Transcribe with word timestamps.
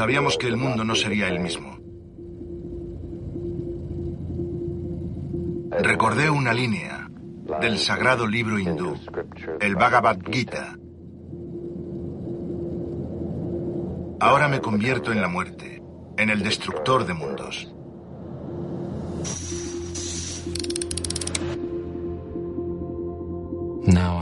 Sabíamos 0.00 0.38
que 0.38 0.46
el 0.46 0.56
mundo 0.56 0.82
no 0.82 0.94
sería 0.94 1.28
el 1.28 1.40
mismo. 1.40 1.76
Recordé 5.82 6.30
una 6.30 6.54
línea 6.54 7.06
del 7.60 7.76
sagrado 7.76 8.26
libro 8.26 8.58
hindú, 8.58 8.94
el 9.60 9.76
Bhagavad 9.76 10.16
Gita. 10.24 10.74
Ahora 14.20 14.48
me 14.48 14.62
convierto 14.62 15.12
en 15.12 15.20
la 15.20 15.28
muerte, 15.28 15.82
en 16.16 16.30
el 16.30 16.42
destructor 16.42 17.04
de 17.04 17.12
mundos. 17.12 17.70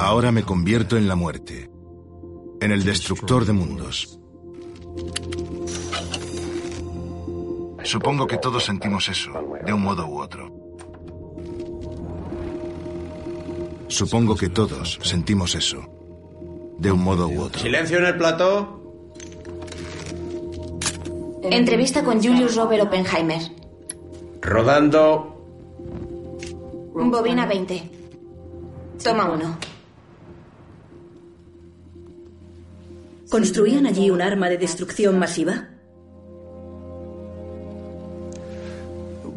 Ahora 0.01 0.33
me 0.33 0.43
convierto 0.43 0.97
en 0.97 1.07
la 1.07 1.15
muerte, 1.15 1.71
en 2.61 2.73
el 2.73 2.83
destructor 2.83 3.45
de 3.45 3.53
mundos. 3.53 4.19
Supongo 7.89 8.27
que 8.27 8.37
todos 8.37 8.65
sentimos 8.65 9.09
eso, 9.09 9.33
de 9.65 9.73
un 9.73 9.81
modo 9.81 10.07
u 10.07 10.21
otro. 10.21 10.53
Supongo 13.89 14.37
que 14.37 14.51
todos 14.51 14.99
sentimos 15.03 15.55
eso, 15.55 15.79
de 16.77 16.93
un 16.93 17.03
modo 17.03 17.29
u 17.29 17.41
otro. 17.41 17.59
Silencio 17.63 17.97
en 17.97 18.05
el 18.05 18.17
plató. 18.19 18.79
Entrevista 21.45 22.05
con 22.05 22.23
Julius 22.23 22.57
Robert 22.57 22.83
Oppenheimer. 22.83 23.41
Rodando. 24.43 25.35
Bobina 26.93 27.47
20. 27.47 27.91
Toma 29.03 29.31
uno. 29.31 29.57
¿Construían 33.31 33.87
allí 33.87 34.11
un 34.11 34.21
arma 34.21 34.51
de 34.51 34.59
destrucción 34.59 35.19
masiva? 35.19 35.78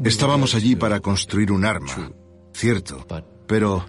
Estábamos 0.04 0.56
allí 0.56 0.76
para 0.76 1.00
construir 1.00 1.52
un 1.52 1.66
arma, 1.66 2.12
cierto, 2.54 3.06
pero 3.48 3.86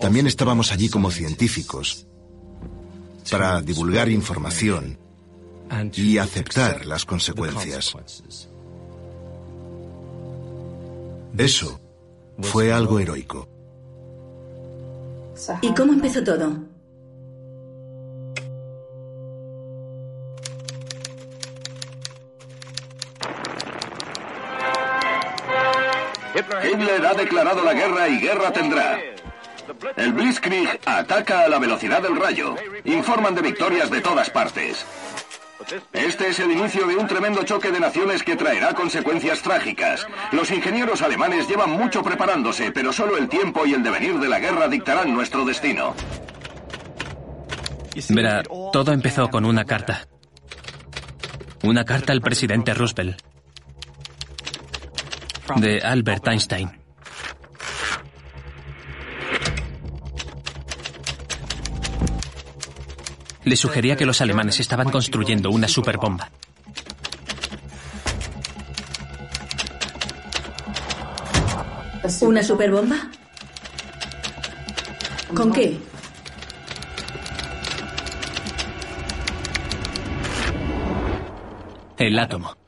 también 0.00 0.26
estábamos 0.26 0.72
allí 0.72 0.88
como 0.88 1.10
científicos 1.10 2.06
para 3.30 3.60
divulgar 3.60 4.08
información 4.08 4.98
y 5.94 6.18
aceptar 6.18 6.86
las 6.86 7.04
consecuencias. 7.04 7.94
Eso 11.36 11.80
fue 12.40 12.72
algo 12.72 12.98
heroico. 12.98 13.48
¿Y 15.60 15.74
cómo 15.74 15.92
empezó 15.92 16.22
todo? 16.22 16.71
Hitler 26.64 27.06
ha 27.06 27.14
declarado 27.14 27.64
la 27.64 27.74
guerra 27.74 28.08
y 28.08 28.18
guerra 28.18 28.52
tendrá. 28.52 28.98
El 29.96 30.12
Blitzkrieg 30.12 30.80
ataca 30.84 31.40
a 31.40 31.48
la 31.48 31.58
velocidad 31.58 32.02
del 32.02 32.16
rayo. 32.16 32.56
Informan 32.84 33.34
de 33.34 33.42
victorias 33.42 33.90
de 33.90 34.00
todas 34.00 34.30
partes. 34.30 34.84
Este 35.92 36.28
es 36.28 36.40
el 36.40 36.50
inicio 36.50 36.86
de 36.86 36.96
un 36.96 37.06
tremendo 37.06 37.44
choque 37.44 37.70
de 37.70 37.78
naciones 37.78 38.22
que 38.22 38.36
traerá 38.36 38.74
consecuencias 38.74 39.42
trágicas. 39.42 40.06
Los 40.32 40.50
ingenieros 40.50 41.02
alemanes 41.02 41.48
llevan 41.48 41.70
mucho 41.70 42.02
preparándose, 42.02 42.72
pero 42.72 42.92
solo 42.92 43.16
el 43.16 43.28
tiempo 43.28 43.64
y 43.64 43.74
el 43.74 43.82
devenir 43.82 44.18
de 44.18 44.28
la 44.28 44.40
guerra 44.40 44.68
dictarán 44.68 45.14
nuestro 45.14 45.44
destino. 45.44 45.94
Verá, 48.08 48.42
todo 48.72 48.92
empezó 48.92 49.28
con 49.28 49.44
una 49.44 49.64
carta. 49.64 50.06
Una 51.62 51.84
carta 51.84 52.12
al 52.12 52.20
presidente 52.20 52.74
Roosevelt. 52.74 53.31
De 55.56 55.80
Albert 55.80 56.28
Einstein. 56.28 56.70
Le 63.44 63.56
sugería 63.56 63.96
que 63.96 64.06
los 64.06 64.20
alemanes 64.20 64.60
estaban 64.60 64.90
construyendo 64.90 65.50
una 65.50 65.66
superbomba. 65.66 66.30
¿Una 72.20 72.42
superbomba? 72.42 72.96
¿Con 75.34 75.52
qué? 75.52 75.78
El 81.98 82.18
átomo. 82.18 82.61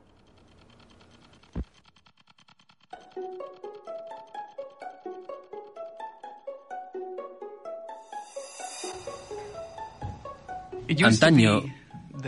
Antaño, 11.03 11.63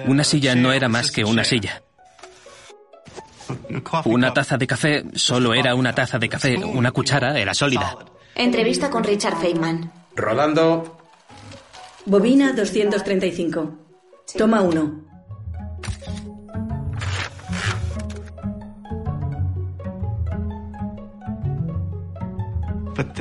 una 0.06 0.25
silla 0.25 0.54
no 0.54 0.72
era 0.72 0.88
más 0.88 1.10
que 1.10 1.25
una 1.25 1.44
silla. 1.44 1.82
Una 4.04 4.32
taza 4.32 4.56
de 4.56 4.66
café 4.66 5.04
solo 5.15 5.54
era 5.54 5.75
una 5.75 5.94
taza 5.94 6.19
de 6.19 6.28
café, 6.28 6.56
una 6.56 6.91
cuchara 6.91 7.38
era 7.38 7.55
sólida. 7.55 7.97
Entrevista 8.34 8.91
con 8.91 9.05
Richard 9.05 9.38
Feynman. 9.38 9.91
Rodando. 10.15 10.99
Bobina 12.05 12.53
235. 12.53 13.78
Toma 14.37 14.60
uno. 14.60 15.06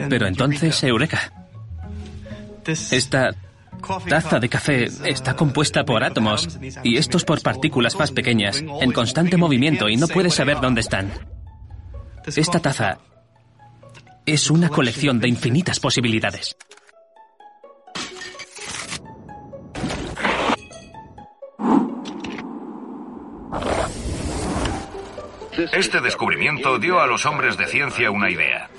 Pero 0.09 0.27
entonces, 0.27 0.83
Eureka. 0.83 1.31
Esta 2.65 3.31
taza 4.07 4.39
de 4.39 4.49
café 4.49 4.87
está 5.05 5.35
compuesta 5.35 5.83
por 5.85 6.03
átomos 6.03 6.59
y 6.83 6.97
estos 6.97 7.23
por 7.23 7.41
partículas 7.41 7.95
más 7.97 8.11
pequeñas, 8.11 8.63
en 8.81 8.91
constante 8.91 9.37
movimiento 9.37 9.89
y 9.89 9.97
no 9.97 10.07
puedes 10.07 10.35
saber 10.35 10.59
dónde 10.61 10.81
están. 10.81 11.11
Esta 12.25 12.59
taza 12.59 12.99
es 14.25 14.49
una 14.49 14.69
colección 14.69 15.19
de 15.19 15.27
infinitas 15.27 15.79
posibilidades. 15.79 16.55
Este 25.71 26.01
descubrimiento 26.01 26.79
dio 26.79 26.99
a 26.99 27.07
los 27.07 27.25
hombres 27.25 27.57
de 27.57 27.67
ciencia 27.67 28.11
una 28.11 28.29
idea. 28.29 28.69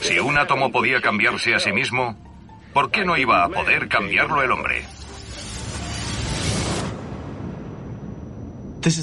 Si 0.00 0.18
un 0.18 0.36
átomo 0.36 0.70
podía 0.70 1.00
cambiarse 1.00 1.54
a 1.54 1.58
sí 1.58 1.72
mismo, 1.72 2.16
¿por 2.76 2.90
qué 2.90 3.06
no 3.06 3.16
iba 3.16 3.42
a 3.42 3.48
poder 3.48 3.88
cambiarlo 3.88 4.42
el 4.42 4.50
hombre? 4.50 4.84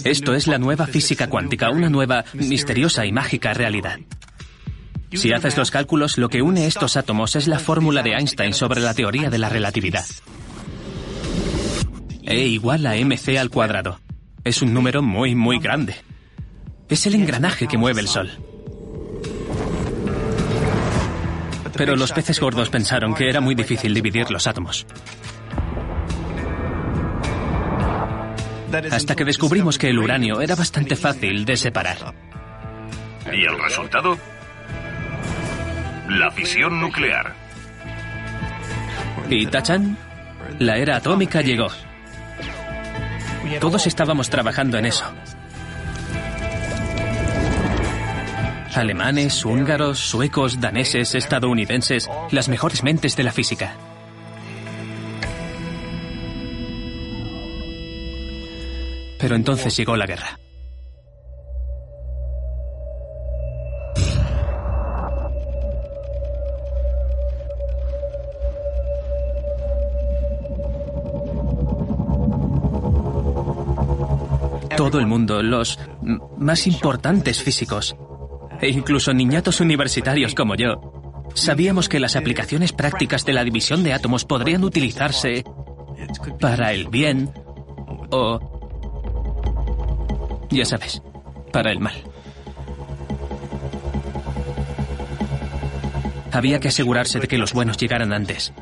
Esto 0.03 0.35
es 0.35 0.45
la 0.45 0.59
nueva 0.59 0.85
física 0.85 1.27
cuántica, 1.27 1.71
una 1.71 1.89
nueva, 1.89 2.23
misteriosa 2.33 3.03
y 3.07 3.11
mágica 3.11 3.51
realidad. 3.55 3.97
Si 5.11 5.33
haces 5.33 5.57
los 5.57 5.71
cálculos, 5.71 6.19
lo 6.19 6.29
que 6.29 6.43
une 6.43 6.67
estos 6.67 6.97
átomos 6.97 7.35
es 7.35 7.47
la 7.47 7.57
fórmula 7.57 8.03
de 8.03 8.11
Einstein 8.11 8.53
sobre 8.53 8.79
la 8.79 8.93
teoría 8.93 9.31
de 9.31 9.39
la 9.39 9.49
relatividad. 9.49 10.05
E 12.21 12.45
igual 12.45 12.85
a 12.85 12.93
mc 12.93 13.39
al 13.39 13.49
cuadrado. 13.49 13.99
Es 14.43 14.61
un 14.61 14.71
número 14.71 15.01
muy, 15.01 15.33
muy 15.33 15.57
grande. 15.57 15.95
Es 16.89 17.07
el 17.07 17.15
engranaje 17.15 17.67
que 17.67 17.79
mueve 17.79 18.01
el 18.01 18.07
Sol. 18.07 18.52
Pero 21.75 21.95
los 21.95 22.11
peces 22.11 22.39
gordos 22.39 22.69
pensaron 22.69 23.13
que 23.15 23.29
era 23.29 23.41
muy 23.41 23.55
difícil 23.55 23.93
dividir 23.93 24.29
los 24.29 24.47
átomos. 24.47 24.85
Hasta 28.91 29.15
que 29.15 29.25
descubrimos 29.25 29.77
que 29.77 29.89
el 29.89 29.99
uranio 29.99 30.41
era 30.41 30.55
bastante 30.55 30.95
fácil 30.95 31.45
de 31.45 31.57
separar. 31.57 32.13
¿Y 33.31 33.45
el 33.45 33.61
resultado? 33.61 34.17
La 36.09 36.31
fisión 36.31 36.81
nuclear. 36.81 37.33
Y 39.29 39.45
Tachan, 39.45 39.97
la 40.59 40.77
era 40.77 40.97
atómica 40.97 41.41
llegó. 41.41 41.67
Todos 43.59 43.87
estábamos 43.87 44.29
trabajando 44.29 44.77
en 44.77 44.85
eso. 44.85 45.05
Alemanes, 48.75 49.45
húngaros, 49.45 49.99
suecos, 49.99 50.59
daneses, 50.59 51.13
estadounidenses, 51.13 52.09
las 52.31 52.49
mejores 52.49 52.83
mentes 52.83 53.15
de 53.15 53.23
la 53.23 53.31
física. 53.31 53.75
Pero 59.19 59.35
entonces 59.35 59.77
llegó 59.77 59.95
la 59.95 60.05
guerra. 60.05 60.39
Todo 74.75 74.99
el 74.99 75.05
mundo, 75.07 75.41
los 75.43 75.79
más 76.37 76.67
importantes 76.67 77.41
físicos, 77.41 77.95
e 78.63 78.69
incluso 78.69 79.13
niñatos 79.13 79.59
universitarios 79.59 80.33
como 80.33 80.55
yo, 80.55 80.79
sabíamos 81.35 81.89
que 81.89 81.99
las 81.99 82.15
aplicaciones 82.15 82.71
prácticas 82.71 83.25
de 83.25 83.33
la 83.33 83.43
división 83.43 83.83
de 83.83 83.91
átomos 83.91 84.23
podrían 84.23 84.63
utilizarse 84.63 85.43
para 86.39 86.71
el 86.71 86.87
bien 86.87 87.29
o, 88.09 88.39
ya 90.49 90.63
sabes, 90.63 91.01
para 91.51 91.71
el 91.71 91.79
mal. 91.81 91.95
Había 96.31 96.61
que 96.61 96.69
asegurarse 96.69 97.19
de 97.19 97.27
que 97.27 97.37
los 97.37 97.51
buenos 97.51 97.75
llegaran 97.77 98.13
antes. 98.13 98.53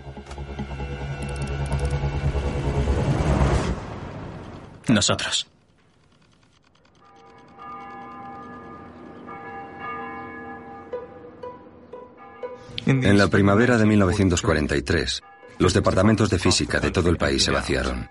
Nosotros. 4.88 5.48
La 13.22 13.28
primavera 13.28 13.78
de 13.78 13.86
1943, 13.86 15.22
los 15.60 15.76
departamentos 15.76 16.28
de 16.32 16.40
física 16.40 16.80
de 16.80 16.90
todo 16.90 17.08
el 17.12 17.18
país 17.18 17.44
se 17.44 17.52
vaciaron. 17.52 18.10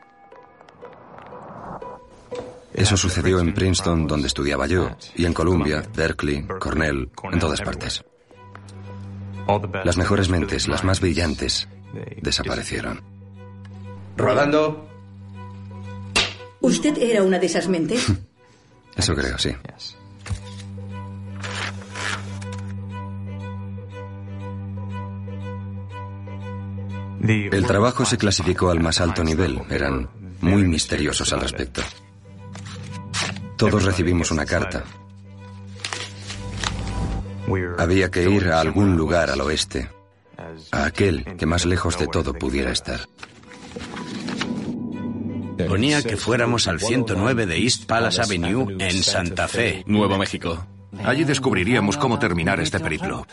Eso 2.73 2.97
sucedió 2.97 3.41
en 3.41 3.53
Princeton, 3.53 4.07
donde 4.07 4.29
estudiaba 4.29 4.69
yo, 4.69 4.97
y 5.17 5.27
en 5.27 5.33
Columbia, 5.33 5.83
Berkeley, 5.97 6.47
Cornell, 6.61 7.11
en 7.33 7.39
todas 7.41 7.61
partes. 7.61 8.05
Las 9.83 9.97
mejores 9.97 10.29
mentes, 10.29 10.69
las 10.69 10.85
más 10.85 11.01
brillantes, 11.01 11.67
desaparecieron. 12.23 13.03
Rodando. 14.17 14.89
¿Usted 16.61 16.97
era 16.99 17.25
una 17.25 17.41
de 17.41 17.47
esas 17.47 17.67
mentes? 17.67 18.07
Eso 18.97 19.17
creo, 19.17 19.37
sí. 19.39 19.51
El 27.23 27.67
trabajo 27.67 28.05
se 28.05 28.17
clasificó 28.17 28.71
al 28.71 28.81
más 28.81 29.01
alto 29.01 29.23
nivel. 29.23 29.61
Eran 29.69 30.09
muy 30.41 30.65
misteriosos 30.65 31.33
al 31.33 31.41
respecto. 31.41 31.83
Todos 33.57 33.85
recibimos 33.85 34.31
una 34.31 34.47
carta. 34.47 34.85
Había 37.79 38.11
que 38.11 38.29
ir 38.29 38.49
a 38.49 38.61
algún 38.61 38.97
lugar 38.97 39.29
al 39.31 39.41
oeste, 39.41 39.91
a 40.71 40.85
aquel 40.85 41.25
que 41.37 41.47
más 41.47 41.67
lejos 41.67 41.99
de 41.99 42.07
todo 42.07 42.33
pudiera 42.33 42.71
estar. 42.71 43.01
Ponía 45.69 46.03
que 46.03 46.17
fuéramos 46.17 46.69
al 46.69 46.81
109 46.81 47.47
de 47.47 47.59
East 47.59 47.85
Palace 47.87 48.23
Avenue 48.23 48.77
en 48.79 49.03
Santa 49.03 49.47
Fe, 49.47 49.83
Nuevo 49.87 50.17
México. 50.17 50.67
Allí 51.05 51.25
descubriríamos 51.25 51.97
cómo 51.97 52.19
terminar 52.19 52.61
este 52.61 52.81
periplo. 52.81 53.27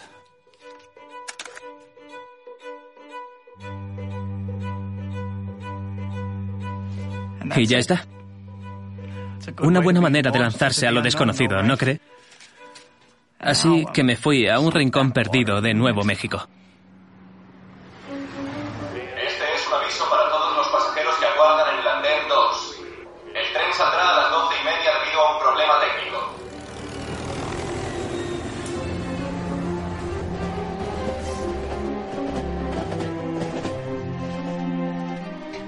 Y 7.55 7.65
ya 7.65 7.77
está. 7.77 8.05
Una 9.61 9.79
buena 9.79 10.01
manera 10.01 10.31
de 10.31 10.39
lanzarse 10.39 10.87
a 10.87 10.91
lo 10.91 11.01
desconocido, 11.01 11.63
¿no 11.63 11.77
cree? 11.77 11.99
Así 13.39 13.85
que 13.93 14.03
me 14.03 14.15
fui 14.15 14.47
a 14.47 14.59
un 14.59 14.71
rincón 14.71 15.11
perdido 15.11 15.61
de 15.61 15.73
Nuevo 15.73 16.03
México. 16.03 16.47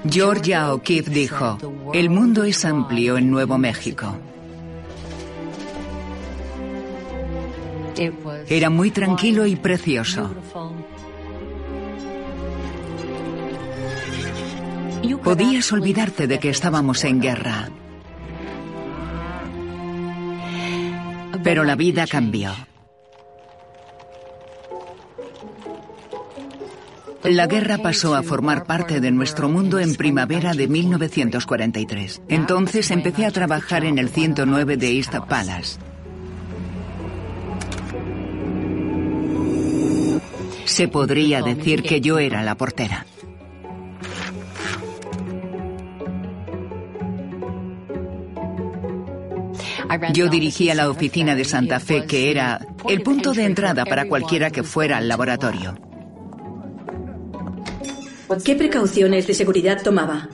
Georgia 0.09 0.73
O'Keeffe 0.73 1.11
dijo, 1.11 1.57
el 1.93 2.09
mundo 2.09 2.43
es 2.43 2.65
amplio 2.65 3.17
en 3.17 3.29
Nuevo 3.29 3.57
México. 3.57 4.17
Era 8.47 8.69
muy 8.69 8.91
tranquilo 8.91 9.45
y 9.45 9.55
precioso. 9.55 10.33
Podías 15.23 15.71
olvidarte 15.73 16.27
de 16.27 16.39
que 16.39 16.49
estábamos 16.49 17.03
en 17.03 17.19
guerra. 17.19 17.69
Pero 21.43 21.63
la 21.63 21.75
vida 21.75 22.07
cambió. 22.07 22.68
La 27.29 27.45
guerra 27.45 27.77
pasó 27.77 28.15
a 28.15 28.23
formar 28.23 28.65
parte 28.65 28.99
de 28.99 29.11
nuestro 29.11 29.49
mundo 29.49 29.77
en 29.77 29.93
primavera 29.93 30.53
de 30.53 30.67
1943. 30.67 32.23
Entonces 32.27 32.89
empecé 32.89 33.27
a 33.27 33.31
trabajar 33.31 33.85
en 33.85 33.99
el 33.99 34.09
109 34.09 34.77
de 34.77 34.97
East 34.97 35.13
Palace. 35.27 35.77
Se 40.65 40.87
podría 40.87 41.43
decir 41.43 41.83
que 41.83 42.01
yo 42.01 42.17
era 42.17 42.41
la 42.41 42.55
portera. 42.55 43.05
Yo 50.13 50.29
dirigía 50.29 50.73
la 50.73 50.89
oficina 50.89 51.35
de 51.35 51.45
Santa 51.45 51.79
Fe, 51.79 52.05
que 52.07 52.31
era 52.31 52.59
el 52.87 53.01
punto 53.01 53.33
de 53.33 53.45
entrada 53.45 53.85
para 53.85 54.07
cualquiera 54.07 54.49
que 54.49 54.63
fuera 54.63 54.97
al 54.97 55.07
laboratorio. 55.07 55.88
¿Qué 58.37 58.55
precauciones 58.55 59.27
de 59.27 59.33
seguridad 59.33 59.81
tomaba? 59.81 60.29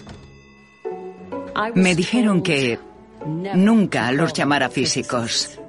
Me 1.73 1.95
dijeron 1.95 2.41
que 2.41 2.77
nunca 3.25 4.11
los 4.11 4.33
llamara 4.33 4.69
físicos. 4.69 5.59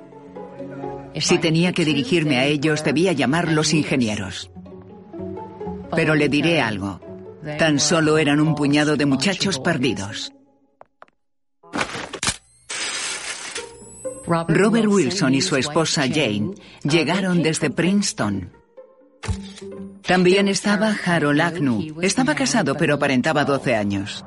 Si 1.14 1.38
tenía 1.38 1.72
que 1.72 1.84
dirigirme 1.84 2.38
a 2.38 2.44
ellos, 2.44 2.84
debía 2.84 3.12
llamarlos 3.12 3.72
ingenieros. 3.72 4.50
Pero 5.94 6.14
le 6.14 6.28
diré 6.28 6.60
algo. 6.60 7.00
Tan 7.58 7.78
solo 7.78 8.18
eran 8.18 8.40
un 8.40 8.54
puñado 8.54 8.96
de 8.96 9.06
muchachos 9.06 9.60
perdidos. 9.60 10.32
Robert 14.26 14.88
Wilson 14.88 15.34
y 15.34 15.40
su 15.40 15.54
esposa 15.54 16.02
Jane 16.08 16.54
llegaron 16.82 17.42
desde 17.44 17.70
Princeton. 17.70 18.50
También 20.06 20.48
estaba 20.48 20.94
Harold 21.04 21.40
Agnew. 21.40 22.00
Estaba 22.00 22.34
casado 22.34 22.76
pero 22.76 22.94
aparentaba 22.94 23.44
12 23.44 23.74
años. 23.74 24.24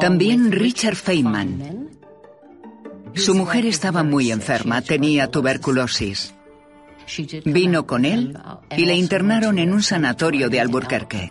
También 0.00 0.52
Richard 0.52 0.96
Feynman. 0.96 1.88
Su 3.14 3.34
mujer 3.34 3.66
estaba 3.66 4.02
muy 4.02 4.30
enferma, 4.30 4.82
tenía 4.82 5.30
tuberculosis. 5.30 6.34
Vino 7.44 7.86
con 7.86 8.04
él 8.04 8.38
y 8.76 8.84
le 8.84 8.94
internaron 8.94 9.58
en 9.58 9.72
un 9.72 9.82
sanatorio 9.82 10.48
de 10.48 10.60
Albuquerque. 10.60 11.30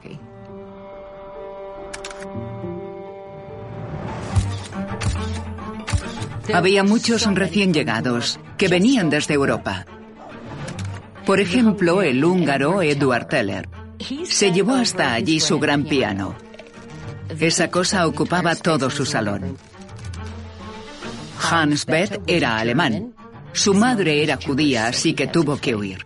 Había 6.53 6.83
muchos 6.83 7.25
recién 7.33 7.73
llegados 7.73 8.39
que 8.57 8.67
venían 8.67 9.09
desde 9.09 9.35
Europa. 9.35 9.85
Por 11.25 11.39
ejemplo, 11.39 12.01
el 12.01 12.23
húngaro 12.23 12.81
Eduard 12.81 13.27
Teller. 13.27 13.69
Se 14.25 14.51
llevó 14.51 14.73
hasta 14.73 15.13
allí 15.13 15.39
su 15.39 15.59
gran 15.59 15.83
piano. 15.83 16.35
Esa 17.39 17.69
cosa 17.69 18.07
ocupaba 18.07 18.55
todo 18.55 18.89
su 18.89 19.05
salón. 19.05 19.57
Hans 21.49 21.85
Beth 21.85 22.21
era 22.27 22.57
alemán. 22.57 23.13
Su 23.53 23.73
madre 23.73 24.23
era 24.23 24.37
judía, 24.37 24.87
así 24.87 25.13
que 25.13 25.27
tuvo 25.27 25.57
que 25.57 25.75
huir. 25.75 26.05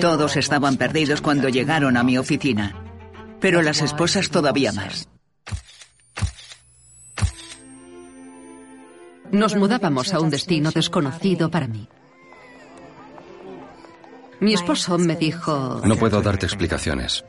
Todos 0.00 0.36
estaban 0.36 0.76
perdidos 0.76 1.20
cuando 1.20 1.48
llegaron 1.48 1.96
a 1.96 2.02
mi 2.02 2.18
oficina, 2.18 2.74
pero 3.40 3.62
las 3.62 3.80
esposas 3.80 4.28
todavía 4.28 4.72
más. 4.72 5.08
Nos 9.34 9.56
mudábamos 9.56 10.14
a 10.14 10.20
un 10.20 10.30
destino 10.30 10.70
desconocido 10.70 11.50
para 11.50 11.66
mí. 11.66 11.88
Mi 14.38 14.54
esposo 14.54 14.96
me 14.96 15.16
dijo... 15.16 15.80
No 15.84 15.96
puedo 15.96 16.22
darte 16.22 16.46
explicaciones, 16.46 17.24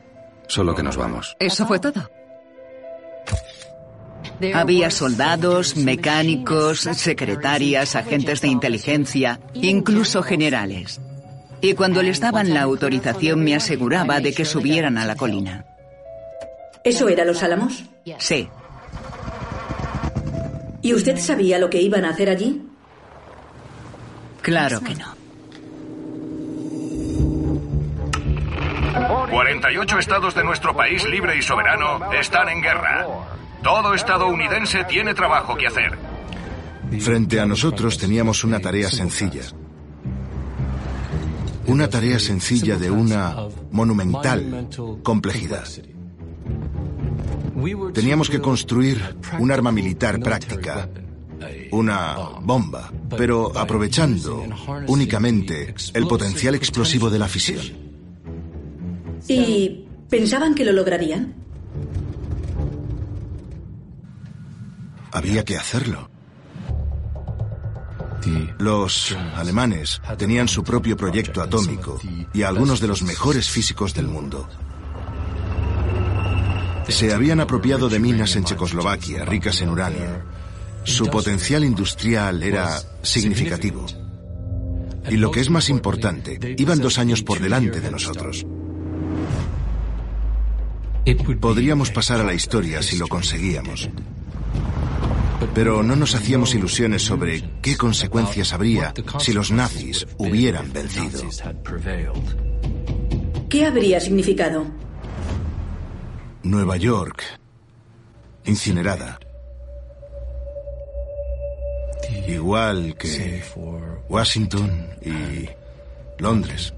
solo 0.46 0.76
que 0.76 0.84
nos 0.84 0.96
vamos. 0.96 1.36
Eso 1.40 1.66
fue 1.66 1.80
todo. 1.80 2.08
Había 4.54 4.92
soldados, 4.92 5.76
mecánicos, 5.76 6.80
secretarias, 6.80 7.96
agentes 7.96 8.40
de 8.40 8.48
inteligencia, 8.48 9.40
incluso 9.54 10.22
generales. 10.22 11.00
Y 11.60 11.74
cuando 11.74 12.04
les 12.04 12.20
daban 12.20 12.54
la 12.54 12.62
autorización 12.62 13.42
me 13.42 13.56
aseguraba 13.56 14.20
de 14.20 14.32
que 14.32 14.44
subieran 14.44 14.96
a 14.96 15.06
la 15.06 15.16
colina. 15.16 15.64
¿Eso 16.84 17.08
era 17.08 17.24
Los 17.24 17.42
Álamos? 17.42 17.84
Sí. 18.18 18.48
¿Y 20.86 20.94
usted 20.94 21.18
sabía 21.18 21.58
lo 21.58 21.68
que 21.68 21.82
iban 21.82 22.04
a 22.04 22.10
hacer 22.10 22.30
allí? 22.30 22.62
Claro 24.40 24.80
que 24.82 24.94
no. 24.94 25.16
48 29.28 29.98
estados 29.98 30.36
de 30.36 30.44
nuestro 30.44 30.76
país 30.76 31.04
libre 31.08 31.36
y 31.36 31.42
soberano 31.42 32.12
están 32.12 32.48
en 32.50 32.62
guerra. 32.62 33.04
Todo 33.64 33.94
estadounidense 33.94 34.84
tiene 34.84 35.12
trabajo 35.12 35.56
que 35.56 35.66
hacer. 35.66 35.98
Frente 37.00 37.40
a 37.40 37.46
nosotros 37.46 37.98
teníamos 37.98 38.44
una 38.44 38.60
tarea 38.60 38.88
sencilla. 38.88 39.42
Una 41.66 41.90
tarea 41.90 42.20
sencilla 42.20 42.76
de 42.76 42.92
una 42.92 43.34
monumental 43.72 44.68
complejidad. 45.02 45.66
Teníamos 47.92 48.30
que 48.30 48.40
construir 48.40 49.16
un 49.38 49.50
arma 49.50 49.72
militar 49.72 50.20
práctica, 50.20 50.88
una 51.70 52.16
bomba, 52.40 52.92
pero 53.16 53.56
aprovechando 53.56 54.44
únicamente 54.86 55.74
el 55.94 56.06
potencial 56.06 56.54
explosivo 56.54 57.10
de 57.10 57.18
la 57.18 57.28
fisión. 57.28 57.62
¿Y 59.28 59.86
pensaban 60.08 60.54
que 60.54 60.64
lo 60.64 60.72
lograrían? 60.72 61.34
Había 65.12 65.44
que 65.44 65.56
hacerlo. 65.56 66.10
Los 68.58 69.16
alemanes 69.36 70.00
tenían 70.18 70.48
su 70.48 70.64
propio 70.64 70.96
proyecto 70.96 71.42
atómico 71.42 71.98
y 72.34 72.42
algunos 72.42 72.80
de 72.80 72.88
los 72.88 73.02
mejores 73.02 73.48
físicos 73.48 73.94
del 73.94 74.08
mundo. 74.08 74.48
Se 76.88 77.12
habían 77.12 77.40
apropiado 77.40 77.88
de 77.88 77.98
minas 77.98 78.36
en 78.36 78.44
Checoslovaquia, 78.44 79.24
ricas 79.24 79.60
en 79.60 79.70
uranio. 79.70 80.22
Su 80.84 81.06
potencial 81.06 81.64
industrial 81.64 82.42
era 82.42 82.80
significativo. 83.02 83.84
Y 85.08 85.16
lo 85.16 85.30
que 85.30 85.40
es 85.40 85.50
más 85.50 85.68
importante, 85.68 86.54
iban 86.58 86.80
dos 86.80 86.98
años 86.98 87.22
por 87.22 87.40
delante 87.40 87.80
de 87.80 87.90
nosotros. 87.90 88.46
Podríamos 91.40 91.90
pasar 91.90 92.20
a 92.20 92.24
la 92.24 92.34
historia 92.34 92.82
si 92.82 92.96
lo 92.96 93.08
conseguíamos. 93.08 93.88
Pero 95.54 95.82
no 95.82 95.96
nos 95.96 96.14
hacíamos 96.14 96.54
ilusiones 96.54 97.02
sobre 97.02 97.42
qué 97.62 97.76
consecuencias 97.76 98.52
habría 98.52 98.94
si 99.18 99.32
los 99.32 99.50
nazis 99.50 100.06
hubieran 100.18 100.72
vencido. 100.72 101.20
¿Qué 103.48 103.66
habría 103.66 104.00
significado? 104.00 104.85
Nueva 106.46 106.76
York, 106.76 107.24
incinerada. 108.44 109.18
Igual 112.28 112.96
que 112.96 113.42
Washington 114.08 114.90
y 115.02 115.48
Londres. 116.18 116.72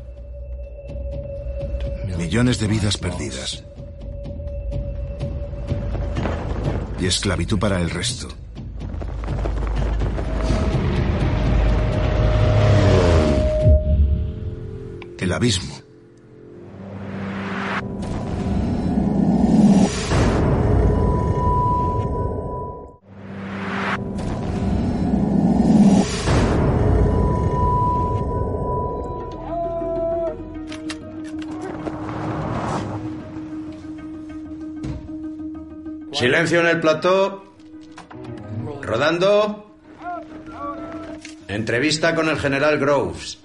Millones 2.17 2.59
de 2.59 2.67
vidas 2.67 2.97
perdidas. 2.97 3.63
Y 6.99 7.07
esclavitud 7.07 7.59
para 7.59 7.79
el 7.79 7.91
resto. 7.91 8.29
El 15.19 15.33
abismo. 15.33 15.88
Silencio 36.19 36.61
en 36.61 36.67
el 36.67 36.81
plató. 36.81 37.45
Rodando. 38.83 39.73
Entrevista 41.47 42.13
con 42.17 42.29
el 42.29 42.37
general 42.37 42.77
Groves. 42.81 43.39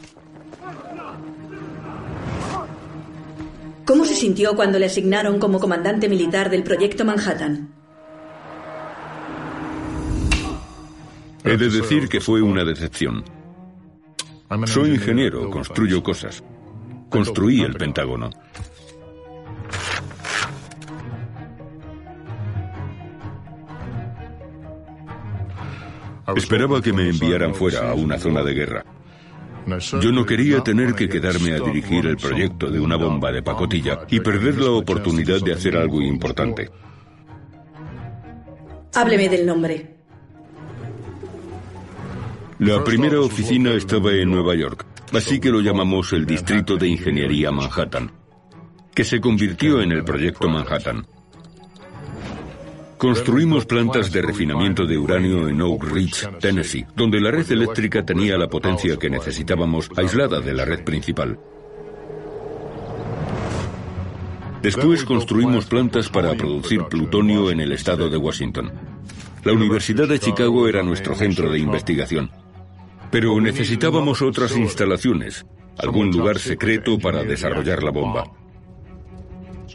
¿Cómo 3.86 4.06
se 4.06 4.16
sintió 4.16 4.56
cuando 4.56 4.80
le 4.80 4.88
asignaron 4.88 5.38
como 5.38 5.60
comandante 5.60 6.10
militar 6.10 6.50
del 6.50 6.64
proyecto 6.64 7.06
Manhattan? 7.06 7.70
He 11.44 11.58
de 11.58 11.70
decir 11.70 12.10
que 12.10 12.22
fue 12.22 12.42
una 12.42 12.64
decepción. 12.64 13.24
Soy 14.66 14.96
ingeniero, 14.96 15.48
construyo 15.52 16.02
cosas. 16.02 16.44
Construí 17.10 17.62
el 17.62 17.76
Pentágono. 17.76 18.32
Esperaba 26.36 26.82
que 26.82 26.94
me 26.94 27.10
enviaran 27.10 27.54
fuera 27.54 27.90
a 27.90 27.94
una 27.94 28.18
zona 28.18 28.44
de 28.44 28.54
guerra. 28.54 28.86
Yo 30.02 30.12
no 30.12 30.26
quería 30.26 30.62
tener 30.62 30.94
que 30.94 31.08
quedarme 31.08 31.54
a 31.54 31.60
dirigir 31.60 32.06
el 32.06 32.18
proyecto 32.18 32.70
de 32.70 32.80
una 32.80 32.98
bomba 32.98 33.32
de 33.32 33.42
pacotilla 33.42 34.02
y 34.10 34.20
perder 34.20 34.60
la 34.60 34.72
oportunidad 34.72 35.42
de 35.42 35.54
hacer 35.54 35.78
algo 35.78 36.02
importante. 36.02 36.70
Hábleme 38.94 39.30
del 39.30 39.46
nombre. 39.46 39.98
La 42.60 42.84
primera 42.84 43.20
oficina 43.20 43.72
estaba 43.74 44.12
en 44.14 44.30
Nueva 44.30 44.56
York, 44.56 44.86
así 45.14 45.40
que 45.40 45.50
lo 45.50 45.60
llamamos 45.60 46.14
el 46.14 46.26
Distrito 46.26 46.78
de 46.78 46.88
Ingeniería 46.88 47.52
Manhattan, 47.52 48.12
que 48.94 49.04
se 49.04 49.20
convirtió 49.20 49.82
en 49.82 49.92
el 49.92 50.04
Proyecto 50.04 50.48
Manhattan. 50.48 51.06
Construimos 53.04 53.66
plantas 53.66 54.14
de 54.14 54.22
refinamiento 54.22 54.86
de 54.86 54.98
uranio 54.98 55.50
en 55.50 55.62
Oak 55.62 55.84
Ridge, 55.92 56.26
Tennessee, 56.40 56.86
donde 56.96 57.20
la 57.20 57.32
red 57.32 57.52
eléctrica 57.52 58.06
tenía 58.06 58.38
la 58.38 58.48
potencia 58.48 58.96
que 58.96 59.10
necesitábamos 59.10 59.90
aislada 59.98 60.40
de 60.40 60.54
la 60.54 60.64
red 60.64 60.86
principal. 60.86 61.38
Después 64.62 65.04
construimos 65.04 65.66
plantas 65.66 66.08
para 66.08 66.34
producir 66.34 66.86
plutonio 66.86 67.52
en 67.52 67.60
el 67.60 67.74
estado 67.74 68.10
de 68.10 68.16
Washington. 68.16 68.72
La 69.44 69.52
Universidad 69.52 70.08
de 70.08 70.20
Chicago 70.20 70.70
era 70.70 70.82
nuestro 70.82 71.14
centro 71.14 71.52
de 71.52 71.60
investigación. 71.60 72.32
Pero 73.12 73.42
necesitábamos 73.42 74.22
otras 74.22 74.56
instalaciones, 74.56 75.46
algún 75.78 76.10
lugar 76.10 76.40
secreto 76.40 76.98
para 76.98 77.22
desarrollar 77.24 77.84
la 77.84 77.92
bomba 77.92 78.43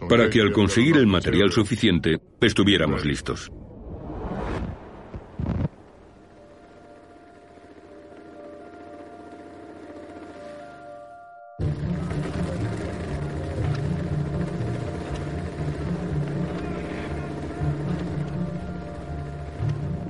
para 0.07 0.29
que 0.31 0.41
al 0.41 0.53
conseguir 0.53 0.97
el 0.97 1.07
material 1.07 1.51
suficiente 1.51 2.19
estuviéramos 2.41 3.05
listos. 3.05 3.51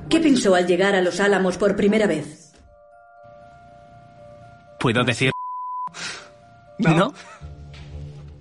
¿Qué 0.09 0.19
¿Qué 0.19 0.19
pensó 0.19 0.53
al 0.53 0.67
llegar 0.67 0.95
a 0.95 1.01
Los 1.01 1.19
Álamos 1.19 1.57
por 1.57 1.75
primera 1.75 2.05
vez? 2.05 2.53
¿Puedo 4.79 5.03
decir? 5.03 5.31
¿No? 6.79 7.13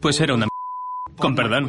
Pues 0.00 0.20
era 0.20 0.34
una... 0.34 0.48
Con 1.18 1.34
perdón. 1.34 1.68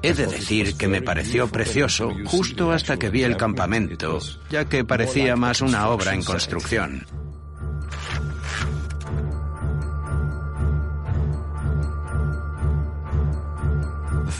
He 0.00 0.14
de 0.14 0.26
decir 0.26 0.76
que 0.76 0.86
me 0.86 1.02
pareció 1.02 1.48
precioso 1.48 2.14
justo 2.24 2.70
hasta 2.70 2.96
que 2.96 3.10
vi 3.10 3.24
el 3.24 3.36
campamento, 3.36 4.20
ya 4.48 4.64
que 4.66 4.84
parecía 4.84 5.36
más 5.36 5.60
una 5.60 5.88
obra 5.88 6.14
en 6.14 6.22
construcción. 6.22 7.04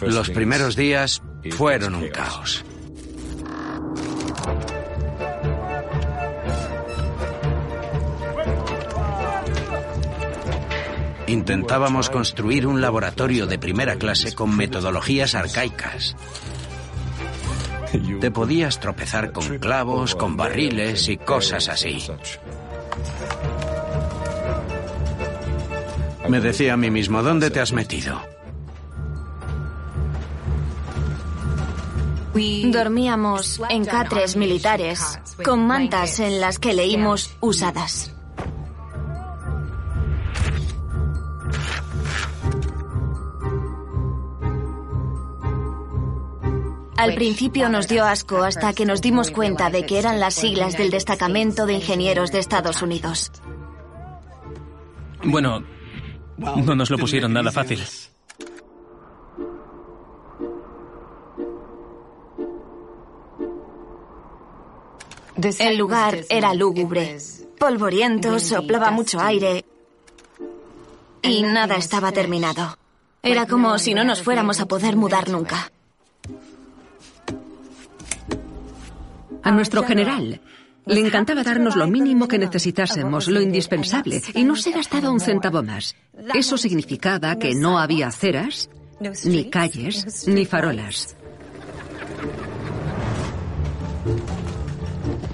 Los 0.03 0.31
primeros 0.31 0.77
días 0.77 1.21
fueron 1.51 1.97
un 1.97 2.09
caos. 2.09 2.65
Intentábamos 11.29 12.09
construir 12.09 12.67
un 12.67 12.81
laboratorio 12.81 13.47
de 13.47 13.59
primera 13.59 13.97
clase 13.97 14.35
con 14.35 14.57
metodologías 14.57 15.35
arcaicas. 15.35 16.17
Te 18.21 18.31
podías 18.31 18.81
tropezar 18.81 19.33
con 19.33 19.59
clavos, 19.59 20.15
con 20.15 20.39
barriles 20.39 21.09
y 21.09 21.19
cosas 21.19 21.69
así. 21.69 22.03
Me 26.29 26.41
decía 26.41 26.75
a 26.75 26.77
mí 26.79 26.91
mismo, 26.91 27.23
¿dónde 27.23 27.51
te 27.51 27.61
has 27.61 27.73
metido? 27.73 28.21
Dormíamos 32.71 33.61
en 33.69 33.85
catres 33.85 34.37
militares, 34.37 35.19
con 35.45 35.67
mantas 35.67 36.21
en 36.21 36.41
las 36.41 36.59
que 36.59 36.73
leímos 36.73 37.35
usadas. 37.41 38.18
Al 46.99 47.15
principio 47.15 47.69
nos 47.69 47.87
dio 47.87 48.05
asco 48.05 48.43
hasta 48.43 48.73
que 48.73 48.85
nos 48.85 49.01
dimos 49.01 49.31
cuenta 49.31 49.71
de 49.71 49.87
que 49.87 50.01
eran 50.01 50.19
las 50.19 50.35
siglas 50.35 50.77
del 50.77 50.91
Destacamento 50.91 51.65
de 51.65 51.75
Ingenieros 51.75 52.33
de 52.33 52.41
Estados 52.41 52.83
Unidos. 52.83 53.31
Bueno, 55.23 55.63
no 56.39 56.75
nos 56.75 56.91
lo 56.91 56.99
pusieron 56.99 57.33
nada 57.33 57.53
fácil. 57.53 57.85
El 65.61 65.79
lugar 65.79 66.19
era 66.29 66.53
lúgubre, 66.53 67.17
polvoriento, 67.61 68.41
soplaba 68.41 68.91
mucho 68.91 69.21
aire 69.21 69.65
y 71.23 71.43
nada 71.43 71.77
estaba 71.77 72.11
terminado. 72.11 72.77
Era 73.23 73.47
como 73.47 73.79
si 73.79 73.95
no 73.95 74.03
nos 74.03 74.21
fuéramos 74.21 74.59
a 74.59 74.67
poder 74.67 74.97
mudar 74.97 75.29
nunca. 75.29 75.71
A 79.43 79.51
nuestro 79.51 79.83
general 79.83 80.41
le 80.87 81.01
encantaba 81.01 81.43
darnos 81.43 81.77
lo 81.77 81.87
mínimo 81.87 82.27
que 82.29 82.39
necesitásemos, 82.39 83.29
lo 83.29 83.41
indispensable, 83.41 84.23
y 84.35 84.45
no 84.45 84.57
se 84.57 84.73
gastaba 84.73 85.11
un 85.11 85.21
centavo 85.21 85.63
más. 85.63 85.95
Eso 86.35 86.57
significaba 86.57 87.37
que 87.39 87.55
no 87.55 87.79
había 87.79 88.09
aceras, 88.09 88.71
ni 89.25 89.51
calles, 89.51 90.27
ni 90.27 90.45
farolas. 90.47 91.15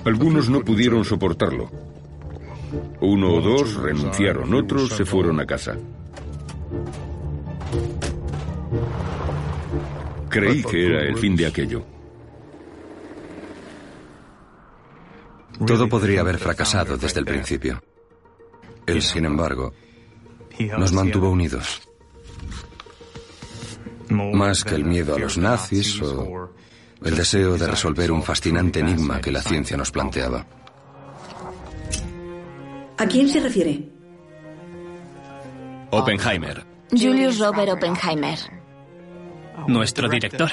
Algunos 0.05 0.51
no 0.51 0.61
pudieron 0.61 1.05
soportarlo. 1.05 1.71
Uno 3.01 3.35
o 3.35 3.41
dos 3.41 3.75
renunciaron, 3.75 4.53
otros 4.55 4.91
se 4.91 5.05
fueron 5.05 5.41
a 5.41 5.47
casa. 5.47 5.77
Creí 10.29 10.65
que 10.65 10.87
era 10.87 11.03
el 11.03 11.17
fin 11.17 11.37
de 11.37 11.47
aquello. 11.47 11.94
Todo 15.67 15.89
podría 15.89 16.21
haber 16.21 16.39
fracasado 16.39 16.97
desde 16.97 17.21
el 17.21 17.27
principio. 17.27 17.83
Él, 18.87 19.01
sin 19.03 19.25
embargo, 19.25 19.73
nos 20.79 20.93
mantuvo 20.93 21.31
unidos. 21.31 21.83
Más 24.09 24.65
que 24.65 24.75
el 24.75 24.85
miedo 24.85 25.15
a 25.15 25.19
los 25.19 25.39
nazis 25.39 26.01
o 26.03 26.51
el 27.03 27.17
deseo 27.17 27.57
de 27.57 27.67
resolver 27.67 28.13
un 28.13 28.23
fascinante 28.23 28.81
enigma 28.81 29.21
que 29.21 29.31
la 29.31 29.43
ciencia 29.43 29.77
nos 29.77 29.91
planteaba. 29.91 30.47
¿A 32.97 33.07
quién 33.07 33.29
se 33.29 33.41
refiere? 33.41 33.89
Oppenheimer, 35.91 36.65
Julius 36.91 37.39
Robert 37.39 37.73
Oppenheimer. 37.73 38.39
nuestro 39.69 40.09
director. 40.09 40.51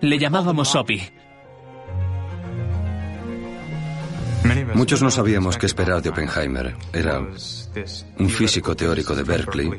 Le 0.00 0.18
llamábamos 0.18 0.74
Opie. 0.74 1.23
Muchos 4.72 5.02
no 5.02 5.10
sabíamos 5.10 5.56
qué 5.56 5.66
esperar 5.66 6.00
de 6.00 6.08
Oppenheimer. 6.10 6.74
Era 6.92 7.20
un 7.20 8.28
físico 8.28 8.74
teórico 8.74 9.14
de 9.14 9.22
Berkeley, 9.22 9.70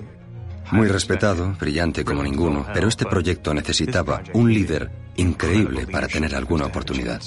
muy 0.72 0.88
respetado, 0.88 1.56
brillante 1.60 2.04
como 2.04 2.24
ninguno, 2.24 2.66
pero 2.74 2.88
este 2.88 3.06
proyecto 3.06 3.54
necesitaba 3.54 4.22
un 4.34 4.54
líder 4.54 4.92
increíble 5.16 5.88
para 5.88 6.08
tener 6.08 6.36
alguna 6.36 6.66
oportunidad. 6.66 7.22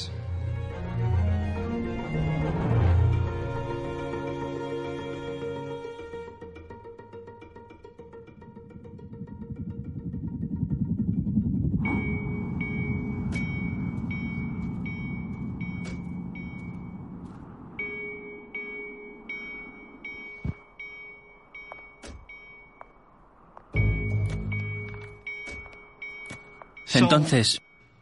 Entonces, 26.98 27.60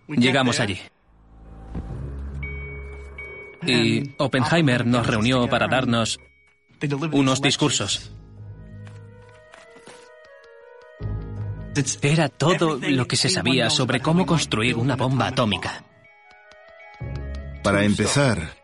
llegamos 0.09 0.61
allí. 0.61 0.79
Y 3.67 4.15
Oppenheimer 4.19 4.87
nos 4.87 5.07
reunió 5.07 5.49
para 5.49 5.67
darnos 5.67 6.21
unos 7.13 7.43
discursos. 7.43 8.13
Era 12.01 12.29
todo 12.29 12.79
lo 12.81 13.07
que 13.07 13.17
se 13.17 13.29
sabía 13.29 13.69
sobre 13.69 14.01
cómo 14.01 14.25
construir 14.25 14.77
una 14.77 14.97
bomba 14.97 15.29
atómica. 15.29 15.85
Para 17.63 17.85
empezar, 17.85 18.55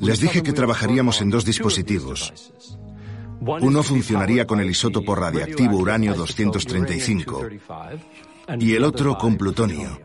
les 0.00 0.20
dije 0.20 0.42
que 0.42 0.52
trabajaríamos 0.52 1.20
en 1.20 1.30
dos 1.30 1.44
dispositivos. 1.44 2.32
Uno 3.40 3.82
funcionaría 3.82 4.46
con 4.46 4.60
el 4.60 4.70
isótopo 4.70 5.14
radiactivo 5.14 5.76
uranio 5.76 6.14
235 6.14 7.48
y 8.58 8.74
el 8.74 8.84
otro 8.84 9.16
con 9.16 9.36
plutonio. 9.36 10.00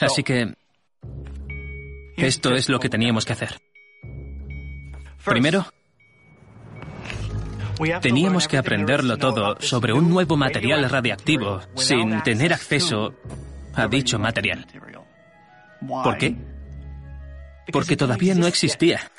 Así 0.00 0.22
que 0.22 0.54
esto 2.16 2.54
es 2.54 2.68
lo 2.68 2.78
que 2.78 2.88
teníamos 2.88 3.24
que 3.24 3.32
hacer. 3.32 3.58
Primero, 5.24 5.66
teníamos 8.00 8.46
que 8.46 8.58
aprenderlo 8.58 9.16
todo 9.16 9.56
sobre 9.60 9.92
un 9.92 10.08
nuevo 10.08 10.36
material 10.36 10.88
radiactivo 10.88 11.60
sin 11.74 12.22
tener 12.22 12.52
acceso 12.52 13.14
a 13.74 13.88
dicho 13.88 14.18
material. 14.18 14.66
¿Por 15.80 16.18
qué? 16.18 16.36
Porque 17.72 17.96
todavía 17.96 18.34
no 18.34 18.46
existía. 18.46 19.10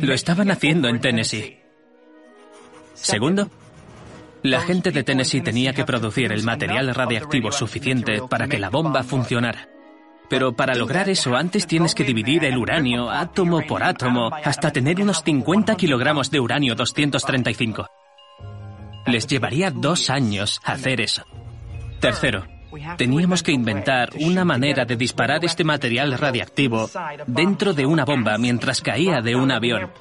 Lo 0.00 0.14
estaban 0.14 0.50
haciendo 0.50 0.88
en 0.88 1.00
Tennessee. 1.00 1.63
Segundo, 2.94 3.50
la 4.42 4.60
gente 4.60 4.90
de 4.90 5.02
Tennessee 5.04 5.40
tenía 5.40 5.72
que 5.72 5.84
producir 5.84 6.32
el 6.32 6.42
material 6.42 6.94
radiactivo 6.94 7.52
suficiente 7.52 8.22
para 8.28 8.46
que 8.46 8.58
la 8.58 8.70
bomba 8.70 9.02
funcionara. 9.02 9.68
Pero 10.28 10.54
para 10.54 10.74
lograr 10.74 11.08
eso 11.08 11.36
antes 11.36 11.66
tienes 11.66 11.94
que 11.94 12.04
dividir 12.04 12.44
el 12.44 12.56
uranio 12.56 13.10
átomo 13.10 13.60
por 13.66 13.82
átomo 13.82 14.30
hasta 14.44 14.70
tener 14.70 15.00
unos 15.00 15.22
50 15.22 15.76
kilogramos 15.76 16.30
de 16.30 16.40
uranio 16.40 16.74
235. 16.74 17.86
Les 19.06 19.26
llevaría 19.26 19.70
dos 19.70 20.08
años 20.08 20.60
hacer 20.64 21.00
eso. 21.00 21.24
Tercero, 22.00 22.46
Teníamos 22.96 23.42
que 23.42 23.52
inventar 23.52 24.10
una 24.20 24.44
manera 24.44 24.84
de 24.84 24.96
disparar 24.96 25.44
este 25.44 25.62
material 25.62 26.18
radiactivo 26.18 26.90
dentro 27.26 27.72
de 27.72 27.86
una 27.86 28.04
bomba 28.04 28.36
mientras 28.36 28.80
caía 28.80 29.20
de 29.20 29.36
un 29.36 29.52
avión, 29.52 29.92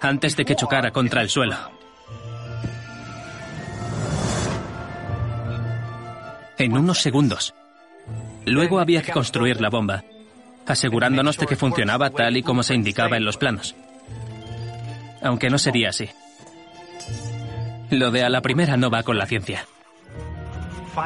antes 0.00 0.36
de 0.36 0.44
que 0.44 0.54
chocara 0.54 0.90
contra 0.90 1.22
el 1.22 1.30
suelo. 1.30 1.56
En 6.60 6.76
unos 6.76 6.98
segundos. 6.98 7.54
Luego 8.44 8.80
había 8.80 9.00
que 9.00 9.12
construir 9.12 9.62
la 9.62 9.70
bomba, 9.70 10.04
asegurándonos 10.66 11.38
de 11.38 11.46
que 11.46 11.56
funcionaba 11.56 12.10
tal 12.10 12.36
y 12.36 12.42
como 12.42 12.62
se 12.62 12.74
indicaba 12.74 13.16
en 13.16 13.24
los 13.24 13.38
planos. 13.38 13.74
Aunque 15.22 15.48
no 15.48 15.56
sería 15.56 15.88
así. 15.88 16.10
Lo 17.88 18.10
de 18.10 18.24
a 18.24 18.28
la 18.28 18.42
primera 18.42 18.76
no 18.76 18.90
va 18.90 19.02
con 19.04 19.16
la 19.16 19.24
ciencia. 19.24 19.64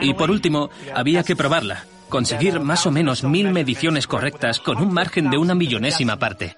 Y 0.00 0.14
por 0.14 0.32
último, 0.32 0.70
había 0.92 1.22
que 1.22 1.36
probarla, 1.36 1.84
conseguir 2.08 2.58
más 2.58 2.84
o 2.86 2.90
menos 2.90 3.22
mil 3.22 3.52
mediciones 3.52 4.08
correctas 4.08 4.58
con 4.58 4.78
un 4.78 4.92
margen 4.92 5.30
de 5.30 5.38
una 5.38 5.54
millonésima 5.54 6.18
parte, 6.18 6.56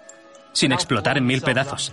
sin 0.55 0.73
explotar 0.73 1.19
en 1.19 1.27
mil 1.27 1.43
pedazos. 1.43 1.93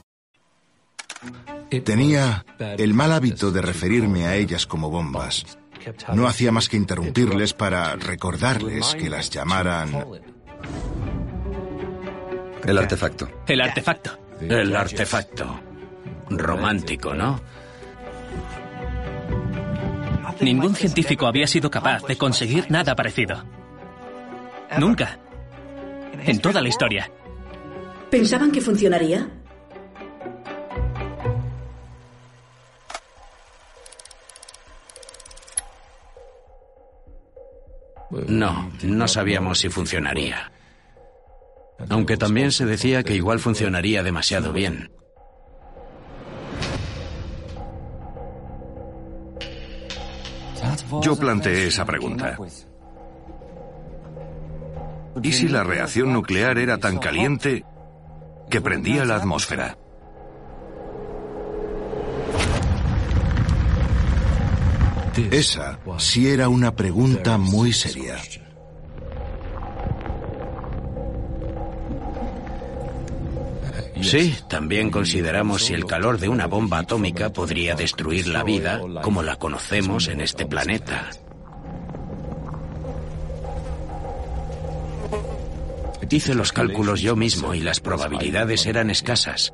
Tenía 1.83 2.45
el 2.59 2.93
mal 2.93 3.11
hábito 3.11 3.51
de 3.51 3.61
referirme 3.61 4.25
a 4.25 4.35
ellas 4.35 4.65
como 4.65 4.89
bombas. 4.89 5.57
No 6.13 6.27
hacía 6.27 6.51
más 6.51 6.69
que 6.69 6.77
interrumpirles 6.77 7.53
para 7.53 7.95
recordarles 7.95 8.95
que 8.95 9.09
las 9.09 9.29
llamaran... 9.29 10.05
El 12.63 12.77
artefacto. 12.77 13.29
El 13.47 13.61
artefacto. 13.61 14.19
El 14.41 14.75
artefacto. 14.75 15.59
Romántico, 16.29 17.13
¿no? 17.13 17.41
Ningún 20.41 20.75
científico 20.75 21.27
había 21.27 21.47
sido 21.47 21.69
capaz 21.69 22.03
de 22.03 22.17
conseguir 22.17 22.69
nada 22.69 22.95
parecido. 22.95 23.43
Nunca. 24.77 25.19
En 26.23 26.39
toda 26.39 26.61
la 26.61 26.69
historia. 26.69 27.11
¿Pensaban 28.09 28.51
que 28.51 28.61
funcionaría? 28.61 29.27
No, 38.27 38.71
no 38.83 39.07
sabíamos 39.07 39.59
si 39.59 39.69
funcionaría. 39.69 40.51
Aunque 41.89 42.17
también 42.17 42.51
se 42.51 42.65
decía 42.65 43.03
que 43.03 43.15
igual 43.15 43.39
funcionaría 43.39 44.03
demasiado 44.03 44.53
bien. 44.53 44.91
Yo 51.01 51.15
planteé 51.15 51.67
esa 51.67 51.85
pregunta. 51.85 52.37
¿Y 55.23 55.31
si 55.31 55.47
la 55.47 55.63
reacción 55.63 56.13
nuclear 56.13 56.57
era 56.57 56.77
tan 56.77 56.97
caliente 56.97 57.65
que 58.49 58.61
prendía 58.61 59.05
la 59.05 59.15
atmósfera? 59.15 59.77
Esa 65.31 65.79
sí 65.97 66.27
era 66.29 66.47
una 66.47 66.75
pregunta 66.75 67.37
muy 67.37 67.73
seria. 67.73 68.17
Sí, 74.01 74.35
también 74.47 74.89
consideramos 74.89 75.65
si 75.65 75.73
el 75.73 75.85
calor 75.85 76.17
de 76.17 76.27
una 76.27 76.47
bomba 76.47 76.79
atómica 76.79 77.31
podría 77.31 77.75
destruir 77.75 78.27
la 78.27 78.43
vida 78.43 78.81
como 79.03 79.21
la 79.21 79.35
conocemos 79.35 80.07
en 80.07 80.21
este 80.21 80.45
planeta. 80.45 81.09
Hice 86.09 86.35
los 86.35 86.51
cálculos 86.51 86.99
yo 86.99 87.15
mismo 87.15 87.53
y 87.53 87.61
las 87.61 87.79
probabilidades 87.79 88.65
eran 88.65 88.89
escasas. 88.89 89.53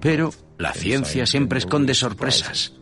Pero 0.00 0.32
la 0.56 0.72
ciencia 0.72 1.26
siempre 1.26 1.58
esconde 1.58 1.94
sorpresas. 1.94 2.74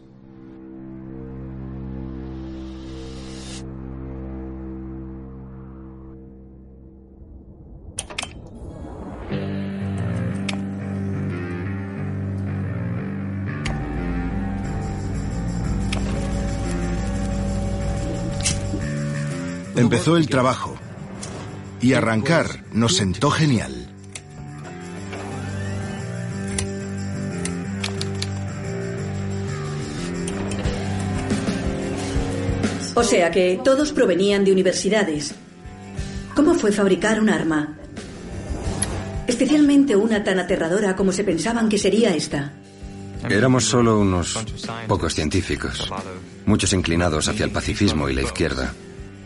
Empezó 19.87 20.17
el 20.17 20.29
trabajo. 20.29 20.77
Y 21.81 21.93
arrancar 21.93 22.65
nos 22.73 22.97
sentó 22.97 23.31
genial. 23.31 23.89
O 32.97 33.05
sea 33.05 33.31
que 33.31 33.61
todos 33.63 33.93
provenían 33.93 34.45
de 34.45 34.51
universidades. 34.51 35.37
¿Cómo 36.35 36.57
fue 36.57 36.73
fabricar 36.73 37.21
un 37.21 37.31
arma? 37.31 37.79
Especialmente 39.29 39.95
una 39.95 40.25
tan 40.25 40.41
aterradora 40.41 40.97
como 40.97 41.13
se 41.13 41.23
pensaban 41.23 41.69
que 41.69 41.79
sería 41.79 42.13
esta. 42.13 42.55
Éramos 43.31 43.67
solo 43.67 44.01
unos 44.01 44.37
pocos 44.89 45.15
científicos, 45.15 45.89
muchos 46.45 46.73
inclinados 46.73 47.29
hacia 47.29 47.45
el 47.45 47.53
pacifismo 47.53 48.09
y 48.09 48.15
la 48.15 48.23
izquierda. 48.23 48.75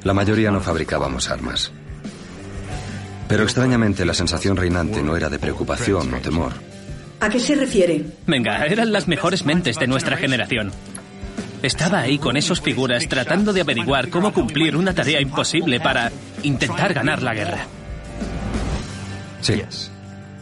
La 0.02 0.14
mayoría 0.14 0.50
no 0.50 0.60
fabricábamos 0.60 1.30
armas. 1.30 1.72
Pero 3.28 3.44
extrañamente 3.44 4.04
la 4.04 4.14
sensación 4.14 4.56
reinante 4.56 5.02
no 5.02 5.16
era 5.16 5.28
de 5.28 5.38
preocupación 5.38 6.12
o 6.14 6.18
temor. 6.18 6.52
¿A 7.20 7.28
qué 7.28 7.38
se 7.38 7.54
refiere? 7.54 8.04
Venga, 8.26 8.64
eran 8.66 8.92
las 8.92 9.06
mejores 9.06 9.44
mentes 9.44 9.78
de 9.78 9.86
nuestra 9.86 10.16
generación. 10.16 10.72
Estaba 11.62 12.00
ahí 12.00 12.18
con 12.18 12.38
esos 12.38 12.62
figuras 12.62 13.06
tratando 13.06 13.52
de 13.52 13.60
averiguar 13.60 14.08
cómo 14.08 14.32
cumplir 14.32 14.74
una 14.74 14.94
tarea 14.94 15.20
imposible 15.20 15.78
para 15.78 16.10
intentar 16.42 16.94
ganar 16.94 17.22
la 17.22 17.34
guerra. 17.34 17.66
Sí, 19.42 19.62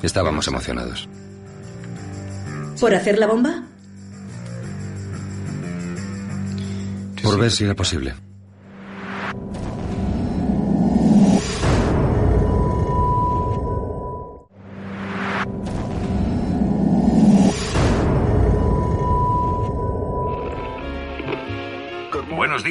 estábamos 0.03 0.47
emocionados. 0.47 1.09
¿Por 2.81 2.95
hacer 2.95 3.19
la 3.19 3.27
bomba? 3.27 3.65
Por 7.21 7.39
ver 7.39 7.51
si 7.51 7.65
era 7.65 7.75
posible. 7.75 8.15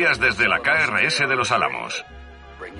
Días 0.07 0.19
desde 0.19 0.47
la 0.47 0.59
KRS 0.59 1.27
de 1.27 1.35
Los 1.35 1.51
Álamos. 1.51 2.05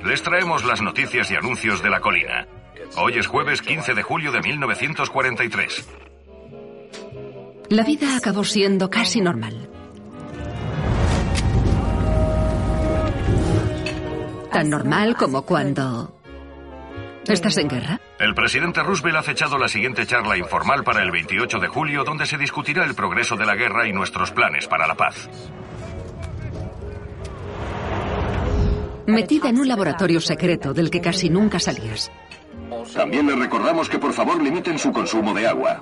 Les 0.05 0.21
traemos 0.21 0.63
las 0.63 0.81
noticias 0.81 1.29
y 1.31 1.35
anuncios 1.35 1.81
de 1.81 1.89
la 1.89 1.99
colina. 1.99 2.47
Hoy 2.95 3.17
es 3.17 3.27
jueves 3.27 3.61
15 3.61 3.93
de 3.93 4.03
julio 4.03 4.31
de 4.31 4.41
1943. 4.41 5.89
La 7.69 7.83
vida 7.83 8.15
acabó 8.15 8.43
siendo 8.43 8.89
casi 8.89 9.19
normal. 9.21 9.69
Tan 14.51 14.69
normal 14.69 15.15
como 15.17 15.41
cuando... 15.41 16.13
¿Estás 17.27 17.57
en 17.57 17.67
guerra? 17.67 17.99
El 18.19 18.33
presidente 18.35 18.81
Roosevelt 18.83 19.17
ha 19.17 19.23
fechado 19.23 19.57
la 19.57 19.67
siguiente 19.67 20.05
charla 20.05 20.37
informal 20.37 20.85
para 20.85 21.03
el 21.03 21.11
28 21.11 21.59
de 21.59 21.67
julio, 21.67 22.05
donde 22.05 22.25
se 22.25 22.37
discutirá 22.37 22.85
el 22.85 22.95
progreso 22.95 23.35
de 23.35 23.45
la 23.45 23.55
guerra 23.55 23.85
y 23.85 23.91
nuestros 23.91 24.31
planes 24.31 24.65
para 24.67 24.87
la 24.87 24.95
paz. 24.95 25.29
Metida 29.07 29.47
en 29.47 29.57
un 29.57 29.67
laboratorio 29.69 30.19
secreto 30.19 30.73
del 30.73 30.89
que 30.89 30.99
casi 30.99 31.29
nunca 31.29 31.59
salías. 31.59 32.11
También 32.93 33.25
les 33.25 33.39
recordamos 33.39 33.87
que 33.87 33.99
por 33.99 34.11
favor 34.11 34.43
limiten 34.43 34.77
su 34.77 34.91
consumo 34.91 35.33
de 35.33 35.47
agua. 35.47 35.81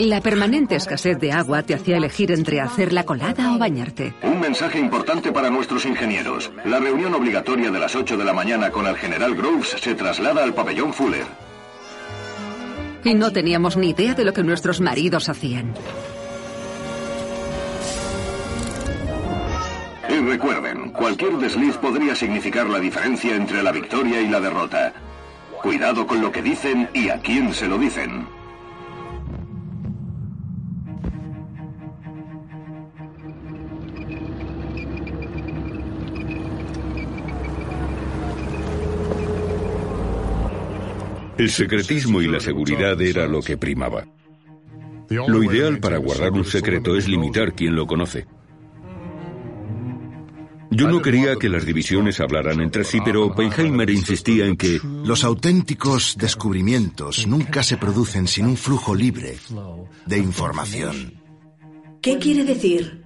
La 0.00 0.20
permanente 0.20 0.74
escasez 0.74 1.18
de 1.20 1.30
agua 1.30 1.62
te 1.62 1.74
hacía 1.74 1.96
elegir 1.96 2.32
entre 2.32 2.60
hacer 2.60 2.92
la 2.92 3.04
colada 3.04 3.54
o 3.54 3.58
bañarte. 3.58 4.12
Un 4.24 4.40
mensaje 4.40 4.78
importante 4.80 5.30
para 5.30 5.50
nuestros 5.50 5.86
ingenieros. 5.86 6.50
La 6.64 6.80
reunión 6.80 7.14
obligatoria 7.14 7.70
de 7.70 7.78
las 7.78 7.94
8 7.94 8.16
de 8.16 8.24
la 8.24 8.32
mañana 8.32 8.70
con 8.70 8.86
el 8.86 8.96
general 8.96 9.36
Groves 9.36 9.76
se 9.80 9.94
traslada 9.94 10.42
al 10.42 10.52
pabellón 10.52 10.92
Fuller. 10.92 11.26
Y 13.04 13.14
no 13.14 13.30
teníamos 13.30 13.76
ni 13.76 13.90
idea 13.90 14.14
de 14.14 14.24
lo 14.24 14.32
que 14.32 14.42
nuestros 14.42 14.80
maridos 14.80 15.28
hacían. 15.28 15.74
Recuerden, 20.24 20.90
cualquier 20.92 21.36
desliz 21.36 21.76
podría 21.76 22.14
significar 22.14 22.66
la 22.68 22.80
diferencia 22.80 23.36
entre 23.36 23.62
la 23.62 23.70
victoria 23.70 24.20
y 24.20 24.28
la 24.28 24.40
derrota. 24.40 24.94
Cuidado 25.62 26.06
con 26.06 26.22
lo 26.22 26.32
que 26.32 26.40
dicen 26.40 26.88
y 26.94 27.10
a 27.10 27.20
quién 27.20 27.52
se 27.52 27.68
lo 27.68 27.76
dicen. 27.76 28.26
El 41.36 41.50
secretismo 41.50 42.22
y 42.22 42.28
la 42.28 42.40
seguridad 42.40 43.00
era 43.00 43.26
lo 43.26 43.42
que 43.42 43.58
primaba. 43.58 44.04
Lo 45.10 45.42
ideal 45.42 45.78
para 45.78 45.98
guardar 45.98 46.32
un 46.32 46.44
secreto 46.44 46.96
es 46.96 47.06
limitar 47.06 47.52
quién 47.52 47.76
lo 47.76 47.86
conoce. 47.86 48.26
Yo 50.70 50.88
no 50.88 51.00
quería 51.00 51.36
que 51.36 51.48
las 51.48 51.64
divisiones 51.64 52.20
hablaran 52.20 52.60
entre 52.60 52.84
sí, 52.84 52.98
pero 53.04 53.26
Oppenheimer 53.26 53.88
insistía 53.90 54.46
en 54.46 54.56
que 54.56 54.80
los 54.82 55.24
auténticos 55.24 56.16
descubrimientos 56.18 57.26
nunca 57.26 57.62
se 57.62 57.76
producen 57.76 58.26
sin 58.26 58.46
un 58.46 58.56
flujo 58.56 58.94
libre 58.94 59.38
de 60.06 60.18
información. 60.18 61.14
¿Qué 62.00 62.18
quiere 62.18 62.44
decir? 62.44 63.04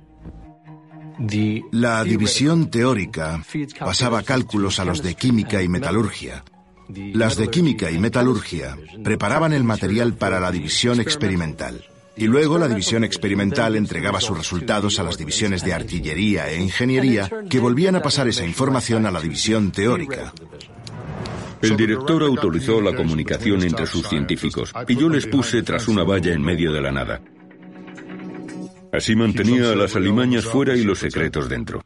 La 1.72 2.02
división 2.02 2.70
teórica 2.70 3.44
pasaba 3.78 4.22
cálculos 4.22 4.78
a 4.78 4.86
los 4.86 5.02
de 5.02 5.14
química 5.14 5.62
y 5.62 5.68
metalurgia. 5.68 6.44
Las 6.88 7.36
de 7.36 7.48
química 7.48 7.90
y 7.90 7.98
metalurgia 7.98 8.76
preparaban 9.04 9.52
el 9.52 9.64
material 9.64 10.14
para 10.14 10.40
la 10.40 10.50
división 10.50 10.98
experimental. 11.00 11.84
Y 12.20 12.26
luego 12.26 12.58
la 12.58 12.68
división 12.68 13.02
experimental 13.02 13.76
entregaba 13.76 14.20
sus 14.20 14.36
resultados 14.36 14.98
a 14.98 15.02
las 15.02 15.16
divisiones 15.16 15.64
de 15.64 15.72
artillería 15.72 16.50
e 16.50 16.60
ingeniería, 16.60 17.30
que 17.48 17.58
volvían 17.58 17.96
a 17.96 18.02
pasar 18.02 18.28
esa 18.28 18.44
información 18.44 19.06
a 19.06 19.10
la 19.10 19.22
división 19.22 19.72
teórica. 19.72 20.30
El 21.62 21.78
director 21.78 22.22
autorizó 22.22 22.82
la 22.82 22.94
comunicación 22.94 23.62
entre 23.62 23.86
sus 23.86 24.06
científicos 24.06 24.70
y 24.86 24.96
yo 24.96 25.08
les 25.08 25.26
puse 25.28 25.62
tras 25.62 25.88
una 25.88 26.04
valla 26.04 26.34
en 26.34 26.42
medio 26.42 26.74
de 26.74 26.82
la 26.82 26.92
nada. 26.92 27.22
Así 28.92 29.16
mantenía 29.16 29.72
a 29.72 29.74
las 29.74 29.96
alimañas 29.96 30.44
fuera 30.44 30.76
y 30.76 30.84
los 30.84 30.98
secretos 30.98 31.48
dentro. 31.48 31.82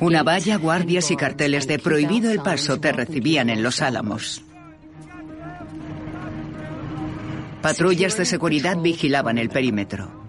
Una 0.00 0.22
valla, 0.22 0.56
guardias 0.56 1.10
y 1.10 1.16
carteles 1.16 1.66
de 1.66 1.78
prohibido 1.78 2.30
el 2.30 2.40
paso 2.40 2.80
te 2.80 2.92
recibían 2.92 3.50
en 3.50 3.62
los 3.62 3.82
álamos. 3.82 4.42
Patrullas 7.60 8.16
de 8.16 8.24
seguridad 8.24 8.76
vigilaban 8.78 9.38
el 9.38 9.48
perímetro. 9.48 10.24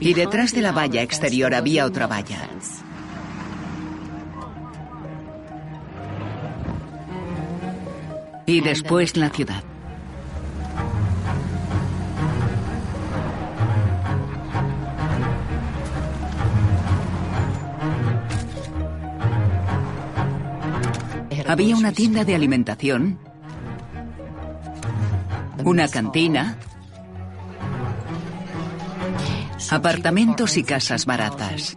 Y 0.00 0.14
detrás 0.14 0.52
de 0.52 0.62
la 0.62 0.72
valla 0.72 1.02
exterior 1.02 1.54
había 1.54 1.86
otra 1.86 2.06
valla. 2.06 2.48
Y 8.46 8.60
después 8.60 9.16
la 9.16 9.30
ciudad. 9.30 9.62
Había 21.52 21.76
una 21.76 21.92
tienda 21.92 22.24
de 22.24 22.34
alimentación, 22.34 23.18
una 25.62 25.86
cantina, 25.86 26.56
apartamentos 29.70 30.56
y 30.56 30.64
casas 30.64 31.04
baratas. 31.04 31.76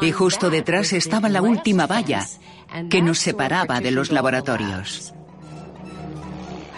Y 0.00 0.12
justo 0.12 0.48
detrás 0.48 0.94
estaba 0.94 1.28
la 1.28 1.42
última 1.42 1.86
valla 1.86 2.26
que 2.88 3.02
nos 3.02 3.18
separaba 3.18 3.80
de 3.80 3.90
los 3.90 4.10
laboratorios. 4.10 5.12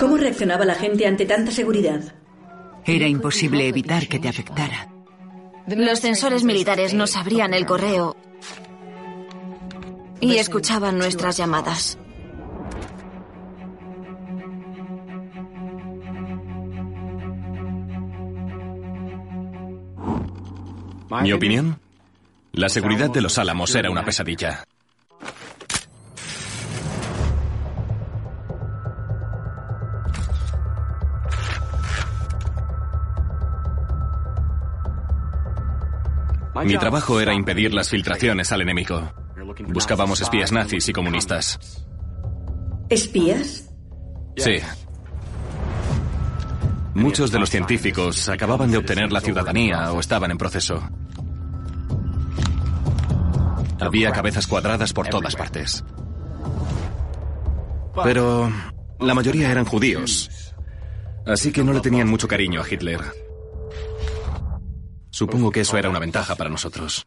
¿Cómo 0.00 0.16
reaccionaba 0.16 0.64
la 0.64 0.74
gente 0.74 1.06
ante 1.06 1.24
tanta 1.24 1.52
seguridad? 1.52 2.00
Era 2.84 3.06
imposible 3.06 3.68
evitar 3.68 4.08
que 4.08 4.18
te 4.18 4.28
afectara. 4.28 4.88
Los 5.68 6.00
sensores 6.00 6.42
militares 6.42 6.94
nos 6.94 7.14
abrían 7.14 7.54
el 7.54 7.64
correo 7.64 8.16
y 10.20 10.36
escuchaban 10.36 10.98
nuestras 10.98 11.36
llamadas. 11.36 11.98
Mi 21.22 21.32
opinión, 21.32 21.78
la 22.52 22.68
seguridad 22.68 23.10
de 23.10 23.20
los 23.20 23.36
Álamos 23.38 23.74
era 23.74 23.90
una 23.90 24.04
pesadilla. 24.04 24.64
Mi 36.64 36.76
trabajo 36.76 37.20
era 37.20 37.32
impedir 37.32 37.72
las 37.72 37.88
filtraciones 37.88 38.52
al 38.52 38.60
enemigo. 38.60 39.10
Buscábamos 39.68 40.20
espías 40.20 40.52
nazis 40.52 40.88
y 40.88 40.92
comunistas. 40.92 41.58
¿Espías? 42.88 43.70
Sí. 44.36 44.58
Muchos 46.94 47.30
de 47.30 47.38
los 47.38 47.50
científicos 47.50 48.28
acababan 48.28 48.70
de 48.70 48.78
obtener 48.78 49.12
la 49.12 49.20
ciudadanía 49.20 49.92
o 49.92 50.00
estaban 50.00 50.30
en 50.30 50.38
proceso. 50.38 50.82
Había 53.80 54.12
cabezas 54.12 54.46
cuadradas 54.46 54.92
por 54.92 55.08
todas 55.08 55.36
partes. 55.36 55.84
Pero 58.02 58.52
la 58.98 59.14
mayoría 59.14 59.50
eran 59.50 59.64
judíos. 59.64 60.54
Así 61.26 61.52
que 61.52 61.64
no 61.64 61.72
le 61.72 61.80
tenían 61.80 62.08
mucho 62.08 62.28
cariño 62.28 62.60
a 62.60 62.68
Hitler. 62.68 63.00
Supongo 65.10 65.50
que 65.50 65.60
eso 65.60 65.76
era 65.76 65.90
una 65.90 65.98
ventaja 65.98 66.34
para 66.34 66.50
nosotros. 66.50 67.06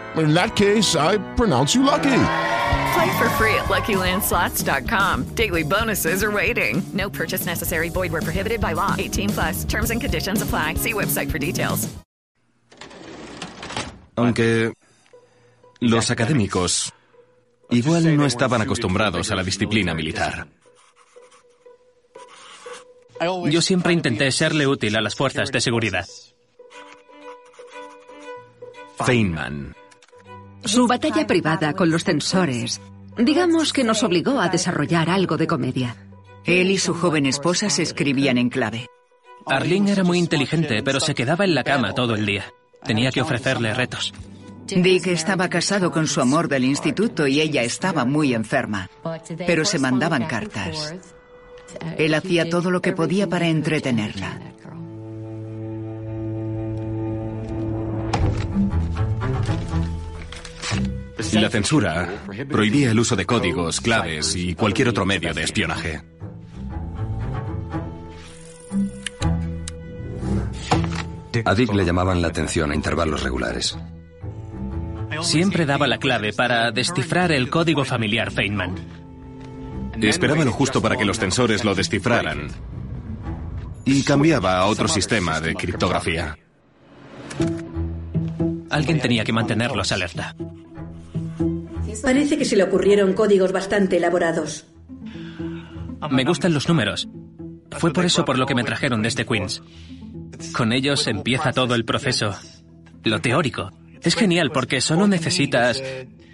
In 0.17 0.33
that 0.33 0.55
case, 0.55 0.95
I 0.95 1.17
pronounce 1.35 1.73
you 1.75 1.83
lucky. 1.83 2.23
Play 2.93 3.17
for 3.17 3.29
free 3.37 3.55
at 3.55 3.69
LuckyLandSlots.com. 3.69 5.35
Daily 5.35 5.63
bonuses 5.63 6.23
are 6.23 6.31
waiting. 6.31 6.81
No 6.93 7.09
purchase 7.09 7.45
necessary. 7.45 7.89
Void 7.89 8.11
where 8.11 8.21
prohibited 8.21 8.59
by 8.59 8.73
law. 8.73 8.95
18 8.97 9.29
plus. 9.29 9.63
Terms 9.65 9.91
and 9.91 10.01
conditions 10.01 10.41
apply. 10.41 10.75
See 10.75 10.93
website 10.93 11.31
for 11.31 11.39
details. 11.39 11.87
Aunque 14.17 14.73
los 15.79 16.11
académicos 16.11 16.91
igual 17.69 18.15
no 18.17 18.25
estaban 18.25 18.61
acostumbrados 18.61 19.31
a 19.31 19.35
la 19.35 19.43
disciplina 19.43 19.93
militar. 19.93 20.47
Yo 23.49 23.61
siempre 23.61 23.93
intenté 23.93 24.31
serle 24.31 24.67
útil 24.67 24.95
a 24.95 25.01
las 25.01 25.15
fuerzas 25.15 25.51
de 25.51 25.61
seguridad. 25.61 26.07
Feynman. 29.05 29.75
Su 30.63 30.87
batalla 30.87 31.25
privada 31.25 31.73
con 31.73 31.89
los 31.89 32.03
censores, 32.03 32.81
digamos 33.17 33.73
que 33.73 33.83
nos 33.83 34.03
obligó 34.03 34.39
a 34.39 34.49
desarrollar 34.49 35.09
algo 35.09 35.37
de 35.37 35.47
comedia. 35.47 35.95
Él 36.45 36.71
y 36.71 36.77
su 36.77 36.93
joven 36.93 37.25
esposa 37.25 37.69
se 37.69 37.83
escribían 37.83 38.37
en 38.37 38.49
clave. 38.49 38.87
Arlene 39.45 39.91
era 39.91 40.03
muy 40.03 40.17
inteligente, 40.17 40.83
pero 40.83 40.99
se 40.99 41.15
quedaba 41.15 41.45
en 41.45 41.55
la 41.55 41.63
cama 41.63 41.93
todo 41.93 42.15
el 42.15 42.25
día. 42.25 42.45
Tenía 42.83 43.11
que 43.11 43.21
ofrecerle 43.21 43.73
retos. 43.73 44.13
Dick 44.67 45.07
estaba 45.07 45.49
casado 45.49 45.91
con 45.91 46.07
su 46.07 46.21
amor 46.21 46.47
del 46.47 46.63
instituto 46.63 47.27
y 47.27 47.41
ella 47.41 47.63
estaba 47.63 48.05
muy 48.05 48.33
enferma, 48.33 48.89
pero 49.45 49.65
se 49.65 49.79
mandaban 49.79 50.25
cartas. 50.25 50.95
Él 51.97 52.13
hacía 52.13 52.49
todo 52.49 52.71
lo 52.71 52.81
que 52.81 52.93
podía 52.93 53.27
para 53.27 53.47
entretenerla. 53.47 54.39
La 61.33 61.49
censura 61.49 62.09
prohibía 62.49 62.91
el 62.91 62.99
uso 62.99 63.15
de 63.15 63.25
códigos, 63.25 63.81
claves 63.81 64.35
y 64.35 64.53
cualquier 64.55 64.89
otro 64.89 65.05
medio 65.05 65.33
de 65.33 65.43
espionaje. 65.43 66.01
A 71.45 71.55
Dick 71.55 71.73
le 71.73 71.85
llamaban 71.85 72.21
la 72.21 72.27
atención 72.27 72.71
a 72.71 72.75
intervalos 72.75 73.23
regulares. 73.23 73.77
Siempre 75.21 75.65
daba 75.65 75.87
la 75.87 75.97
clave 75.97 76.33
para 76.33 76.71
descifrar 76.71 77.31
el 77.31 77.49
código 77.49 77.85
familiar 77.85 78.31
Feynman. 78.31 78.75
Esperaba 80.01 80.43
lo 80.43 80.51
justo 80.51 80.81
para 80.81 80.97
que 80.97 81.05
los 81.05 81.19
censores 81.19 81.63
lo 81.63 81.75
descifraran. 81.75 82.49
Y 83.85 84.03
cambiaba 84.03 84.57
a 84.57 84.65
otro 84.65 84.87
sistema 84.87 85.39
de 85.39 85.55
criptografía. 85.55 86.37
Alguien 88.69 88.99
tenía 88.99 89.23
que 89.23 89.33
mantenerlos 89.33 89.91
alerta. 89.91 90.35
Parece 92.01 92.37
que 92.37 92.45
se 92.45 92.55
le 92.55 92.63
ocurrieron 92.63 93.13
códigos 93.13 93.51
bastante 93.51 93.97
elaborados. 93.97 94.65
Me 96.09 96.23
gustan 96.23 96.53
los 96.53 96.67
números. 96.67 97.07
Fue 97.71 97.93
por 97.93 98.05
eso 98.05 98.25
por 98.25 98.37
lo 98.37 98.45
que 98.45 98.55
me 98.55 98.63
trajeron 98.63 99.01
desde 99.01 99.25
Queens. 99.25 99.61
Con 100.53 100.73
ellos 100.73 101.07
empieza 101.07 101.51
todo 101.51 101.75
el 101.75 101.85
proceso. 101.85 102.35
Lo 103.03 103.21
teórico. 103.21 103.71
Es 104.01 104.15
genial 104.15 104.51
porque 104.51 104.81
solo 104.81 105.07
necesitas 105.07 105.81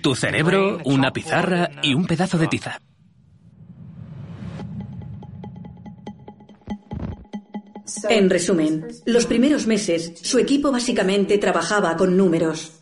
tu 0.02 0.16
cerebro, 0.16 0.80
una 0.86 1.12
pizarra 1.12 1.70
y 1.84 1.94
un 1.94 2.06
pedazo 2.06 2.38
de 2.38 2.48
tiza. 2.48 2.80
En 8.10 8.30
resumen, 8.30 8.88
los 9.06 9.26
primeros 9.26 9.68
meses, 9.68 10.14
su 10.22 10.40
equipo 10.40 10.72
básicamente 10.72 11.38
trabajaba 11.38 11.98
con 11.98 12.16
números. 12.16 12.80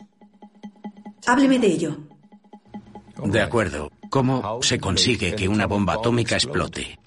Hábleme 1.26 1.58
de 1.58 1.66
ello. 1.66 1.98
De 3.24 3.40
acuerdo. 3.40 3.90
¿Cómo 4.10 4.60
se 4.62 4.78
consigue 4.78 5.34
que 5.34 5.48
una 5.48 5.66
bomba 5.66 5.94
atómica 5.94 6.36
explote? 6.36 6.98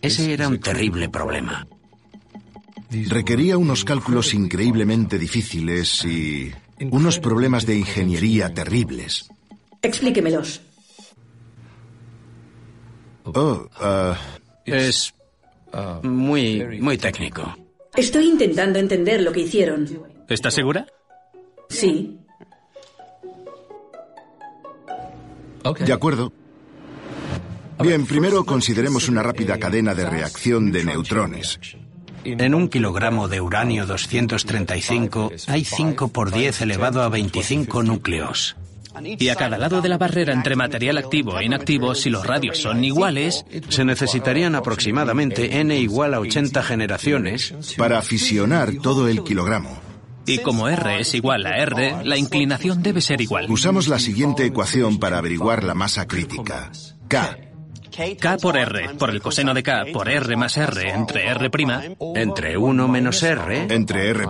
Ese 0.00 0.32
era 0.32 0.48
un 0.48 0.58
terrible 0.58 1.08
problema. 1.08 1.66
Requería 2.90 3.56
unos 3.56 3.84
cálculos 3.84 4.34
increíblemente 4.34 5.18
difíciles 5.18 6.04
y 6.04 6.52
unos 6.90 7.18
problemas 7.18 7.66
de 7.66 7.76
ingeniería 7.76 8.52
terribles. 8.52 9.28
Explíquemelos. 9.82 10.62
Oh, 13.24 13.68
ah, 13.76 14.16
Es 14.64 15.14
muy, 16.02 16.80
muy 16.80 16.98
técnico. 16.98 17.56
Estoy 17.94 18.28
intentando 18.28 18.78
entender 18.78 19.20
lo 19.20 19.32
que 19.32 19.40
hicieron. 19.40 19.86
¿Estás 20.28 20.54
segura? 20.54 20.86
Sí. 21.68 22.19
De 25.78 25.92
acuerdo. 25.92 26.32
Bien, 27.82 28.04
primero 28.06 28.44
consideremos 28.44 29.08
una 29.08 29.22
rápida 29.22 29.58
cadena 29.58 29.94
de 29.94 30.08
reacción 30.08 30.70
de 30.70 30.84
neutrones. 30.84 31.58
En 32.24 32.54
un 32.54 32.68
kilogramo 32.68 33.28
de 33.28 33.40
uranio 33.40 33.86
235 33.86 35.32
hay 35.46 35.64
5 35.64 36.08
por 36.08 36.30
10 36.30 36.60
elevado 36.60 37.02
a 37.02 37.08
25 37.08 37.82
núcleos. 37.82 38.56
Y 39.18 39.28
a 39.28 39.36
cada 39.36 39.56
lado 39.56 39.80
de 39.80 39.88
la 39.88 39.96
barrera 39.96 40.34
entre 40.34 40.56
material 40.56 40.98
activo 40.98 41.38
e 41.38 41.44
inactivo, 41.44 41.94
si 41.94 42.10
los 42.10 42.26
radios 42.26 42.58
son 42.58 42.84
iguales, 42.84 43.46
Se 43.68 43.84
necesitarían 43.84 44.54
aproximadamente 44.54 45.60
n 45.60 45.78
igual 45.78 46.12
a 46.12 46.20
80 46.20 46.62
generaciones 46.62 47.54
Para 47.78 48.02
fisionar 48.02 48.74
todo 48.82 49.08
el 49.08 49.22
kilogramo. 49.22 49.89
Y 50.34 50.38
como 50.38 50.68
R 50.68 51.00
es 51.00 51.14
igual 51.14 51.46
a 51.46 51.56
R, 51.58 52.04
la 52.04 52.16
inclinación 52.16 52.82
debe 52.82 53.00
ser 53.00 53.20
igual. 53.20 53.50
Usamos 53.50 53.88
la 53.88 53.98
siguiente 53.98 54.46
ecuación 54.46 54.98
para 54.98 55.18
averiguar 55.18 55.64
la 55.64 55.74
masa 55.74 56.06
crítica. 56.06 56.70
K. 57.08 57.38
K 58.18 58.36
por 58.38 58.56
R, 58.56 58.94
por 58.94 59.10
el 59.10 59.20
coseno 59.20 59.52
de 59.52 59.62
K, 59.62 59.86
por 59.92 60.08
R 60.08 60.36
más 60.36 60.56
R 60.56 60.90
entre 60.90 61.26
R', 61.26 61.50
entre 62.14 62.56
1 62.56 62.88
menos 62.88 63.22
R, 63.22 63.66
Entre 63.68 64.10
R', 64.10 64.28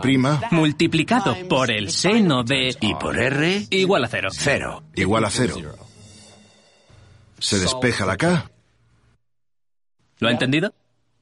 multiplicado 0.51 1.37
por 1.49 1.71
el 1.71 1.91
seno 1.91 2.43
de... 2.43 2.75
y 2.81 2.95
por 2.95 3.19
R, 3.19 3.67
Igual 3.71 4.05
a 4.05 4.09
cero. 4.09 4.29
cero. 4.33 4.83
igual 4.95 5.25
a 5.25 5.31
cero. 5.31 5.57
Se 7.39 7.59
despeja 7.59 8.07
la 8.07 8.17
K. 8.17 8.51
¿Lo 10.19 10.29
ha 10.29 10.33
entendido? 10.33 10.75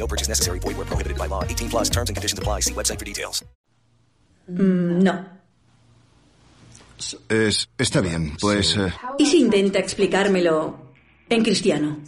No 0.00 0.06
purchase 0.08 0.28
necessary. 0.28 0.58
Void 0.60 0.76
where 0.78 0.86
prohibited 0.86 1.18
by 1.18 1.28
law. 1.28 1.44
18 1.44 1.68
plus 1.68 1.90
terms 1.90 2.08
and 2.08 2.16
conditions 2.16 2.38
apply. 2.38 2.62
See 2.62 2.72
website 2.74 2.98
for 2.98 3.04
details. 3.04 3.44
Mm, 4.48 5.02
no. 5.04 5.40
Es, 7.28 7.68
está 7.78 8.00
bien, 8.02 8.36
pues... 8.38 8.76
eh, 8.76 8.92
¿Y 9.18 9.24
si 9.24 9.40
intenta 9.40 9.78
explicármelo 9.78 10.92
en 11.30 11.42
cristiano? 11.42 11.98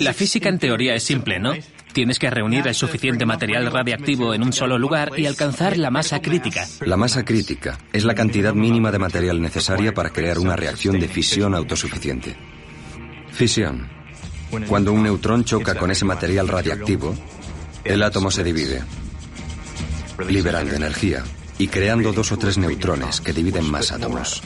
La 0.00 0.12
física 0.12 0.50
en 0.50 0.58
teoría 0.58 0.94
es 0.94 1.02
simple, 1.02 1.38
¿no? 1.38 1.54
Tienes 1.94 2.18
que 2.18 2.28
reunir 2.28 2.66
el 2.66 2.74
suficiente 2.74 3.24
material 3.24 3.72
radiactivo 3.72 4.34
en 4.34 4.42
un 4.42 4.52
solo 4.52 4.78
lugar 4.78 5.12
y 5.18 5.24
alcanzar 5.24 5.78
la 5.78 5.90
masa 5.90 6.20
crítica. 6.20 6.66
La 6.84 6.98
masa 6.98 7.24
crítica 7.24 7.78
es 7.92 8.04
la 8.04 8.14
cantidad 8.14 8.52
mínima 8.52 8.90
de 8.90 8.98
material 8.98 9.40
necesaria 9.40 9.94
para 9.94 10.10
crear 10.10 10.38
una 10.38 10.56
reacción 10.56 10.98
de 11.00 11.08
fisión 11.08 11.54
autosuficiente. 11.54 12.36
Fisión. 13.30 14.01
Cuando 14.68 14.92
un 14.92 15.02
neutrón 15.02 15.44
choca 15.44 15.74
con 15.74 15.90
ese 15.90 16.04
material 16.04 16.46
radiactivo, 16.46 17.14
el 17.84 18.02
átomo 18.02 18.30
se 18.30 18.44
divide, 18.44 18.82
liberando 20.28 20.74
energía 20.74 21.24
y 21.58 21.68
creando 21.68 22.12
dos 22.12 22.32
o 22.32 22.36
tres 22.36 22.58
neutrones 22.58 23.20
que 23.20 23.32
dividen 23.32 23.70
más 23.70 23.92
átomos. 23.92 24.42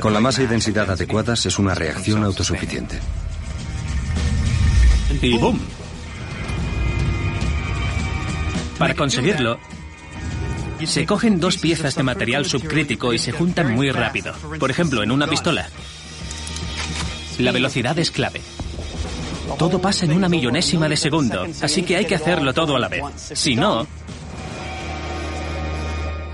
Con 0.00 0.12
la 0.12 0.20
masa 0.20 0.42
y 0.42 0.46
densidad 0.46 0.90
adecuadas 0.90 1.44
es 1.46 1.58
una 1.58 1.74
reacción 1.74 2.24
autosuficiente. 2.24 2.98
Y 5.20 5.36
¡boom! 5.36 5.60
Para 8.78 8.94
conseguirlo, 8.94 9.58
se 10.84 11.06
cogen 11.06 11.40
dos 11.40 11.58
piezas 11.58 11.94
de 11.94 12.02
material 12.02 12.44
subcrítico 12.44 13.12
y 13.12 13.18
se 13.18 13.32
juntan 13.32 13.74
muy 13.74 13.90
rápido. 13.90 14.34
Por 14.58 14.70
ejemplo, 14.70 15.02
en 15.02 15.10
una 15.10 15.26
pistola. 15.26 15.68
La 17.38 17.52
velocidad 17.52 17.98
es 17.98 18.10
clave. 18.10 18.40
Todo 19.58 19.80
pasa 19.80 20.04
en 20.04 20.12
una 20.12 20.28
millonésima 20.28 20.88
de 20.88 20.96
segundo, 20.96 21.46
así 21.62 21.82
que 21.82 21.96
hay 21.96 22.06
que 22.06 22.14
hacerlo 22.14 22.52
todo 22.52 22.76
a 22.76 22.78
la 22.78 22.88
vez. 22.88 23.02
Si 23.16 23.54
no... 23.54 23.86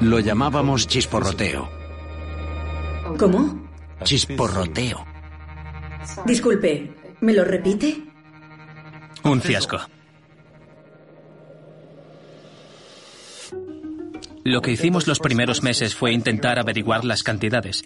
Lo 0.00 0.18
llamábamos 0.18 0.86
chisporroteo. 0.86 1.68
¿Cómo? 3.18 3.68
Chisporroteo. 4.02 5.04
Disculpe, 6.24 6.94
¿me 7.20 7.34
lo 7.34 7.44
repite? 7.44 8.02
Un 9.24 9.42
fiasco. 9.42 9.78
Lo 14.44 14.62
que 14.62 14.72
hicimos 14.72 15.06
los 15.06 15.18
primeros 15.18 15.62
meses 15.62 15.94
fue 15.94 16.12
intentar 16.12 16.58
averiguar 16.58 17.04
las 17.04 17.22
cantidades. 17.22 17.84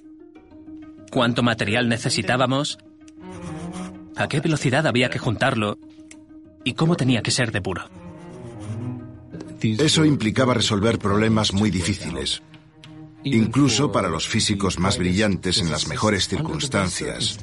¿Cuánto 1.11 1.43
material 1.43 1.89
necesitábamos? 1.89 2.79
¿A 4.17 4.29
qué 4.29 4.41
velocidad 4.41 4.87
había 4.87 5.11
que 5.11 5.19
juntarlo? 5.19 5.79
¿Y 6.65 6.75
cómo 6.75 6.97
tenía 6.97 7.23
que 7.23 7.31
ser 7.31 7.53
de 7.53 7.61
puro? 7.61 7.83
Eso 9.61 10.05
implicaba 10.05 10.55
resolver 10.55 10.99
problemas 10.99 11.53
muy 11.53 11.71
difíciles, 11.71 12.43
incluso 13.23 13.91
para 13.91 14.09
los 14.09 14.29
físicos 14.29 14.79
más 14.79 14.99
brillantes 14.99 15.59
en 15.59 15.71
las 15.71 15.89
mejores 15.89 16.29
circunstancias. 16.29 17.39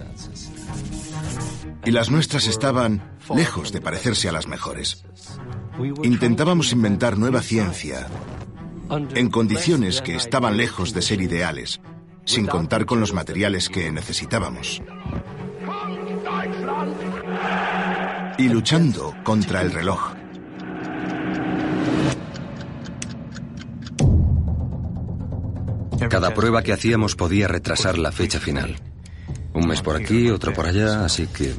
Y 1.83 1.91
las 1.91 2.11
nuestras 2.11 2.47
estaban 2.47 3.17
lejos 3.35 3.71
de 3.71 3.81
parecerse 3.81 4.29
a 4.29 4.31
las 4.31 4.47
mejores. 4.47 5.03
Intentábamos 6.03 6.71
inventar 6.71 7.17
nueva 7.17 7.41
ciencia 7.41 8.07
en 9.15 9.29
condiciones 9.29 10.01
que 10.01 10.15
estaban 10.15 10.57
lejos 10.57 10.93
de 10.93 11.01
ser 11.01 11.21
ideales, 11.21 11.81
sin 12.25 12.45
contar 12.45 12.85
con 12.85 12.99
los 12.99 13.13
materiales 13.13 13.67
que 13.69 13.91
necesitábamos. 13.91 14.81
Y 18.41 18.49
luchando 18.49 19.13
contra 19.23 19.61
el 19.61 19.71
reloj. 19.71 20.15
Cada 26.09 26.33
prueba 26.33 26.63
que 26.63 26.73
hacíamos 26.73 27.15
podía 27.15 27.47
retrasar 27.47 27.99
la 27.99 28.11
fecha 28.11 28.39
final. 28.39 28.77
Un 29.53 29.67
mes 29.67 29.83
por 29.83 29.95
aquí, 29.95 30.31
otro 30.31 30.53
por 30.53 30.65
allá, 30.65 31.05
así 31.05 31.27
que 31.27 31.53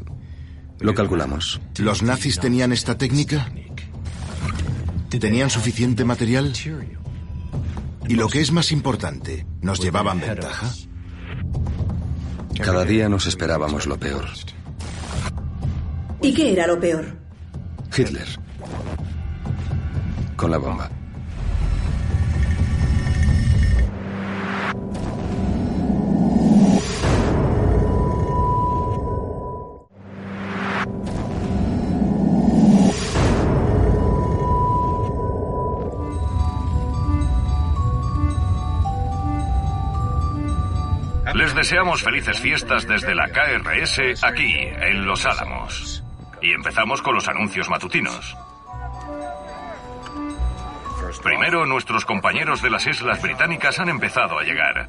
lo 0.80 0.92
calculamos. 0.92 1.60
¿Los 1.78 2.02
nazis 2.02 2.40
tenían 2.40 2.72
esta 2.72 2.98
técnica? 2.98 3.52
¿Tenían 5.08 5.50
suficiente 5.50 6.04
material? 6.04 6.52
Y 8.08 8.16
lo 8.16 8.28
que 8.28 8.40
es 8.40 8.50
más 8.50 8.72
importante, 8.72 9.46
¿nos 9.60 9.78
llevaban 9.78 10.18
ventaja? 10.18 10.68
Cada 12.60 12.84
día 12.84 13.08
nos 13.08 13.28
esperábamos 13.28 13.86
lo 13.86 14.00
peor. 14.00 14.26
¿Y 16.22 16.32
qué 16.32 16.52
era 16.52 16.66
lo 16.68 16.78
peor? 16.78 17.04
Hitler. 17.96 18.28
Con 20.36 20.50
la 20.52 20.58
bomba. 20.58 20.88
Les 41.34 41.54
deseamos 41.54 42.02
felices 42.02 42.38
fiestas 42.38 42.86
desde 42.86 43.14
la 43.14 43.26
KRS 43.28 44.22
aquí, 44.22 44.54
en 44.54 45.06
Los 45.06 45.26
Álamos. 45.26 46.04
Y 46.42 46.52
empezamos 46.52 47.00
con 47.02 47.14
los 47.14 47.28
anuncios 47.28 47.68
matutinos. 47.68 48.36
Primero, 51.22 51.66
nuestros 51.66 52.04
compañeros 52.04 52.62
de 52.62 52.70
las 52.70 52.86
Islas 52.86 53.22
Británicas 53.22 53.78
han 53.78 53.88
empezado 53.88 54.38
a 54.38 54.42
llegar. 54.42 54.88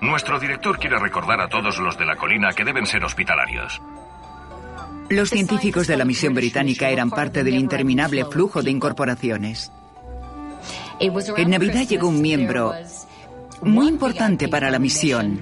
Nuestro 0.00 0.38
director 0.40 0.78
quiere 0.78 0.98
recordar 0.98 1.40
a 1.40 1.48
todos 1.48 1.78
los 1.78 1.96
de 1.96 2.06
la 2.06 2.16
colina 2.16 2.52
que 2.52 2.64
deben 2.64 2.86
ser 2.86 3.04
hospitalarios. 3.04 3.80
Los 5.08 5.30
científicos 5.30 5.86
de 5.86 5.96
la 5.96 6.04
misión 6.04 6.34
británica 6.34 6.88
eran 6.90 7.10
parte 7.10 7.44
del 7.44 7.54
interminable 7.54 8.24
flujo 8.24 8.62
de 8.62 8.70
incorporaciones. 8.70 9.70
En 10.98 11.50
Navidad 11.50 11.86
llegó 11.86 12.08
un 12.08 12.20
miembro 12.20 12.72
muy 13.62 13.86
importante 13.86 14.48
para 14.48 14.70
la 14.70 14.78
misión, 14.78 15.40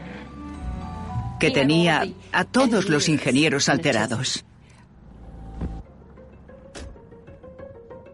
que 1.40 1.50
tenía 1.50 2.06
a 2.32 2.44
todos 2.44 2.88
los 2.88 3.08
ingenieros 3.08 3.68
alterados. 3.68 4.44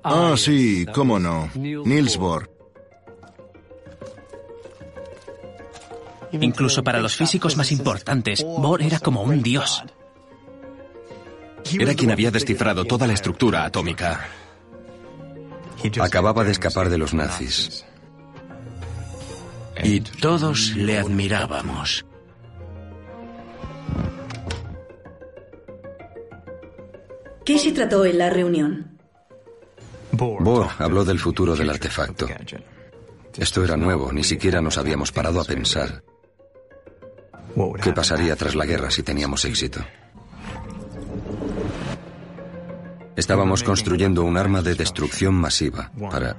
Ah, 0.03 0.35
sí, 0.37 0.87
cómo 0.95 1.19
no. 1.19 1.51
Niels 1.55 2.17
Bohr. 2.17 2.51
Incluso 6.33 6.83
para 6.83 7.01
los 7.01 7.17
físicos 7.17 7.57
más 7.57 7.73
importantes, 7.73 8.45
Bohr 8.45 8.83
era 8.83 9.01
como 9.01 9.23
un 9.23 9.43
dios. 9.43 9.83
Era 11.79 11.95
quien 11.95 12.11
había 12.11 12.31
descifrado 12.31 12.85
toda 12.85 13.07
la 13.07 13.13
estructura 13.13 13.65
atómica. 13.65 14.29
Acababa 16.01 16.45
de 16.45 16.53
escapar 16.53 16.89
de 16.89 16.99
los 16.99 17.15
nazis. 17.15 17.85
Y 19.83 20.01
todos 20.01 20.77
le 20.77 20.99
admirábamos. 20.99 22.05
¿Qué 27.45 27.59
se 27.59 27.73
trató 27.73 28.05
en 28.05 28.19
la 28.19 28.31
reunión? 28.31 28.90
Bohr 30.21 30.69
habló 30.79 31.05
del 31.05 31.19
futuro 31.19 31.57
del 31.57 31.71
artefacto. 31.71 32.29
Esto 33.37 33.65
era 33.65 33.77
nuevo, 33.77 34.13
ni 34.13 34.23
siquiera 34.23 34.61
nos 34.61 34.77
habíamos 34.77 35.13
parado 35.13 35.41
a 35.41 35.45
pensar. 35.45 36.03
¿Qué 37.83 37.93
pasaría 37.93 38.37
tras 38.37 38.55
la 38.55 38.67
guerra 38.67 38.91
si 38.91 39.03
teníamos 39.03 39.45
éxito? 39.45 39.81
Estábamos 43.17 43.63
construyendo 43.63 44.25
un 44.25 44.37
arma 44.37 44.63
de 44.63 44.75
destrucción 44.75 45.35
masiva 45.35 45.91
para 46.11 46.37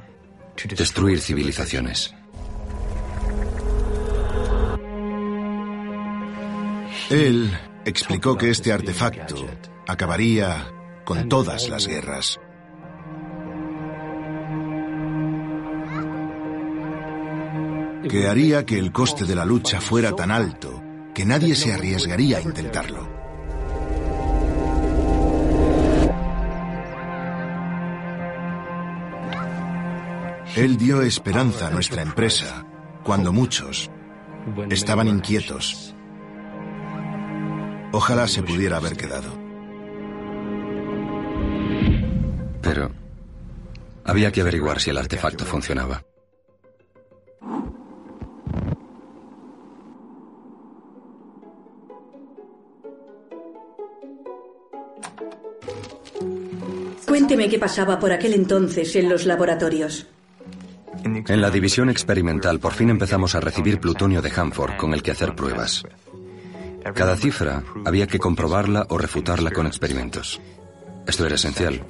destruir 0.77 1.19
civilizaciones. 1.19 2.13
Él 7.09 7.51
explicó 7.83 8.37
que 8.37 8.51
este 8.51 8.71
artefacto 8.71 9.35
acabaría 9.87 10.71
con 11.03 11.27
todas 11.27 11.67
las 11.67 11.87
guerras. 11.87 12.39
Que 18.09 18.27
haría 18.27 18.65
que 18.65 18.79
el 18.79 18.91
coste 18.91 19.25
de 19.25 19.35
la 19.35 19.45
lucha 19.45 19.79
fuera 19.79 20.15
tan 20.15 20.31
alto 20.31 20.81
que 21.13 21.25
nadie 21.25 21.55
se 21.55 21.73
arriesgaría 21.73 22.39
a 22.39 22.41
intentarlo. 22.41 23.21
Él 30.55 30.77
dio 30.77 31.01
esperanza 31.01 31.67
a 31.67 31.69
nuestra 31.69 32.01
empresa 32.01 32.65
cuando 33.03 33.31
muchos 33.31 33.89
estaban 34.69 35.07
inquietos. 35.07 35.95
Ojalá 37.93 38.27
se 38.27 38.43
pudiera 38.43 38.77
haber 38.77 38.97
quedado. 38.97 39.31
Pero 42.61 42.91
había 44.03 44.31
que 44.31 44.41
averiguar 44.41 44.79
si 44.79 44.89
el 44.89 44.97
artefacto 44.97 45.45
funcionaba. 45.45 46.03
Cuénteme 57.11 57.49
qué 57.49 57.59
pasaba 57.59 57.99
por 57.99 58.13
aquel 58.13 58.33
entonces 58.33 58.95
en 58.95 59.09
los 59.09 59.25
laboratorios. 59.25 60.07
En 61.03 61.41
la 61.41 61.51
división 61.51 61.89
experimental 61.89 62.61
por 62.61 62.71
fin 62.71 62.89
empezamos 62.89 63.35
a 63.35 63.41
recibir 63.41 63.81
plutonio 63.81 64.21
de 64.21 64.31
Hanford 64.31 64.77
con 64.77 64.93
el 64.93 65.03
que 65.03 65.11
hacer 65.11 65.35
pruebas. 65.35 65.83
Cada 66.95 67.17
cifra 67.17 67.63
había 67.83 68.07
que 68.07 68.17
comprobarla 68.17 68.85
o 68.87 68.97
refutarla 68.97 69.51
con 69.51 69.67
experimentos. 69.67 70.39
Esto 71.05 71.25
era 71.25 71.35
esencial. 71.35 71.81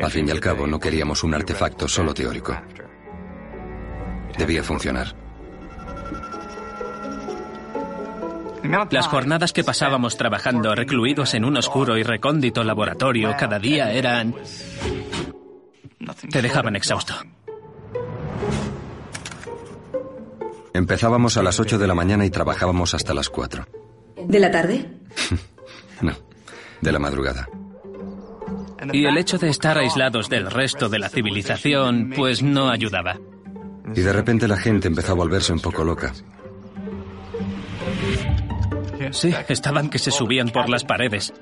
Al 0.00 0.10
fin 0.10 0.26
y 0.26 0.30
al 0.30 0.40
cabo, 0.40 0.66
no 0.66 0.80
queríamos 0.80 1.22
un 1.22 1.34
artefacto 1.34 1.86
solo 1.88 2.14
teórico. 2.14 2.58
Debía 4.38 4.62
funcionar. 4.62 5.27
Las 8.90 9.06
jornadas 9.06 9.52
que 9.52 9.64
pasábamos 9.64 10.16
trabajando 10.16 10.74
recluidos 10.74 11.34
en 11.34 11.44
un 11.44 11.56
oscuro 11.56 11.96
y 11.96 12.02
recóndito 12.02 12.64
laboratorio 12.64 13.34
cada 13.38 13.58
día 13.58 13.92
eran... 13.92 14.34
te 16.30 16.42
dejaban 16.42 16.76
exhausto. 16.76 17.14
Empezábamos 20.74 21.36
a 21.36 21.42
las 21.42 21.58
8 21.58 21.78
de 21.78 21.86
la 21.86 21.94
mañana 21.94 22.24
y 22.24 22.30
trabajábamos 22.30 22.94
hasta 22.94 23.14
las 23.14 23.28
4. 23.28 23.66
¿De 24.26 24.40
la 24.40 24.50
tarde? 24.50 24.90
No. 26.00 26.12
de 26.80 26.92
la 26.92 27.00
madrugada. 27.00 27.48
Y 28.92 29.04
el 29.04 29.18
hecho 29.18 29.36
de 29.36 29.48
estar 29.48 29.76
aislados 29.76 30.28
del 30.28 30.48
resto 30.48 30.88
de 30.88 31.00
la 31.00 31.08
civilización, 31.08 32.12
pues 32.14 32.40
no 32.40 32.70
ayudaba. 32.70 33.18
Y 33.96 34.00
de 34.00 34.12
repente 34.12 34.46
la 34.46 34.56
gente 34.56 34.86
empezó 34.86 35.12
a 35.12 35.16
volverse 35.16 35.52
un 35.52 35.58
poco 35.58 35.82
loca. 35.82 36.12
Sí, 39.12 39.34
estaban 39.48 39.90
que 39.90 39.98
se 39.98 40.10
subían 40.10 40.50
por 40.50 40.68
las 40.68 40.84
paredes. 40.84 41.32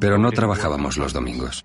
Pero 0.00 0.18
no 0.18 0.30
trabajábamos 0.30 0.96
los 0.98 1.12
domingos. 1.12 1.64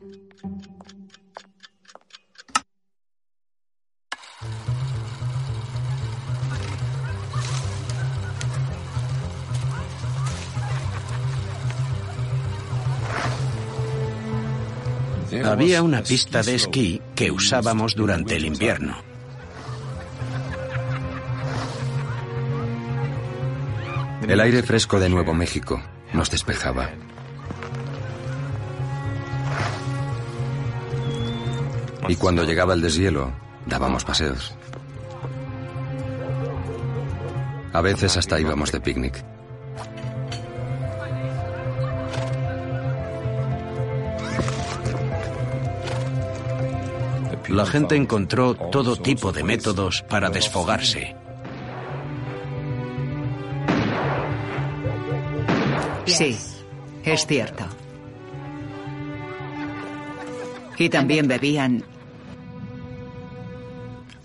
Había 15.43 15.81
una 15.81 16.01
pista 16.03 16.43
de 16.43 16.55
esquí 16.55 17.01
que 17.15 17.31
usábamos 17.31 17.95
durante 17.95 18.35
el 18.35 18.45
invierno. 18.45 18.97
El 24.27 24.39
aire 24.39 24.63
fresco 24.63 24.99
de 24.99 25.09
Nuevo 25.09 25.33
México 25.33 25.81
nos 26.13 26.29
despejaba. 26.29 26.89
Y 32.07 32.15
cuando 32.15 32.43
llegaba 32.43 32.73
el 32.73 32.81
deshielo, 32.81 33.31
dábamos 33.65 34.05
paseos. 34.05 34.53
A 37.73 37.81
veces 37.81 38.17
hasta 38.17 38.39
íbamos 38.39 38.71
de 38.71 38.81
picnic. 38.81 39.30
La 47.51 47.65
gente 47.65 47.97
encontró 47.97 48.55
todo 48.55 48.95
tipo 48.95 49.33
de 49.33 49.43
métodos 49.43 50.03
para 50.03 50.29
desfogarse. 50.29 51.17
Sí, 56.05 56.37
es 57.03 57.27
cierto. 57.27 57.65
Y 60.77 60.87
también 60.87 61.27
bebían 61.27 61.83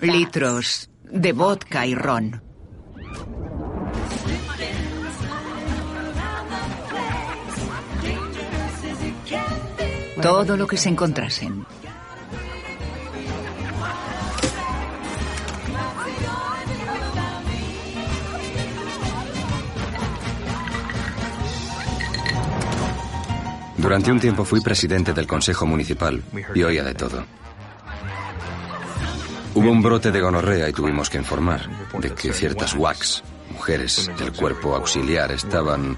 litros 0.00 0.88
de 1.02 1.32
vodka 1.32 1.84
y 1.84 1.96
ron. 1.96 2.40
Todo 10.22 10.56
lo 10.56 10.68
que 10.68 10.76
se 10.76 10.90
encontrasen. 10.90 11.66
Durante 23.86 24.10
un 24.10 24.18
tiempo 24.18 24.44
fui 24.44 24.60
presidente 24.60 25.12
del 25.12 25.28
Consejo 25.28 25.64
Municipal 25.64 26.20
y 26.52 26.60
oía 26.64 26.82
de 26.82 26.92
todo. 26.92 27.24
Hubo 29.54 29.70
un 29.70 29.80
brote 29.80 30.10
de 30.10 30.20
gonorrea 30.20 30.68
y 30.68 30.72
tuvimos 30.72 31.08
que 31.08 31.18
informar 31.18 31.68
de 31.96 32.12
que 32.12 32.32
ciertas 32.32 32.74
WACs, 32.74 33.22
mujeres 33.52 34.10
del 34.18 34.32
cuerpo 34.32 34.74
auxiliar, 34.74 35.30
estaban 35.30 35.96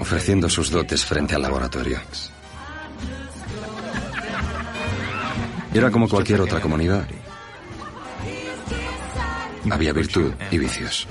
ofreciendo 0.00 0.50
sus 0.50 0.72
dotes 0.72 1.04
frente 1.04 1.36
al 1.36 1.42
laboratorio. 1.42 2.00
Era 5.72 5.88
como 5.92 6.08
cualquier 6.08 6.40
otra 6.40 6.60
comunidad. 6.60 7.06
Había 9.70 9.92
virtud 9.92 10.32
y 10.50 10.58
vicios. 10.58 11.06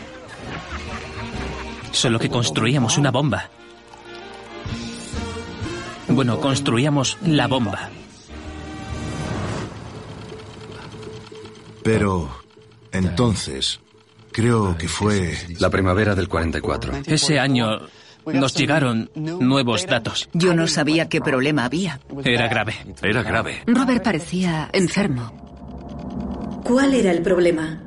Solo 1.94 2.20
que 2.20 2.30
construíamos 2.30 2.98
una 2.98 3.10
bomba. 3.10 3.50
Bueno, 6.12 6.39
construíamos 6.39 7.18
la 7.26 7.47
bomba. 7.47 7.89
Pero 11.84 12.30
entonces, 12.91 13.80
creo 14.32 14.78
que 14.78 14.88
fue... 14.88 15.38
La 15.59 15.70
primavera 15.70 16.14
del 16.16 16.28
44. 16.28 16.93
Ese 17.05 17.39
año 17.39 17.80
nos 18.26 18.53
llegaron 18.53 19.09
nuevos 19.16 19.88
datos. 19.88 20.30
Yo 20.34 20.53
no 20.53 20.68
sabía 20.68 21.09
qué 21.09 21.22
problema 21.22 21.66
había. 21.66 21.99
Era 22.24 22.47
grave. 22.47 22.76
Era 23.01 23.24
grave. 23.24 23.64
Robert 23.66 24.03
parecía 24.03 24.70
enfermo. 24.74 26.62
¿Cuál 26.64 26.93
era 26.93 27.12
el 27.12 27.22
problema? 27.22 27.82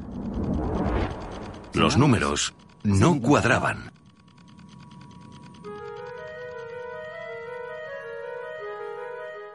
Los 1.75 1.97
números 1.97 2.55
no 2.83 3.21
cuadraban. 3.21 3.91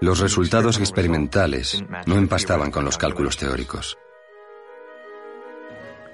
Los 0.01 0.19
resultados 0.19 0.79
experimentales 0.79 1.83
no 2.05 2.15
empastaban 2.17 2.71
con 2.71 2.85
los 2.85 2.97
cálculos 2.97 3.35
teóricos. 3.35 3.97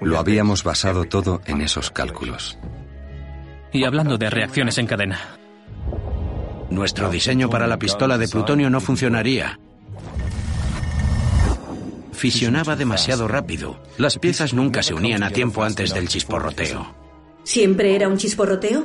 Lo 0.00 0.18
habíamos 0.18 0.64
basado 0.64 1.04
todo 1.04 1.40
en 1.46 1.60
esos 1.60 1.90
cálculos. 1.90 2.58
Y 3.72 3.84
hablando 3.84 4.18
de 4.18 4.28
reacciones 4.28 4.78
en 4.78 4.86
cadena. 4.86 5.38
Nuestro 6.68 7.10
diseño 7.10 7.48
para 7.48 7.68
la 7.68 7.78
pistola 7.78 8.18
de 8.18 8.26
plutonio 8.28 8.70
no 8.70 8.80
funcionaría. 8.80 9.58
Fisionaba 12.12 12.74
demasiado 12.74 13.28
rápido. 13.28 13.80
Las 13.98 14.18
piezas 14.18 14.52
nunca 14.52 14.82
se 14.82 14.94
unían 14.94 15.22
a 15.22 15.30
tiempo 15.30 15.62
antes 15.62 15.94
del 15.94 16.08
chisporroteo. 16.08 16.94
¿Siempre 17.44 17.94
era 17.94 18.08
un 18.08 18.16
chisporroteo? 18.16 18.84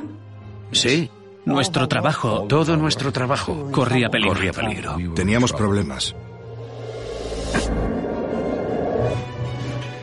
Sí. 0.70 1.10
Nuestro 1.44 1.88
trabajo. 1.88 2.46
Todo 2.48 2.76
nuestro 2.76 3.12
trabajo. 3.12 3.70
Corría 3.72 4.08
peligro. 4.08 4.34
Corría 4.34 4.52
peligro. 4.52 4.96
Teníamos 5.14 5.52
problemas. 5.52 6.14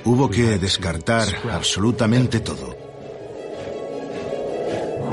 Hubo 0.03 0.29
que 0.29 0.57
descartar 0.57 1.27
absolutamente 1.51 2.39
todo. 2.41 2.75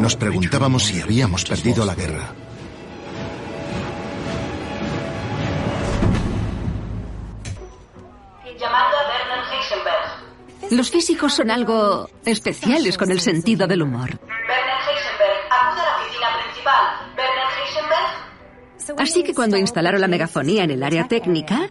Nos 0.01 0.17
preguntábamos 0.17 0.85
si 0.85 1.01
habíamos 1.01 1.45
perdido 1.45 1.85
la 1.85 1.95
guerra. 1.95 2.33
Llamando 8.59 8.97
a 8.97 9.09
Werner 9.09 9.45
Heisenberg. 9.53 10.73
Los 10.73 10.91
físicos 10.91 11.35
son 11.35 11.51
algo 11.51 12.11
especiales 12.25 12.99
con 12.99 13.11
el 13.11 13.21
sentido 13.21 13.67
del 13.67 13.83
humor. 13.83 14.19
Así 18.99 19.23
que 19.23 19.35
cuando 19.35 19.57
instalaron 19.57 20.01
la 20.01 20.09
megafonía 20.09 20.65
en 20.65 20.71
el 20.71 20.83
área 20.83 21.07
técnica, 21.07 21.71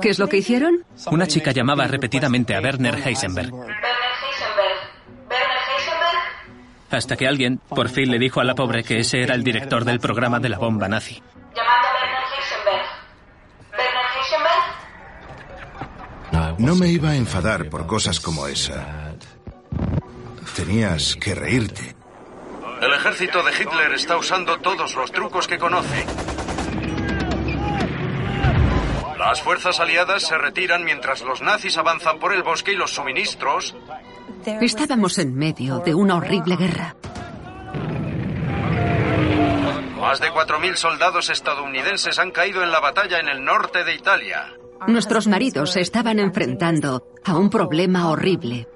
¿qué 0.00 0.10
es 0.10 0.18
lo 0.18 0.28
que 0.28 0.36
hicieron? 0.38 0.84
Una 1.10 1.26
chica 1.26 1.52
llamaba 1.52 1.86
repetidamente 1.86 2.54
a 2.54 2.60
Werner 2.60 2.96
Heisenberg. 2.96 3.52
Werner 3.52 3.74
Heisenberg. 4.22 4.78
Werner 5.28 5.58
Heisenberg. 5.74 6.18
Hasta 6.90 7.16
que 7.16 7.26
alguien 7.26 7.58
por 7.68 7.88
fin 7.88 8.10
le 8.10 8.18
dijo 8.18 8.40
a 8.40 8.44
la 8.44 8.54
pobre 8.54 8.84
que 8.84 8.98
ese 8.98 9.22
era 9.22 9.34
el 9.34 9.42
director 9.42 9.84
del 9.84 10.00
programa 10.00 10.38
de 10.38 10.48
la 10.50 10.58
bomba 10.58 10.88
nazi. 10.88 11.22
Llamando 11.54 11.88
a 11.88 11.92
Werner 11.94 12.24
Heisenberg. 12.36 12.86
Werner 13.72 14.06
Heisenberg. 16.32 16.60
No 16.60 16.74
me 16.74 16.88
iba 16.88 17.10
a 17.10 17.16
enfadar 17.16 17.70
por 17.70 17.86
cosas 17.86 18.20
como 18.20 18.46
esa. 18.46 19.14
Tenías 20.54 21.16
que 21.16 21.34
reírte. 21.34 21.96
El 22.82 22.92
ejército 22.94 23.42
de 23.42 23.52
Hitler 23.52 23.92
está 23.92 24.16
usando 24.16 24.58
todos 24.58 24.94
los 24.94 25.10
trucos 25.12 25.46
que 25.46 25.58
conoce. 25.58 26.04
Las 29.20 29.42
fuerzas 29.42 29.78
aliadas 29.80 30.22
se 30.22 30.38
retiran 30.38 30.82
mientras 30.82 31.20
los 31.20 31.42
nazis 31.42 31.76
avanzan 31.76 32.18
por 32.18 32.32
el 32.32 32.42
bosque 32.42 32.72
y 32.72 32.76
los 32.76 32.94
suministros. 32.94 33.76
Estábamos 34.62 35.18
en 35.18 35.34
medio 35.34 35.80
de 35.80 35.94
una 35.94 36.16
horrible 36.16 36.56
guerra. 36.56 36.96
Más 40.00 40.20
de 40.20 40.30
4.000 40.30 40.74
soldados 40.74 41.28
estadounidenses 41.28 42.18
han 42.18 42.30
caído 42.30 42.62
en 42.62 42.72
la 42.72 42.80
batalla 42.80 43.20
en 43.20 43.28
el 43.28 43.44
norte 43.44 43.84
de 43.84 43.94
Italia. 43.94 44.54
Nuestros 44.86 45.26
maridos 45.26 45.72
se 45.72 45.82
estaban 45.82 46.18
enfrentando 46.18 47.06
a 47.22 47.36
un 47.36 47.50
problema 47.50 48.08
horrible. 48.08 48.66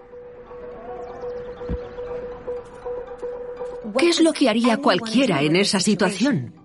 ¿Qué 3.97 4.11
es 4.11 4.21
lo 4.21 4.35
que 4.35 4.51
haría 4.51 4.77
cualquiera 4.77 5.41
en 5.41 5.57
esa 5.57 5.81
situación? 5.81 6.64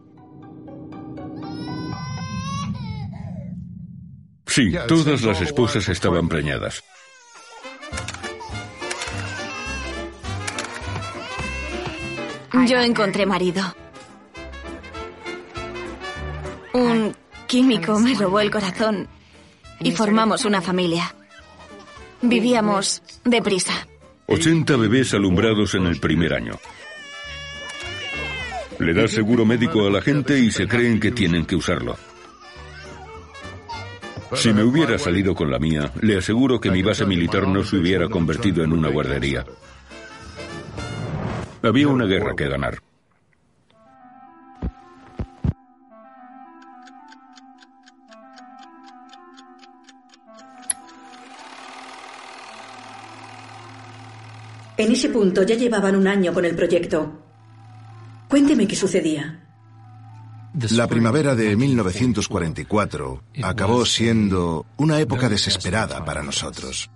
Sí, 4.50 4.72
todas 4.88 5.22
las 5.22 5.41
esposas 5.41 5.88
estaban 5.89 6.28
preñadas. 6.28 6.84
Yo 12.68 12.80
encontré 12.80 13.26
marido. 13.26 13.64
Un 16.74 17.16
químico 17.47 18.00
me 18.00 18.16
robó 18.16 18.39
el 18.39 18.50
corazón 18.50 19.08
y 19.80 19.91
formamos 19.91 20.45
una 20.45 20.62
familia. 20.62 21.14
Vivíamos 22.22 23.02
deprisa. 23.24 23.88
80 24.28 24.78
bebés 24.78 25.14
alumbrados 25.14 25.76
en 25.76 25.86
el 25.86 26.00
primer 26.00 26.34
año. 26.34 26.60
Le 28.80 28.93
da 28.93 29.08
seguro 29.08 29.45
médico 29.45 29.86
a 29.86 29.91
la 29.91 30.02
gente 30.02 30.39
y 30.39 30.52
se 30.52 30.68
creen 30.68 31.00
que 31.00 31.12
tienen 31.12 31.45
que 31.45 31.56
usarlo. 31.56 31.97
Si 34.34 34.53
me 34.53 34.63
hubiera 34.63 34.97
salido 34.97 35.34
con 35.34 35.49
la 35.49 35.59
mía, 35.59 35.91
le 36.01 36.17
aseguro 36.17 36.59
que 36.59 36.69
mi 36.69 36.84
base 36.84 37.05
militar 37.05 37.47
no 37.47 37.63
se 37.63 37.77
hubiera 37.77 38.07
convertido 38.07 38.63
en 38.63 38.73
una 38.73 38.89
guardería. 38.89 39.43
Había 41.63 41.88
una 41.88 42.05
guerra 42.05 42.36
que 42.36 42.47
ganar. 42.47 42.80
En 54.77 54.93
ese 54.93 55.09
punto 55.09 55.43
ya 55.43 55.55
llevaban 55.55 55.95
un 55.95 56.07
año 56.07 56.34
con 56.34 56.45
el 56.45 56.55
proyecto. 56.55 57.21
Cuénteme 58.30 58.65
qué 58.65 58.77
sucedía. 58.77 59.39
La 60.54 60.88
primavera 60.88 61.36
de 61.36 61.56
1944 61.56 63.24
acabó 63.43 63.86
siendo 63.86 64.66
una 64.78 65.00
época 65.00 65.30
desesperada 65.30 66.04
para 66.04 66.24
nosotros. 66.24 66.89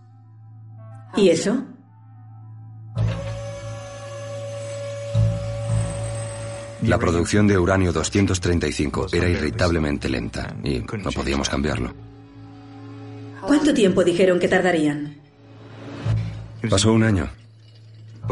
¿Y 1.15 1.29
eso? 1.29 1.63
La 6.81 6.97
producción 6.97 7.47
de 7.47 7.57
uranio 7.57 7.93
235 7.93 9.07
era 9.13 9.29
irritablemente 9.29 10.09
lenta 10.09 10.53
y 10.63 10.79
no 10.79 11.11
podíamos 11.11 11.47
cambiarlo. 11.47 11.93
¿Cuánto 13.41 13.73
tiempo 13.73 14.03
dijeron 14.03 14.39
que 14.39 14.47
tardarían? 14.47 15.15
Pasó 16.69 16.91
un 16.91 17.03
año, 17.03 17.29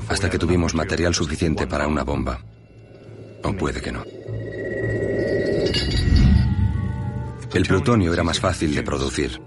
hasta 0.08 0.30
que 0.30 0.40
tuvimos 0.40 0.74
material 0.74 1.14
suficiente 1.14 1.68
para 1.68 1.88
una 1.88 2.04
bomba. 2.04 2.42
O 3.44 3.54
puede 3.54 3.82
que 3.82 3.92
no. 3.92 4.04
El 7.54 7.66
plutonio 7.66 8.14
era 8.14 8.24
más 8.24 8.40
fácil 8.40 8.74
de 8.74 8.82
producir, 8.82 9.42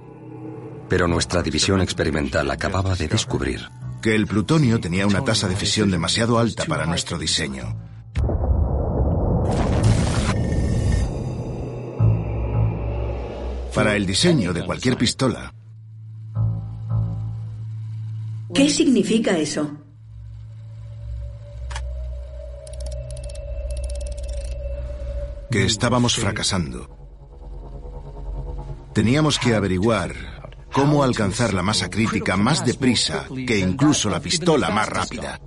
pero 0.91 1.09
nuestra 1.09 1.43
división 1.43 1.81
experimental 1.81 2.51
acababa 2.51 2.95
de 2.95 3.09
descubrir 3.09 3.67
que 4.03 4.15
el 4.15 4.27
plutonio 4.27 4.79
tenía 4.79 5.07
una 5.07 5.25
tasa 5.25 5.49
de 5.49 5.57
fisión 5.57 5.91
demasiado 5.91 6.39
alta 6.39 6.67
para 6.67 6.85
nuestro 6.85 7.19
diseño. 7.19 7.75
Para 13.75 13.97
el 13.97 14.05
diseño 14.05 14.53
de 14.53 14.67
cualquier 14.67 14.99
pistola. 14.99 15.55
¿Qué 18.53 18.69
significa 18.69 19.39
eso? 19.39 19.79
Que 25.51 25.65
estábamos 25.65 26.17
fracasando. 26.17 26.94
Teníamos 28.95 29.41
que 29.41 29.57
averiguar 29.57 30.15
cómo 30.73 31.03
alcanzar 31.03 31.53
la 31.53 31.63
masa 31.63 31.91
crítica 31.91 32.37
más 32.37 32.65
deprisa 32.65 33.27
que 33.47 33.59
incluso 33.59 34.09
la 34.09 34.21
pistola 34.21 34.71
más 34.71 34.89
rápida. 34.89 35.41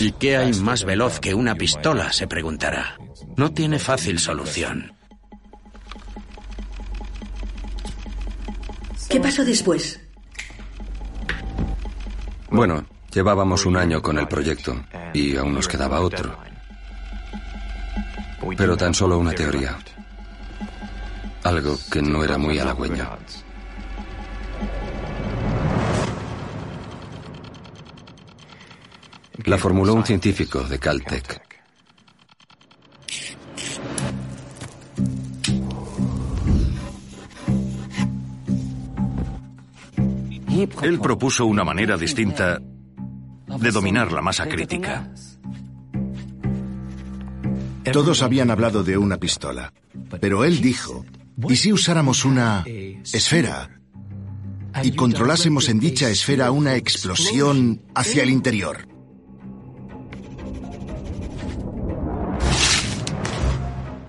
¿Y 0.00 0.12
qué 0.12 0.36
hay 0.36 0.52
más 0.54 0.84
veloz 0.84 1.20
que 1.20 1.34
una 1.34 1.54
pistola? 1.54 2.12
se 2.12 2.26
preguntará. 2.26 2.96
No 3.36 3.52
tiene 3.52 3.78
fácil 3.78 4.18
solución. 4.18 4.92
¿Qué 9.08 9.20
pasó 9.20 9.44
después? 9.44 10.00
Bueno, 12.50 12.84
llevábamos 13.12 13.66
un 13.66 13.76
año 13.76 14.02
con 14.02 14.18
el 14.18 14.26
proyecto 14.26 14.84
y 15.14 15.36
aún 15.36 15.54
nos 15.54 15.68
quedaba 15.68 16.00
otro. 16.00 16.36
Pero 18.56 18.76
tan 18.76 18.92
solo 18.92 19.18
una 19.18 19.32
teoría. 19.32 19.78
Algo 21.44 21.76
que 21.90 22.02
no 22.02 22.22
era 22.22 22.38
muy 22.38 22.58
halagüeño. 22.58 23.08
La 29.44 29.58
formuló 29.58 29.94
un 29.94 30.04
científico 30.04 30.62
de 30.62 30.78
Caltech. 30.78 31.42
Él 40.82 41.00
propuso 41.00 41.46
una 41.46 41.64
manera 41.64 41.96
distinta 41.96 42.60
de 42.60 43.70
dominar 43.70 44.12
la 44.12 44.22
masa 44.22 44.46
crítica. 44.46 45.10
Todos 47.92 48.22
habían 48.22 48.50
hablado 48.50 48.84
de 48.84 48.96
una 48.96 49.16
pistola, 49.16 49.72
pero 50.20 50.44
él 50.44 50.60
dijo, 50.60 51.04
¿y 51.48 51.56
si 51.56 51.72
usáramos 51.72 52.24
una 52.24 52.64
esfera 52.66 53.70
y 54.82 54.92
controlásemos 54.92 55.68
en 55.68 55.80
dicha 55.80 56.08
esfera 56.08 56.50
una 56.50 56.76
explosión 56.76 57.82
hacia 57.94 58.22
el 58.22 58.30
interior? 58.30 58.88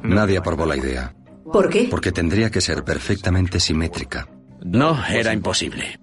Nadie 0.04 0.38
aprobó 0.38 0.66
la 0.66 0.78
idea. 0.78 1.16
¿Por 1.52 1.70
qué? 1.70 1.88
Porque 1.90 2.12
tendría 2.12 2.50
que 2.50 2.62
ser 2.62 2.84
perfectamente 2.84 3.60
simétrica. 3.60 4.28
No, 4.64 5.06
era 5.06 5.34
imposible. 5.34 6.00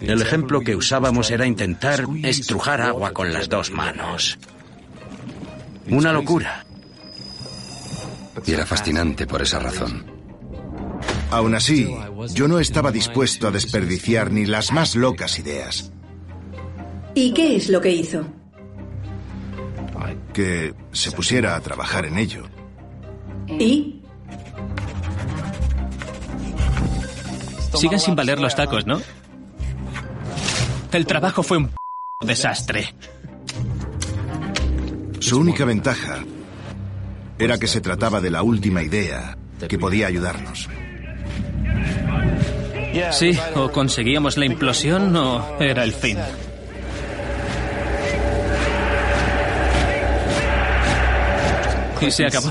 El 0.00 0.20
ejemplo 0.20 0.60
que 0.60 0.76
usábamos 0.76 1.30
era 1.30 1.46
intentar 1.46 2.04
estrujar 2.22 2.80
agua 2.80 3.12
con 3.12 3.32
las 3.32 3.48
dos 3.48 3.70
manos. 3.70 4.38
Una 5.88 6.12
locura. 6.12 6.64
Y 8.46 8.52
era 8.52 8.66
fascinante 8.66 9.26
por 9.26 9.42
esa 9.42 9.58
razón. 9.58 10.09
Aún 11.30 11.54
así, 11.54 11.88
yo 12.34 12.48
no 12.48 12.58
estaba 12.58 12.90
dispuesto 12.90 13.46
a 13.46 13.50
desperdiciar 13.50 14.32
ni 14.32 14.46
las 14.46 14.72
más 14.72 14.96
locas 14.96 15.38
ideas. 15.38 15.92
¿Y 17.14 17.32
qué 17.32 17.56
es 17.56 17.68
lo 17.68 17.80
que 17.80 17.90
hizo? 17.90 18.24
Que 20.32 20.74
se 20.92 21.12
pusiera 21.12 21.54
a 21.54 21.60
trabajar 21.60 22.06
en 22.06 22.18
ello. 22.18 22.44
¿Y? 23.46 24.02
Siguen 27.74 28.00
sin 28.00 28.16
valer 28.16 28.40
los 28.40 28.54
tacos, 28.56 28.86
¿no? 28.86 29.00
El 30.92 31.06
trabajo 31.06 31.42
fue 31.42 31.58
un 31.58 31.68
p 31.68 31.74
desastre. 32.22 32.94
Su 35.20 35.38
única 35.38 35.64
ventaja 35.64 36.18
era 37.38 37.58
que 37.58 37.68
se 37.68 37.80
trataba 37.80 38.20
de 38.20 38.30
la 38.30 38.42
última 38.42 38.82
idea 38.82 39.36
que 39.68 39.78
podía 39.78 40.08
ayudarnos. 40.08 40.68
Sí, 43.12 43.38
o 43.54 43.70
conseguíamos 43.70 44.36
la 44.36 44.46
implosión 44.46 45.14
o 45.16 45.58
era 45.60 45.84
el 45.84 45.92
fin. 45.92 46.18
Y 52.00 52.10
se 52.10 52.26
acabó. 52.26 52.50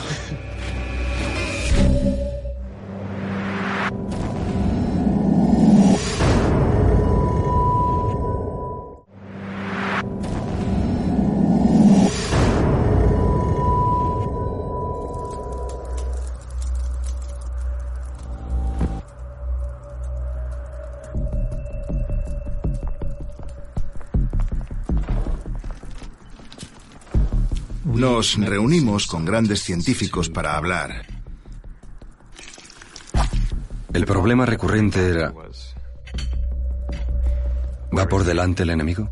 Nos 28.19 28.35
reunimos 28.35 29.07
con 29.07 29.23
grandes 29.23 29.63
científicos 29.63 30.29
para 30.29 30.57
hablar. 30.57 31.05
El 33.93 34.05
problema 34.05 34.45
recurrente 34.45 35.07
era... 35.07 35.33
¿Va 37.97 38.07
por 38.09 38.25
delante 38.25 38.63
el 38.63 38.71
enemigo? 38.71 39.09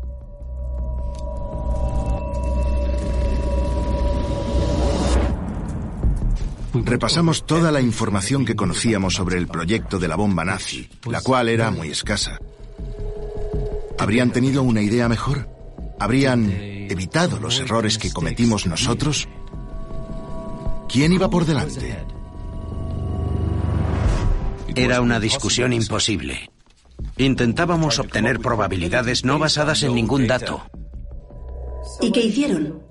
Repasamos 6.74 7.46
toda 7.46 7.72
la 7.72 7.80
información 7.80 8.44
que 8.44 8.56
conocíamos 8.56 9.14
sobre 9.14 9.38
el 9.38 9.48
proyecto 9.48 9.98
de 9.98 10.08
la 10.08 10.16
bomba 10.16 10.44
nazi, 10.44 10.86
la 11.06 11.22
cual 11.22 11.48
era 11.48 11.70
muy 11.70 11.88
escasa. 11.88 12.38
¿Habrían 13.98 14.32
tenido 14.32 14.62
una 14.62 14.82
idea 14.82 15.08
mejor? 15.08 15.48
¿Habrían 15.98 16.68
evitado 16.88 17.38
los 17.38 17.60
errores 17.60 17.98
que 17.98 18.12
cometimos 18.12 18.66
nosotros? 18.66 19.28
¿Quién 20.88 21.12
iba 21.12 21.28
por 21.28 21.44
delante? 21.44 21.98
Era 24.74 25.00
una 25.00 25.20
discusión 25.20 25.72
imposible. 25.72 26.50
Intentábamos 27.16 27.98
obtener 27.98 28.38
probabilidades 28.38 29.24
no 29.24 29.38
basadas 29.38 29.82
en 29.82 29.94
ningún 29.94 30.26
dato. 30.26 30.62
¿Y 32.00 32.12
qué 32.12 32.20
hicieron? 32.20 32.82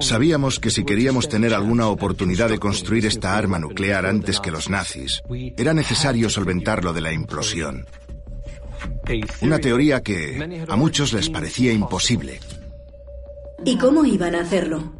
Sabíamos 0.00 0.60
que 0.60 0.70
si 0.70 0.84
queríamos 0.84 1.28
tener 1.28 1.52
alguna 1.52 1.88
oportunidad 1.88 2.48
de 2.48 2.58
construir 2.58 3.04
esta 3.04 3.36
arma 3.36 3.58
nuclear 3.58 4.06
antes 4.06 4.38
que 4.40 4.52
los 4.52 4.70
nazis, 4.70 5.22
era 5.56 5.74
necesario 5.74 6.30
solventarlo 6.30 6.92
de 6.92 7.00
la 7.00 7.12
implosión. 7.12 7.84
Una 9.40 9.58
teoría 9.58 10.02
que 10.02 10.64
a 10.68 10.76
muchos 10.76 11.12
les 11.12 11.30
parecía 11.30 11.72
imposible. 11.72 12.38
¿Y 13.64 13.78
cómo 13.78 14.04
iban 14.04 14.34
a 14.34 14.40
hacerlo? 14.40 14.92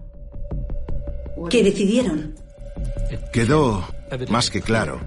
¿Qué 1.51 1.63
decidieron? 1.63 2.35
Quedó 3.33 3.85
más 4.29 4.51
que 4.51 4.63
claro 4.63 5.01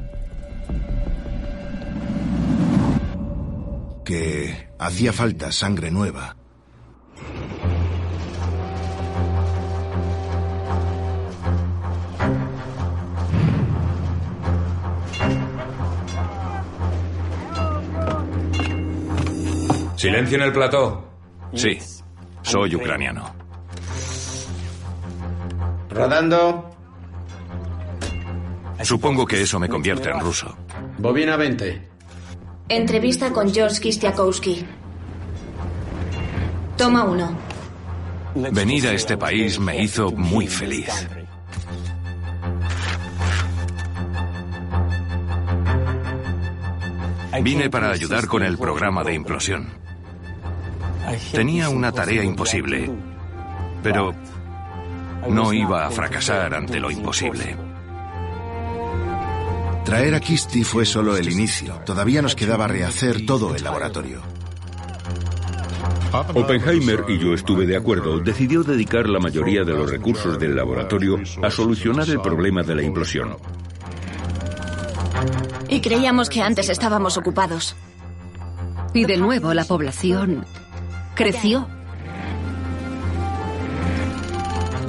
que 4.10 4.70
hacía 4.80 5.14
falta 5.14 5.52
sangre 5.52 5.92
nueva. 5.92 6.36
Silencio 19.96 20.38
en 20.38 20.44
el 20.44 20.54
plató. 20.54 21.08
Sí, 21.54 21.78
soy 22.42 22.74
ucraniano. 22.74 23.39
Rodando. 26.00 26.70
Supongo 28.84 29.26
que 29.26 29.42
eso 29.42 29.60
me 29.60 29.68
convierte 29.68 30.10
en 30.10 30.22
ruso. 30.22 30.56
Bobina 30.98 31.36
20. 31.36 31.90
Entrevista 32.70 33.34
con 33.34 33.54
George 33.54 33.82
Kistiakowski. 33.82 34.66
Toma 36.78 37.04
uno. 37.04 37.38
Venir 38.34 38.88
a 38.88 38.94
este 38.94 39.18
país 39.18 39.60
me 39.60 39.84
hizo 39.84 40.10
muy 40.12 40.48
feliz. 40.48 40.90
Vine 47.42 47.70
para 47.70 47.92
ayudar 47.92 48.28
con 48.28 48.44
el 48.44 48.58
programa 48.58 49.04
de 49.04 49.16
implosión. 49.16 49.68
Tenía 51.34 51.68
una 51.70 51.92
tarea 51.92 52.24
imposible, 52.24 52.90
pero 53.82 54.14
no 55.28 55.54
iba 55.54 55.86
a 55.86 55.92
fracasar 55.92 56.54
ante 56.54 56.80
lo 56.80 56.90
imposible. 56.92 57.56
Traer 59.84 60.14
a 60.14 60.20
Kisti 60.20 60.64
fue 60.64 60.86
solo 60.86 61.18
el 61.18 61.32
inicio. 61.32 61.82
Todavía 61.86 62.22
nos 62.22 62.36
quedaba 62.36 62.68
rehacer 62.68 63.26
todo 63.26 63.56
el 63.56 63.64
laboratorio. 63.64 64.22
Oppenheimer, 66.12 67.06
y 67.08 67.20
yo 67.20 67.34
estuve 67.34 67.66
de 67.66 67.78
acuerdo, 67.78 68.20
decidió 68.20 68.64
dedicar 68.64 69.08
la 69.08 69.20
mayoría 69.20 69.64
de 69.64 69.74
los 69.74 69.90
recursos 69.90 70.40
del 70.40 70.56
laboratorio 70.56 71.20
a 71.42 71.52
solucionar 71.52 72.10
el 72.10 72.20
problema 72.20 72.64
de 72.64 72.76
la 72.76 72.84
implosión. 72.84 73.38
Y 75.68 75.82
creíamos 75.82 76.30
que 76.30 76.42
antes 76.42 76.70
estábamos 76.70 77.18
ocupados. 77.18 77.76
Y 78.94 79.06
de 79.06 79.18
nuevo 79.18 79.54
la 79.54 79.66
población 79.66 80.46
creció. 81.16 81.68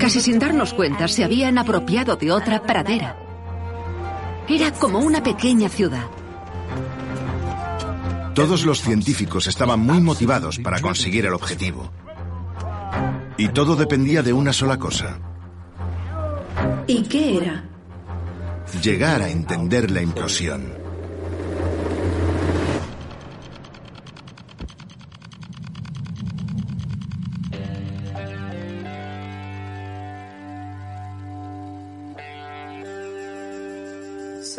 Casi 0.01 0.23
sin 0.23 0.39
darnos 0.39 0.73
cuenta 0.73 1.07
se 1.09 1.25
habían 1.25 1.59
apropiado 1.59 2.17
de 2.17 2.33
otra 2.33 2.63
pradera. 2.63 3.19
Era 4.49 4.73
como 4.73 4.99
una 5.01 5.23
pequeña 5.23 5.69
ciudad. 5.69 6.07
Todos 8.35 8.65
los 8.65 8.81
científicos 8.81 9.47
estaban 9.47 9.81
muy 9.81 10.01
motivados 10.01 10.59
para 10.59 10.81
conseguir 10.81 11.27
el 11.27 11.35
objetivo. 11.35 11.93
Y 13.37 13.49
todo 13.49 13.77
dependía 13.77 14.23
de 14.23 14.33
una 14.33 14.55
sola 14.55 14.79
cosa. 14.79 15.19
¿Y 16.87 17.03
qué 17.03 17.37
era? 17.37 17.65
Llegar 18.83 19.21
a 19.21 19.29
entender 19.29 19.91
la 19.91 20.01
implosión. 20.01 20.80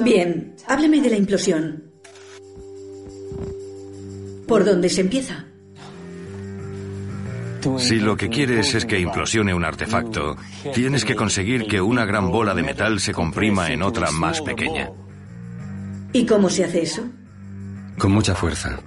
Bien, 0.04 0.56
hábleme 0.68 1.00
de 1.02 1.10
la 1.10 1.18
implosión. 1.18 1.84
¿Por 4.48 4.66
dónde 4.66 4.90
se 4.90 5.02
empieza? 5.02 5.46
Si 7.78 8.00
lo 8.00 8.18
que 8.18 8.30
quieres 8.30 8.74
es 8.74 8.86
que 8.86 9.00
implosione 9.00 9.54
un 9.54 9.64
artefacto, 9.64 10.36
tienes 10.74 11.06
que 11.06 11.16
conseguir 11.16 11.68
que 11.68 11.80
una 11.80 12.06
gran 12.06 12.32
bola 12.32 12.56
de 12.56 12.64
metal 12.64 13.00
se 13.00 13.14
comprima 13.14 13.72
en 13.72 13.84
otra 13.84 14.10
más 14.12 14.42
pequeña. 14.42 14.90
¿Y 16.12 16.26
cómo 16.26 16.50
se 16.50 16.66
hace 16.66 16.82
eso? 16.82 17.04
Con 17.98 18.12
mucha 18.12 18.34
fuerza. 18.34 18.80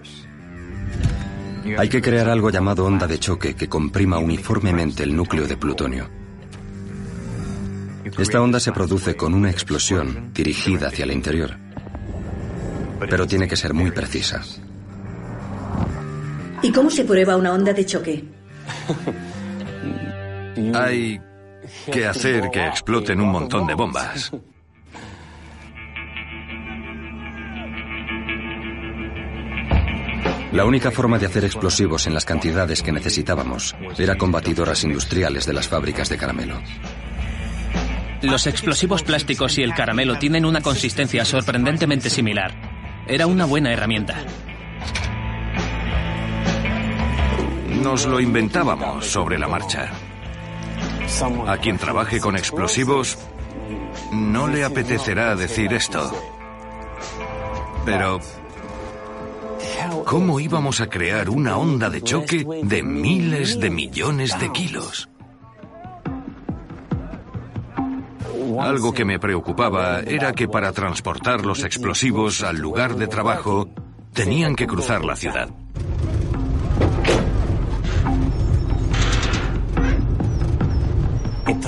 Hay 1.78 1.88
que 1.88 2.02
crear 2.02 2.28
algo 2.28 2.50
llamado 2.50 2.84
onda 2.84 3.06
de 3.06 3.18
choque 3.18 3.54
que 3.54 3.68
comprima 3.68 4.18
uniformemente 4.18 5.04
el 5.04 5.14
núcleo 5.14 5.46
de 5.46 5.56
plutonio. 5.56 6.23
Esta 8.18 8.40
onda 8.40 8.60
se 8.60 8.70
produce 8.70 9.16
con 9.16 9.34
una 9.34 9.50
explosión 9.50 10.32
dirigida 10.32 10.88
hacia 10.88 11.04
el 11.04 11.10
interior. 11.10 11.56
Pero 13.00 13.26
tiene 13.26 13.48
que 13.48 13.56
ser 13.56 13.74
muy 13.74 13.90
precisa. 13.90 14.40
¿Y 16.62 16.70
cómo 16.70 16.90
se 16.90 17.04
prueba 17.04 17.36
una 17.36 17.52
onda 17.52 17.72
de 17.72 17.84
choque? 17.84 18.24
Hay 20.74 21.20
que 21.90 22.06
hacer 22.06 22.50
que 22.50 22.66
exploten 22.66 23.20
un 23.20 23.30
montón 23.30 23.66
de 23.66 23.74
bombas. 23.74 24.32
La 30.52 30.64
única 30.64 30.92
forma 30.92 31.18
de 31.18 31.26
hacer 31.26 31.44
explosivos 31.44 32.06
en 32.06 32.14
las 32.14 32.24
cantidades 32.24 32.80
que 32.80 32.92
necesitábamos 32.92 33.74
era 33.98 34.16
con 34.16 34.30
batidoras 34.30 34.84
industriales 34.84 35.46
de 35.46 35.52
las 35.52 35.66
fábricas 35.66 36.08
de 36.08 36.16
caramelo. 36.16 36.60
Los 38.24 38.46
explosivos 38.46 39.02
plásticos 39.02 39.58
y 39.58 39.62
el 39.62 39.74
caramelo 39.74 40.18
tienen 40.18 40.46
una 40.46 40.62
consistencia 40.62 41.26
sorprendentemente 41.26 42.08
similar. 42.08 42.54
Era 43.06 43.26
una 43.26 43.44
buena 43.44 43.70
herramienta. 43.70 44.16
Nos 47.82 48.06
lo 48.06 48.20
inventábamos 48.20 49.04
sobre 49.04 49.38
la 49.38 49.46
marcha. 49.46 49.90
A 51.46 51.58
quien 51.58 51.76
trabaje 51.76 52.18
con 52.18 52.34
explosivos, 52.34 53.18
no 54.10 54.48
le 54.48 54.64
apetecerá 54.64 55.36
decir 55.36 55.74
esto. 55.74 56.10
Pero, 57.84 58.20
¿cómo 60.06 60.40
íbamos 60.40 60.80
a 60.80 60.88
crear 60.88 61.28
una 61.28 61.58
onda 61.58 61.90
de 61.90 62.00
choque 62.00 62.46
de 62.62 62.82
miles 62.82 63.60
de 63.60 63.68
millones 63.68 64.38
de 64.40 64.50
kilos? 64.50 65.10
Algo 68.60 68.92
que 68.92 69.04
me 69.04 69.18
preocupaba 69.18 70.00
era 70.00 70.32
que 70.32 70.48
para 70.48 70.72
transportar 70.72 71.44
los 71.44 71.64
explosivos 71.64 72.42
al 72.42 72.58
lugar 72.58 72.96
de 72.96 73.06
trabajo 73.06 73.68
tenían 74.12 74.54
que 74.56 74.66
cruzar 74.66 75.04
la 75.04 75.16
ciudad. 75.16 75.48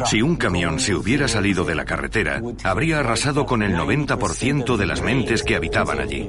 Si 0.04 0.22
un 0.22 0.36
camión 0.36 0.78
se 0.78 0.94
hubiera 0.94 1.26
salido 1.26 1.64
de 1.64 1.74
la 1.74 1.84
carretera, 1.84 2.40
habría 2.64 3.00
arrasado 3.00 3.46
con 3.46 3.62
el 3.62 3.74
90% 3.74 4.76
de 4.76 4.86
las 4.86 5.02
mentes 5.02 5.42
que 5.42 5.56
habitaban 5.56 6.00
allí. 6.00 6.28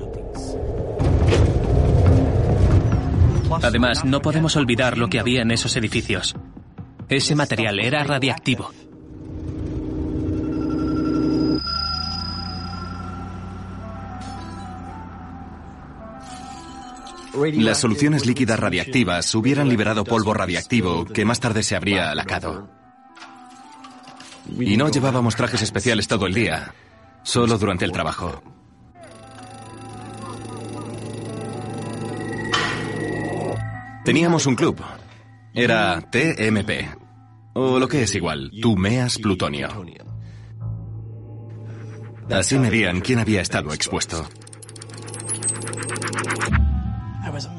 Además, 3.62 4.06
no 4.06 4.22
podemos 4.22 4.56
olvidar 4.56 4.98
lo 4.98 5.10
que 5.10 5.20
había 5.20 5.42
en 5.42 5.52
esos 5.52 5.76
edificios. 5.76 6.36
Ese 7.10 7.36
material 7.36 7.80
era 7.80 8.04
radiactivo. 8.04 8.72
Las 17.54 17.80
soluciones 17.80 18.26
líquidas 18.26 18.60
radiactivas 18.60 19.34
hubieran 19.36 19.70
liberado 19.70 20.04
polvo 20.04 20.34
radiactivo 20.34 21.06
que 21.06 21.26
más 21.26 21.40
tarde 21.40 21.64
se 21.64 21.76
habría 21.76 22.12
alacado. 22.12 22.70
Y 24.60 24.78
no 24.78 24.90
llevábamos 24.90 25.36
trajes 25.36 25.62
especiales 25.62 26.08
todo 26.08 26.26
el 26.26 26.34
día, 26.34 26.74
solo 27.24 27.58
durante 27.58 27.86
el 27.86 27.92
trabajo. 27.92 28.42
Teníamos 34.04 34.46
un 34.46 34.56
club. 34.56 34.82
Era 35.54 36.00
TMP. 36.00 36.88
O 37.54 37.78
lo 37.78 37.88
que 37.88 38.04
es 38.04 38.16
igual, 38.16 38.52
tú 38.62 38.78
meas 38.78 39.18
plutonio. 39.18 39.68
Así 42.30 42.58
medían 42.58 43.02
quién 43.02 43.20
había 43.20 43.42
estado 43.42 43.74
expuesto. 43.74 44.28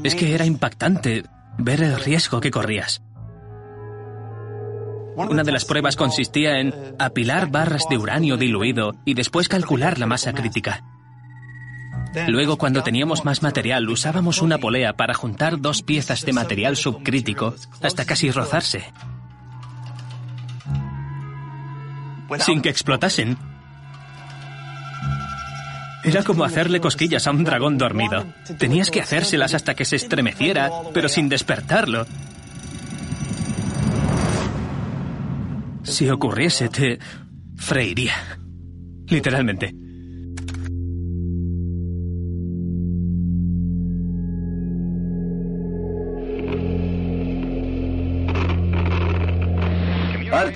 Es 0.05 0.15
que 0.15 0.35
era 0.35 0.47
impactante 0.47 1.25
ver 1.59 1.83
el 1.83 1.99
riesgo 2.01 2.41
que 2.41 2.51
corrías. 2.51 3.03
Una 5.17 5.43
de 5.43 5.53
las 5.53 5.65
pruebas 5.65 5.97
consistía 5.97 6.61
en 6.61 6.73
apilar 6.99 7.51
barras 7.51 7.87
de 7.91 7.99
uranio 7.99 8.37
diluido 8.37 8.95
y 9.05 9.15
después 9.15 9.49
calcular 9.49 9.99
la 9.99 10.07
masa 10.07 10.33
crítica. 10.33 10.85
Luego, 12.29 12.57
cuando 12.57 12.83
teníamos 12.83 13.25
más 13.25 13.43
material, 13.43 13.89
usábamos 13.89 14.41
una 14.43 14.59
polea 14.59 14.95
para 14.95 15.15
juntar 15.15 15.61
dos 15.61 15.83
piezas 15.83 16.25
de 16.25 16.33
material 16.33 16.77
subcrítico 16.77 17.55
hasta 17.83 18.05
casi 18.05 18.31
rozarse. 18.31 18.85
Sin 22.39 22.63
que 22.63 22.69
explotasen. 22.69 23.37
Era 26.05 26.23
como 26.23 26.45
hacerle 26.45 26.81
cosquillas 26.81 27.27
a 27.27 27.31
un 27.31 27.45
dragón 27.45 27.77
dormido. 27.77 28.25
Tenías 28.59 28.91
que 28.91 29.01
hacérselas 29.01 29.55
hasta 29.55 29.75
que 29.75 29.85
se 29.85 29.97
estremeciera, 29.97 30.71
pero 30.95 31.09
sin 31.09 31.29
despertarlo. 31.29 32.07
Si 35.83 36.09
ocurriese, 36.09 36.69
te 36.69 36.99
freiría. 37.57 38.15
Literalmente. 39.07 39.75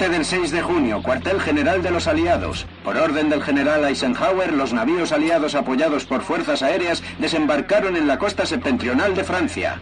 Del 0.03 0.25
6 0.25 0.51
de 0.51 0.63
junio, 0.63 1.01
cuartel 1.01 1.41
general 1.41 1.81
de 1.81 1.91
los 1.93 2.09
aliados. 2.09 2.67
Por 2.85 2.97
orden 2.97 3.31
del 3.31 3.41
general 3.41 3.85
Eisenhower, 3.85 4.53
los 4.53 4.73
navíos 4.73 5.13
aliados 5.13 5.55
apoyados 5.55 6.05
por 6.05 6.23
fuerzas 6.23 6.61
aéreas 6.63 7.03
desembarcaron 7.19 7.97
en 7.97 8.09
la 8.09 8.19
costa 8.19 8.45
septentrional 8.45 9.15
de 9.15 9.25
Francia. 9.25 9.81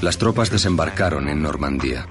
Las 0.00 0.16
tropas 0.16 0.48
desembarcaron 0.48 1.28
en 1.28 1.42
Normandía. 1.42 2.06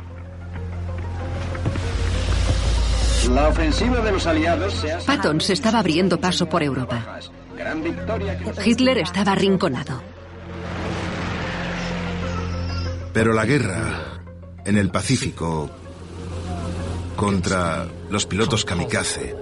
La 3.31 3.47
ofensiva 3.47 4.01
de 4.01 4.11
los 4.11 4.27
aliados 4.27 4.73
se 4.73 4.91
ha... 4.91 4.99
Patton 4.99 5.39
se 5.39 5.53
estaba 5.53 5.79
abriendo 5.79 6.19
paso 6.19 6.47
por 6.47 6.61
Europa. 6.61 7.01
Hitler 8.63 8.99
estaba 8.99 9.31
arrinconado. 9.31 10.14
Pero 13.15 13.31
la 13.31 13.45
guerra 13.45 14.19
en 14.65 14.77
el 14.77 14.89
Pacífico 14.91 15.71
contra 17.15 17.87
los 18.09 18.25
pilotos 18.25 18.65
kamikaze 18.65 19.33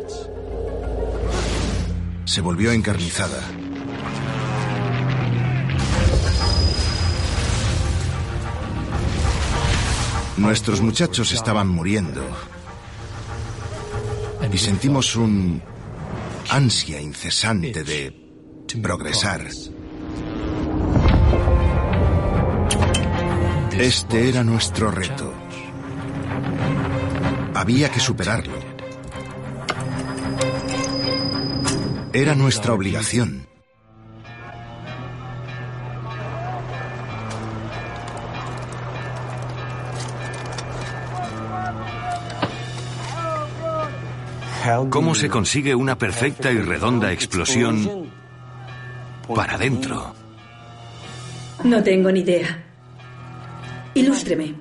se 2.24 2.42
volvió 2.42 2.72
encarnizada. 2.72 3.42
Nuestros 10.38 10.80
muchachos 10.82 11.32
estaban 11.32 11.68
muriendo 11.68 12.22
y 14.52 14.58
sentimos 14.60 15.16
un 15.16 15.64
ansia 16.52 17.02
incesante 17.02 17.84
de 17.84 18.14
progresar. 18.84 19.48
Este 23.80 24.30
era 24.30 24.44
nuestro 24.44 24.92
reto. 24.92 25.34
Había 27.56 27.90
que 27.90 28.00
superarlo. 28.00 28.54
Era 32.14 32.36
nuestra 32.36 32.74
obligación. 32.74 33.48
¿Cómo 44.90 45.16
se 45.16 45.30
consigue 45.30 45.74
una 45.76 45.98
perfecta 45.98 46.52
y 46.52 46.60
redonda 46.60 47.12
explosión 47.12 48.10
para 49.36 49.56
adentro? 49.56 50.16
No 51.64 51.84
tengo 51.84 52.12
ni 52.12 52.22
idea. 52.22 52.73
Ilústreme. 53.96 54.56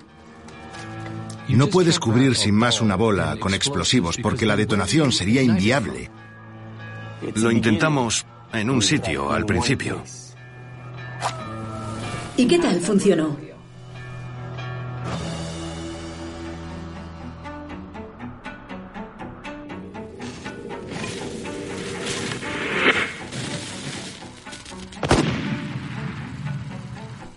No 1.49 1.67
puedes 1.69 1.99
cubrir 1.99 2.35
sin 2.35 2.55
más 2.55 2.81
una 2.81 2.97
bola 2.97 3.37
con 3.39 3.55
explosivos 3.55 4.17
porque 4.23 4.47
la 4.47 4.57
detonación 4.57 5.13
sería 5.13 5.43
inviable. 5.43 6.11
Lo 7.35 7.51
intentamos 7.51 8.27
en 8.53 8.71
un 8.71 8.83
sitio 8.83 9.31
al 9.31 9.45
principio. 9.45 10.03
¿Y 12.37 12.47
qué 12.47 12.59
tal 12.59 12.81
funcionó? 12.81 13.37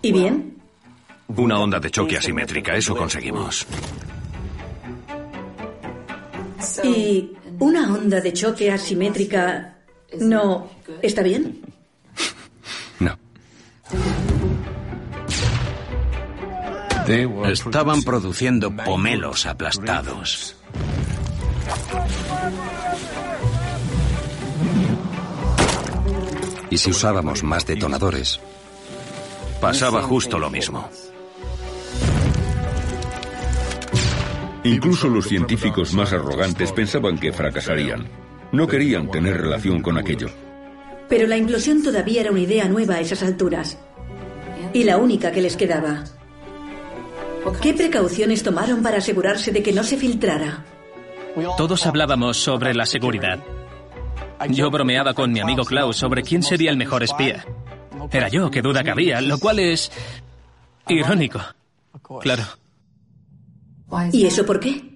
¿Y 0.01 0.11
bien? 0.11 0.44
Una 1.37 1.59
onda 1.59 1.79
de 1.79 1.91
choque 1.91 2.17
asimétrica, 2.17 2.75
eso 2.75 2.95
conseguimos. 2.95 3.65
¿Y 6.83 7.31
una 7.59 7.93
onda 7.93 8.21
de 8.21 8.33
choque 8.33 8.71
asimétrica 8.71 9.75
no 10.19 10.69
está 11.01 11.21
bien? 11.21 11.61
No. 12.99 13.17
Estaban 17.47 18.01
produciendo 18.03 18.75
pomelos 18.75 19.45
aplastados. 19.45 20.55
Y 26.69 26.77
si 26.77 26.89
usábamos 26.89 27.43
más 27.43 27.65
detonadores, 27.65 28.39
Pasaba 29.59 30.01
justo 30.03 30.37
lo 30.37 30.49
mismo. 30.49 30.89
Incluso 34.65 35.07
los 35.07 35.27
científicos 35.27 35.93
más 35.93 36.11
arrogantes 36.11 36.71
pensaban 36.71 37.19
que 37.19 37.31
fracasarían. 37.31 38.07
No 38.51 38.67
querían 38.67 39.11
tener 39.11 39.39
relación 39.39 39.79
con 39.83 39.99
aquello. 39.99 40.27
Pero 41.07 41.27
la 41.27 41.37
implosión 41.37 41.83
todavía 41.83 42.21
era 42.21 42.31
una 42.31 42.39
idea 42.39 42.67
nueva 42.67 42.95
a 42.95 42.99
esas 42.99 43.21
alturas. 43.21 43.77
Y 44.73 44.83
la 44.83 44.97
única 44.97 45.31
que 45.31 45.43
les 45.43 45.55
quedaba. 45.55 46.03
¿Qué 47.61 47.75
precauciones 47.75 48.41
tomaron 48.41 48.81
para 48.81 48.97
asegurarse 48.97 49.51
de 49.51 49.61
que 49.61 49.71
no 49.71 49.83
se 49.83 49.97
filtrara? 49.97 50.65
Todos 51.57 51.85
hablábamos 51.85 52.37
sobre 52.37 52.73
la 52.73 52.87
seguridad. 52.87 53.39
Yo 54.49 54.71
bromeaba 54.71 55.13
con 55.13 55.31
mi 55.31 55.41
amigo 55.41 55.63
Klaus 55.63 55.97
sobre 55.97 56.23
quién 56.23 56.41
sería 56.41 56.71
el 56.71 56.77
mejor 56.77 57.03
espía. 57.03 57.45
Era 58.11 58.29
yo, 58.29 58.49
qué 58.49 58.63
duda 58.63 58.83
cabía, 58.83 59.21
lo 59.21 59.37
cual 59.37 59.59
es 59.59 59.91
irónico. 60.87 61.39
Claro. 62.21 62.43
¿Y 64.11 64.25
eso 64.25 64.45
por 64.45 64.59
qué? 64.59 64.95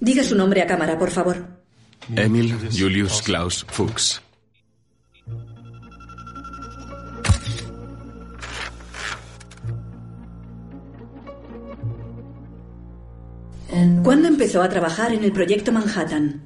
Diga 0.00 0.24
su 0.24 0.34
nombre 0.34 0.62
a 0.62 0.66
cámara, 0.66 0.98
por 0.98 1.10
favor. 1.10 1.36
Emil 2.16 2.56
Julius 2.72 3.22
Klaus 3.22 3.66
Fuchs. 3.68 4.22
¿Cuándo 14.02 14.28
empezó 14.28 14.62
a 14.62 14.68
trabajar 14.68 15.12
en 15.12 15.22
el 15.22 15.32
proyecto 15.32 15.70
Manhattan? 15.70 16.42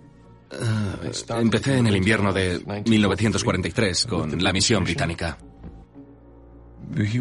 Eh, 0.51 1.11
empecé 1.41 1.79
en 1.79 1.87
el 1.87 1.97
invierno 1.97 2.33
de 2.33 2.61
1943 2.87 4.07
con 4.07 4.43
la 4.43 4.53
misión 4.53 4.85
británica. 4.85 5.39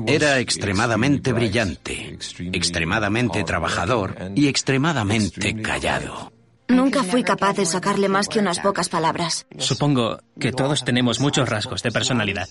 Era 0.07 0.39
extremadamente 0.39 1.33
brillante, 1.33 2.17
extremadamente 2.51 3.43
trabajador 3.43 4.15
y 4.35 4.47
extremadamente 4.47 5.61
callado. 5.61 6.31
Nunca 6.67 7.03
fui 7.03 7.23
capaz 7.23 7.55
de 7.57 7.65
sacarle 7.65 8.07
más 8.07 8.27
que 8.27 8.39
unas 8.39 8.59
pocas 8.59 8.89
palabras. 8.89 9.45
Supongo 9.57 10.19
que 10.39 10.51
todos 10.51 10.83
tenemos 10.83 11.19
muchos 11.19 11.47
rasgos 11.47 11.83
de 11.83 11.91
personalidad. 11.91 12.47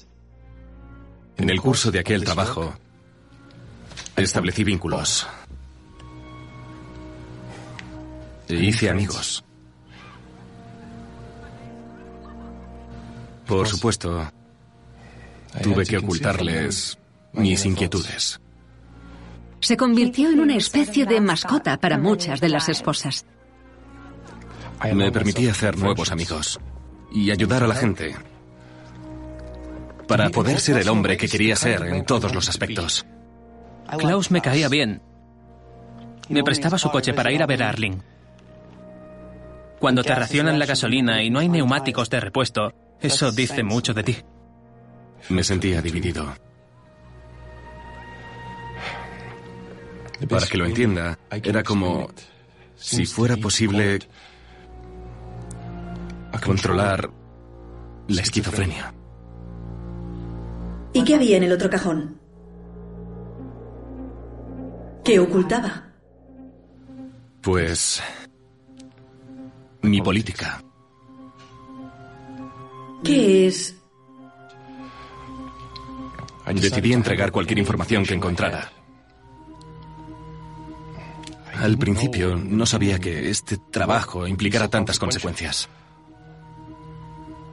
En 1.36 1.50
el 1.50 1.60
curso 1.60 1.90
de 1.90 2.00
aquel 2.00 2.24
trabajo, 2.24 2.74
establecí 4.16 4.64
vínculos. 4.64 5.26
E 8.48 8.54
hice 8.54 8.90
amigos. 8.90 9.44
Por 13.46 13.66
supuesto, 13.66 14.30
tuve 15.62 15.84
que 15.86 15.98
ocultarles 15.98 16.98
mis 17.32 17.64
inquietudes. 17.64 18.40
Se 19.60 19.76
convirtió 19.76 20.30
en 20.30 20.40
una 20.40 20.56
especie 20.56 21.06
de 21.06 21.20
mascota 21.20 21.78
para 21.78 21.98
muchas 21.98 22.40
de 22.40 22.48
las 22.48 22.68
esposas. 22.68 23.26
Me 24.92 25.12
permití 25.12 25.48
hacer 25.48 25.78
nuevos 25.78 26.10
amigos 26.10 26.58
y 27.12 27.30
ayudar 27.30 27.62
a 27.62 27.68
la 27.68 27.74
gente 27.74 28.16
para 30.08 30.30
poder 30.30 30.60
ser 30.60 30.78
el 30.78 30.88
hombre 30.88 31.16
que 31.16 31.28
quería 31.28 31.56
ser 31.56 31.82
en 31.84 32.04
todos 32.04 32.34
los 32.34 32.48
aspectos. 32.48 33.06
Klaus 33.98 34.30
me 34.30 34.40
caía 34.40 34.68
bien. 34.68 35.00
Me 36.28 36.42
prestaba 36.42 36.78
su 36.78 36.90
coche 36.90 37.14
para 37.14 37.30
ir 37.30 37.42
a 37.42 37.46
ver 37.46 37.62
a 37.62 37.68
Arling. 37.68 38.02
Cuando 39.78 40.02
te 40.02 40.14
racionan 40.14 40.58
la 40.58 40.66
gasolina 40.66 41.22
y 41.22 41.30
no 41.30 41.38
hay 41.38 41.48
neumáticos 41.48 42.10
de 42.10 42.20
repuesto, 42.20 42.72
eso 43.00 43.32
dice 43.32 43.62
mucho 43.62 43.94
de 43.94 44.02
ti. 44.02 44.16
Me 45.28 45.42
sentía 45.42 45.80
dividido. 45.82 46.34
Para 50.28 50.46
que 50.46 50.58
lo 50.58 50.66
entienda, 50.66 51.18
era 51.30 51.62
como 51.62 52.08
si 52.76 53.06
fuera 53.06 53.36
posible 53.36 53.98
controlar 56.42 57.10
la 58.08 58.20
esquizofrenia. 58.20 58.92
¿Y 60.92 61.04
qué 61.04 61.14
había 61.14 61.36
en 61.36 61.44
el 61.44 61.52
otro 61.52 61.70
cajón? 61.70 62.18
¿Qué 65.04 65.18
ocultaba? 65.18 65.88
Pues... 67.40 68.02
mi 69.82 70.00
política. 70.00 70.62
¿Qué 73.02 73.46
es? 73.46 73.76
Decidí 76.54 76.92
entregar 76.92 77.32
cualquier 77.32 77.58
información 77.58 78.04
que 78.04 78.14
encontrara. 78.14 78.70
Al 81.62 81.78
principio 81.78 82.34
no 82.34 82.66
sabía 82.66 82.98
que 82.98 83.30
este 83.30 83.56
trabajo 83.56 84.26
implicara 84.26 84.66
tantas 84.66 84.98
consecuencias. 84.98 85.68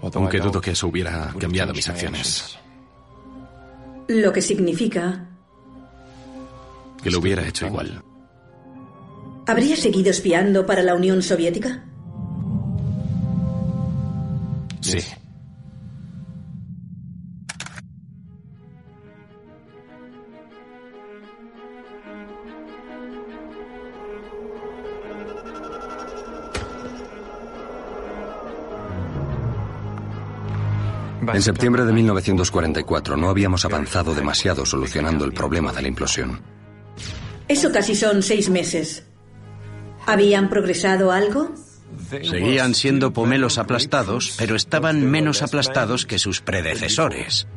Aunque 0.02 0.40
dudo 0.40 0.60
que 0.60 0.72
eso 0.72 0.88
hubiera 0.88 1.32
cambiado 1.38 1.74
mis 1.76 1.88
acciones. 1.88 2.58
Lo 4.08 4.34
que 4.34 4.42
significa... 4.42 5.30
Que 7.04 7.12
lo 7.12 7.20
hubiera 7.20 7.48
hecho 7.48 7.68
igual. 7.68 8.04
¿Habría 9.46 9.76
seguido 9.76 10.10
espiando 10.10 10.66
para 10.66 10.82
la 10.82 10.96
Unión 10.96 11.22
Soviética? 11.22 11.86
Sí. 14.82 14.98
En 31.34 31.42
septiembre 31.42 31.86
de 31.86 31.94
1944 31.94 33.18
no 33.18 33.30
habíamos 33.30 33.66
avanzado 33.66 34.16
demasiado 34.16 34.66
solucionando 34.66 35.26
el 35.26 35.34
problema 35.34 35.72
de 35.72 35.82
la 35.82 35.88
implosión. 35.88 36.42
Eso 37.48 37.72
casi 37.72 37.96
son 37.96 38.22
seis 38.22 38.50
meses. 38.50 39.04
¿Habían 40.06 40.50
progresado 40.50 41.12
algo? 41.12 41.52
Seguían 42.10 42.74
siendo 42.74 43.12
pomelos 43.14 43.58
aplastados, 43.58 44.36
pero 44.38 44.56
estaban 44.56 45.10
menos 45.10 45.42
aplastados 45.42 46.06
que 46.06 46.20
sus 46.20 46.42
predecesores. 46.42 47.48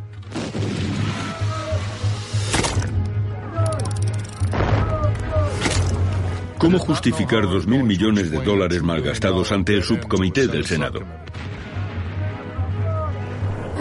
¿Cómo 6.58 6.78
justificar 6.78 7.42
dos 7.42 7.66
mil 7.66 7.82
millones 7.82 8.30
de 8.30 8.40
dólares 8.40 8.82
malgastados 8.82 9.50
ante 9.50 9.74
el 9.74 9.82
subcomité 9.82 10.46
del 10.46 10.64
Senado? 10.64 11.00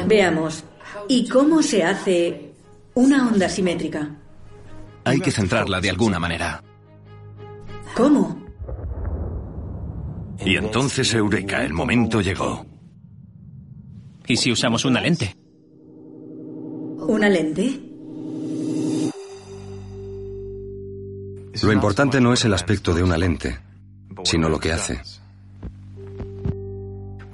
Veamos. 0.08 0.64
¿Y 1.08 1.28
cómo 1.28 1.62
se 1.62 1.84
hace 1.84 2.54
una 2.94 3.28
onda 3.28 3.50
simétrica? 3.50 4.16
Hay 5.04 5.20
que 5.20 5.32
centrarla 5.32 5.82
de 5.82 5.90
alguna 5.90 6.20
manera. 6.20 6.64
¿Cómo? 7.96 8.40
Y 10.44 10.56
entonces, 10.56 11.14
Eureka, 11.14 11.64
el 11.64 11.74
momento 11.74 12.22
llegó. 12.22 12.66
¿Y 14.28 14.38
si 14.38 14.52
usamos 14.52 14.86
una 14.86 15.02
lente? 15.02 15.36
¿Una 17.00 17.30
lente? 17.30 17.80
Lo 21.64 21.72
importante 21.72 22.22
no 22.22 22.34
es 22.34 22.46
el 22.46 22.54
aspecto 22.54 22.94
de 22.94 23.04
una 23.04 23.18
lente, 23.18 23.60
sino 24.24 24.50
lo 24.50 24.60
que 24.60 24.72
hace, 24.72 25.02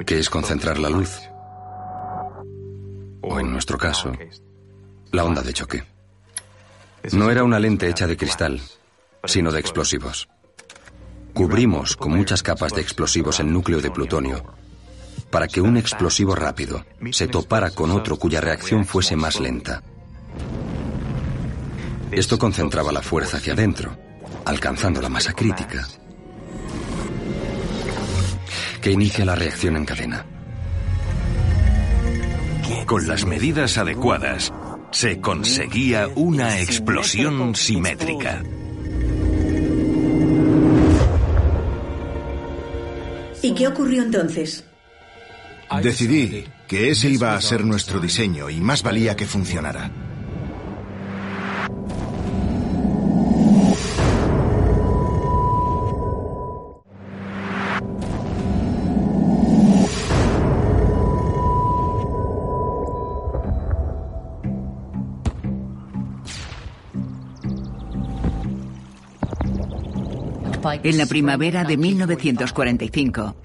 que 0.06 0.20
es 0.20 0.30
concentrar 0.30 0.80
la 0.80 0.90
luz 0.90 1.30
o 3.30 3.40
en 3.40 3.52
nuestro 3.52 3.78
caso, 3.78 4.14
la 5.12 5.24
onda 5.24 5.42
de 5.42 5.54
choque. 5.54 5.84
No 7.12 7.30
era 7.30 7.44
una 7.44 7.60
lente 7.60 7.90
hecha 7.90 8.08
de 8.08 8.18
cristal, 8.18 8.62
sino 9.26 9.52
de 9.52 9.60
explosivos. 9.60 10.28
Cubrimos 11.34 11.96
con 11.96 12.14
muchas 12.14 12.42
capas 12.42 12.74
de 12.74 12.82
explosivos 12.82 13.40
el 13.40 13.52
núcleo 13.52 13.80
de 13.80 13.92
plutonio 13.92 14.44
para 15.30 15.48
que 15.48 15.62
un 15.62 15.78
explosivo 15.78 16.36
rápido 16.36 16.86
se 17.12 17.28
topara 17.28 17.72
con 17.72 17.92
otro 17.92 18.18
cuya 18.18 18.42
reacción 18.42 18.86
fuese 18.86 19.16
más 19.16 19.40
lenta. 19.40 19.84
Esto 22.12 22.40
concentraba 22.40 22.92
la 22.92 23.02
fuerza 23.02 23.38
hacia 23.38 23.54
adentro, 23.54 23.98
alcanzando 24.46 25.02
la 25.02 25.10
masa 25.10 25.34
crítica, 25.34 25.86
que 28.82 28.92
inicia 28.92 29.26
la 29.26 29.36
reacción 29.36 29.76
en 29.76 29.86
cadena. 29.86 30.26
Con 32.86 33.08
las 33.08 33.26
medidas 33.26 33.78
adecuadas, 33.78 34.54
se 34.92 35.20
conseguía 35.20 36.08
una 36.16 36.60
explosión 36.60 37.56
simétrica. 37.56 38.44
¿Y 43.42 43.54
qué 43.54 43.68
ocurrió 43.68 44.04
entonces? 44.04 44.66
Decidí 45.82 46.46
que 46.68 46.90
ese 46.90 47.10
iba 47.10 47.36
a 47.36 47.42
ser 47.42 47.64
nuestro 47.66 48.00
diseño 48.00 48.50
y 48.50 48.60
más 48.60 48.84
valía 48.84 49.16
que 49.16 49.26
funcionara. 49.26 49.92
En 70.74 70.98
la 70.98 71.06
primavera 71.06 71.64
de 71.64 71.78
1945 71.78 73.36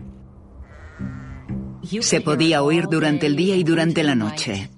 se 2.01 2.21
podía 2.21 2.63
oír 2.63 2.87
durante 2.91 3.27
el 3.27 3.37
día 3.37 3.57
y 3.57 3.65
durante 3.65 4.03
la 4.03 4.15
noche. 4.15 4.71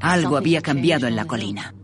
Algo 0.00 0.36
había 0.36 0.60
cambiado 0.62 1.06
en 1.06 1.16
la 1.16 1.24
colina. 1.24 1.74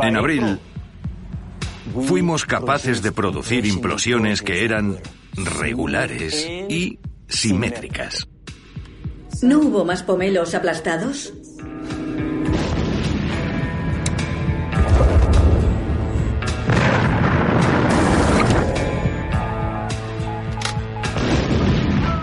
En 0.00 0.16
abril, 0.16 0.58
fuimos 2.06 2.44
capaces 2.44 3.02
de 3.02 3.12
producir 3.12 3.66
implosiones 3.66 4.42
que 4.42 4.64
eran 4.64 4.96
regulares 5.36 6.48
y 6.68 6.98
simétricas. 7.32 8.28
¿No 9.42 9.58
hubo 9.58 9.84
más 9.84 10.02
pomelos 10.02 10.54
aplastados? 10.54 11.32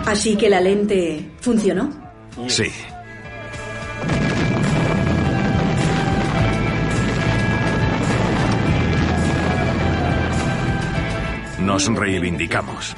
Así 0.06 0.36
que 0.36 0.48
la 0.48 0.60
lente 0.60 1.30
funcionó. 1.40 1.90
Sí. 2.48 2.64
Nos 11.60 11.86
reivindicamos. 11.94 12.96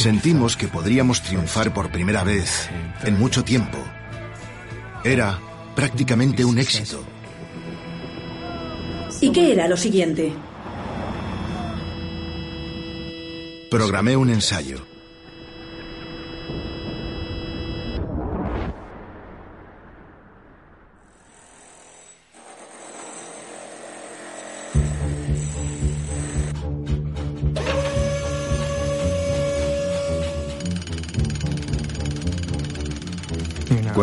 Sentimos 0.00 0.56
que 0.56 0.66
podríamos 0.66 1.20
triunfar 1.20 1.74
por 1.74 1.92
primera 1.92 2.24
vez 2.24 2.70
en 3.04 3.18
mucho 3.18 3.44
tiempo. 3.44 3.76
Era 5.04 5.38
prácticamente 5.76 6.42
un 6.42 6.58
éxito. 6.58 7.04
¿Y 9.20 9.30
qué 9.30 9.52
era 9.52 9.68
lo 9.68 9.76
siguiente? 9.76 10.32
Programé 13.70 14.16
un 14.16 14.30
ensayo. 14.30 14.89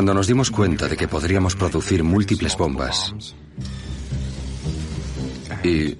Cuando 0.07 0.19
nos 0.19 0.27
dimos 0.27 0.51
cuenta 0.51 0.87
de 0.87 0.95
que 0.95 1.09
podríamos 1.09 1.57
producir 1.57 2.01
múltiples 2.01 2.55
bombas 2.55 3.13
y 5.65 5.97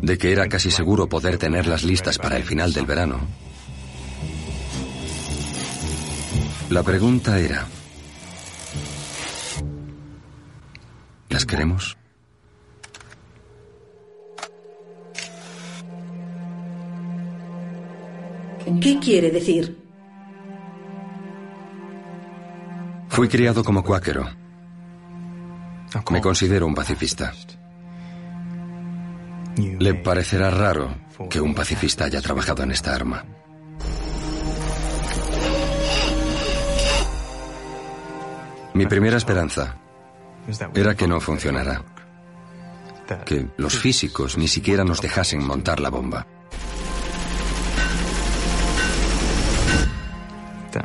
de 0.00 0.16
que 0.16 0.30
era 0.30 0.48
casi 0.48 0.70
seguro 0.70 1.08
poder 1.08 1.36
tenerlas 1.36 1.82
listas 1.82 2.18
para 2.18 2.36
el 2.36 2.44
final 2.44 2.72
del 2.72 2.86
verano, 2.86 3.18
la 6.70 6.84
pregunta 6.84 7.40
era, 7.40 7.66
¿las 11.28 11.44
queremos? 11.44 11.96
¿Qué 18.80 19.00
quiere 19.00 19.32
decir? 19.32 19.85
Fui 23.16 23.28
criado 23.30 23.64
como 23.64 23.82
cuáquero. 23.82 24.28
Me 26.10 26.20
considero 26.20 26.66
un 26.66 26.74
pacifista. 26.74 27.32
Le 29.56 29.94
parecerá 29.94 30.50
raro 30.50 30.94
que 31.30 31.40
un 31.40 31.54
pacifista 31.54 32.04
haya 32.04 32.20
trabajado 32.20 32.62
en 32.62 32.72
esta 32.72 32.94
arma. 32.94 33.24
Mi 38.74 38.84
primera 38.84 39.16
esperanza 39.16 39.78
era 40.74 40.94
que 40.94 41.08
no 41.08 41.18
funcionara. 41.18 41.82
Que 43.24 43.48
los 43.56 43.78
físicos 43.78 44.36
ni 44.36 44.46
siquiera 44.46 44.84
nos 44.84 45.00
dejasen 45.00 45.42
montar 45.42 45.80
la 45.80 45.88
bomba. 45.88 46.26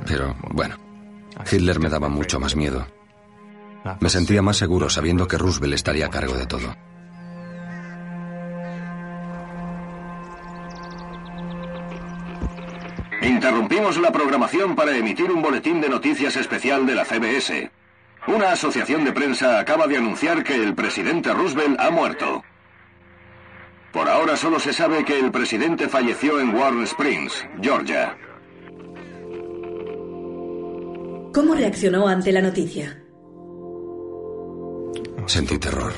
Pero 0.06 0.34
bueno, 0.52 0.78
Hitler 1.50 1.80
me 1.80 1.90
daba 1.90 2.10
mucho 2.10 2.40
más 2.40 2.56
miedo. 2.56 2.88
Me 4.00 4.10
sentía 4.10 4.42
más 4.42 4.58
seguro 4.58 4.90
sabiendo 4.90 5.28
que 5.28 5.38
Roosevelt 5.38 5.74
estaría 5.74 6.06
a 6.06 6.10
cargo 6.10 6.34
de 6.34 6.46
todo. 6.46 6.76
Interrumpimos 13.22 13.98
la 13.98 14.12
programación 14.12 14.76
para 14.76 14.96
emitir 14.96 15.32
un 15.32 15.42
boletín 15.42 15.82
de 15.82 15.90
noticias 15.90 16.36
especial 16.36 16.86
de 16.86 16.96
la 16.96 17.06
CBS. 17.06 17.72
Una 18.28 18.52
asociación 18.52 19.04
de 19.04 19.14
prensa 19.14 19.60
acaba 19.60 19.88
de 19.88 19.98
anunciar 19.98 20.44
que 20.44 20.56
el 20.56 20.76
presidente 20.76 21.34
Roosevelt 21.34 21.80
ha 21.80 21.90
muerto. 21.90 22.44
Por 23.92 24.08
ahora 24.08 24.38
solo 24.38 24.60
se 24.60 24.74
sabe 24.74 25.04
que 25.04 25.20
el 25.20 25.32
presidente 25.32 25.90
falleció 25.90 26.40
en 26.40 26.56
Warren 26.56 26.84
Springs, 26.84 27.46
Georgia. 27.62 28.16
¿Cómo 31.34 31.56
reaccionó 31.56 32.08
ante 32.08 32.32
la 32.32 32.42
noticia? 32.42 33.02
Sentí 35.28 35.58
terror. 35.58 35.94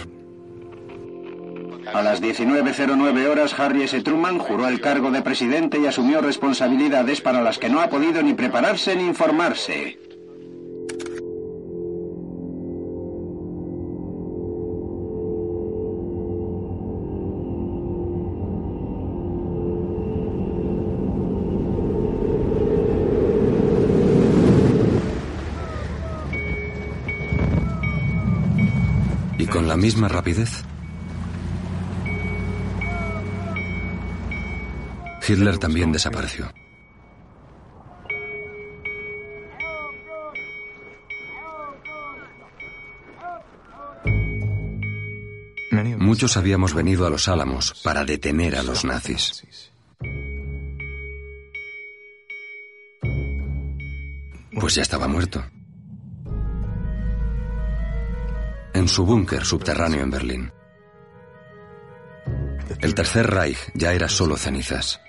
A 1.91 2.01
las 2.01 2.21
19.09 2.21 3.27
horas, 3.27 3.59
Harry 3.59 3.83
S. 3.83 3.99
Truman 4.01 4.37
juró 4.37 4.67
el 4.67 4.79
cargo 4.79 5.11
de 5.11 5.21
presidente 5.21 5.79
y 5.79 5.87
asumió 5.87 6.21
responsabilidades 6.21 7.21
para 7.21 7.41
las 7.41 7.57
que 7.57 7.69
no 7.69 7.81
ha 7.81 7.89
podido 7.89 8.21
ni 8.21 8.33
prepararse 8.33 8.95
ni 8.95 9.05
informarse. 9.05 9.99
Rapidez? 30.09 30.63
Hitler 35.27 35.57
también 35.57 35.91
desapareció. 35.91 36.51
Muchos 46.13 46.37
habíamos 46.37 46.75
venido 46.75 47.07
a 47.07 47.09
los 47.09 47.27
Álamos 47.27 47.81
para 47.81 48.05
detener 48.05 48.55
a 48.55 48.61
los 48.61 48.85
nazis. 48.85 49.71
Pues 54.59 54.75
ya 54.75 54.83
estaba 54.83 55.07
muerto. 55.07 55.43
En 58.73 58.87
su 58.87 59.05
búnker 59.05 59.45
subterráneo 59.45 60.01
en 60.01 60.09
Berlín. 60.09 60.51
El 62.81 62.95
Tercer 62.95 63.27
Reich 63.27 63.71
ya 63.75 63.93
era 63.93 64.09
solo 64.09 64.35
cenizas. 64.35 64.99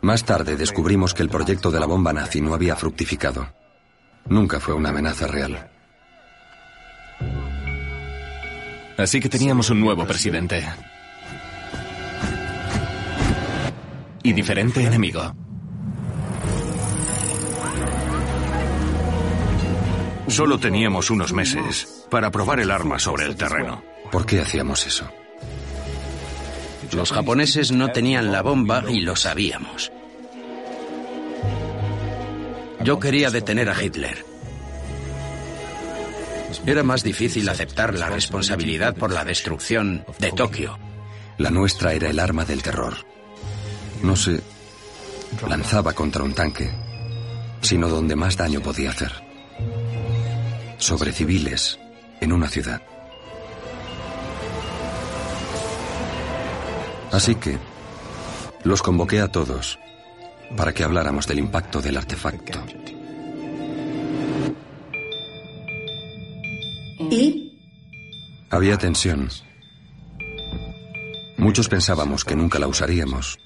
Más 0.00 0.24
tarde 0.24 0.56
descubrimos 0.56 1.14
que 1.14 1.22
el 1.22 1.28
proyecto 1.28 1.70
de 1.70 1.80
la 1.80 1.86
bomba 1.86 2.12
nazi 2.12 2.40
no 2.40 2.54
había 2.54 2.74
fructificado. 2.74 3.52
Nunca 4.26 4.58
fue 4.58 4.74
una 4.74 4.88
amenaza 4.88 5.26
real. 5.26 5.70
Así 8.96 9.20
que 9.20 9.28
teníamos 9.28 9.70
un 9.70 9.80
nuevo 9.80 10.06
presidente. 10.06 10.64
Y 14.22 14.32
diferente 14.32 14.82
enemigo. 14.82 15.41
Solo 20.32 20.58
teníamos 20.58 21.10
unos 21.10 21.34
meses 21.34 22.06
para 22.08 22.30
probar 22.30 22.58
el 22.58 22.70
arma 22.70 22.98
sobre 22.98 23.26
el 23.26 23.36
terreno. 23.36 23.84
¿Por 24.10 24.24
qué 24.24 24.40
hacíamos 24.40 24.86
eso? 24.86 25.06
Los 26.90 27.12
japoneses 27.12 27.70
no 27.70 27.92
tenían 27.92 28.32
la 28.32 28.40
bomba 28.40 28.82
y 28.88 29.02
lo 29.02 29.14
sabíamos. 29.14 29.92
Yo 32.82 32.98
quería 32.98 33.30
detener 33.30 33.68
a 33.68 33.84
Hitler. 33.84 34.24
Era 36.64 36.82
más 36.82 37.02
difícil 37.02 37.46
aceptar 37.50 37.92
la 37.98 38.08
responsabilidad 38.08 38.96
por 38.96 39.12
la 39.12 39.26
destrucción 39.26 40.06
de 40.18 40.32
Tokio. 40.32 40.78
La 41.36 41.50
nuestra 41.50 41.92
era 41.92 42.08
el 42.08 42.18
arma 42.18 42.46
del 42.46 42.62
terror. 42.62 42.94
No 44.02 44.16
se 44.16 44.40
lanzaba 45.46 45.92
contra 45.92 46.24
un 46.24 46.32
tanque, 46.32 46.70
sino 47.60 47.90
donde 47.90 48.16
más 48.16 48.38
daño 48.38 48.62
podía 48.62 48.92
hacer. 48.92 49.31
Sobre 50.82 51.12
civiles 51.12 51.78
en 52.20 52.32
una 52.32 52.48
ciudad. 52.48 52.82
Así 57.12 57.36
que 57.36 57.56
los 58.64 58.82
convoqué 58.82 59.20
a 59.20 59.28
todos 59.28 59.78
para 60.56 60.74
que 60.74 60.82
habláramos 60.82 61.28
del 61.28 61.38
impacto 61.38 61.80
del 61.80 61.98
artefacto. 61.98 62.58
¿Y? 67.12 67.60
Había 68.50 68.76
tensión. 68.76 69.28
Muchos 71.38 71.68
pensábamos 71.68 72.24
que 72.24 72.34
nunca 72.34 72.58
la 72.58 72.66
usaríamos. 72.66 73.38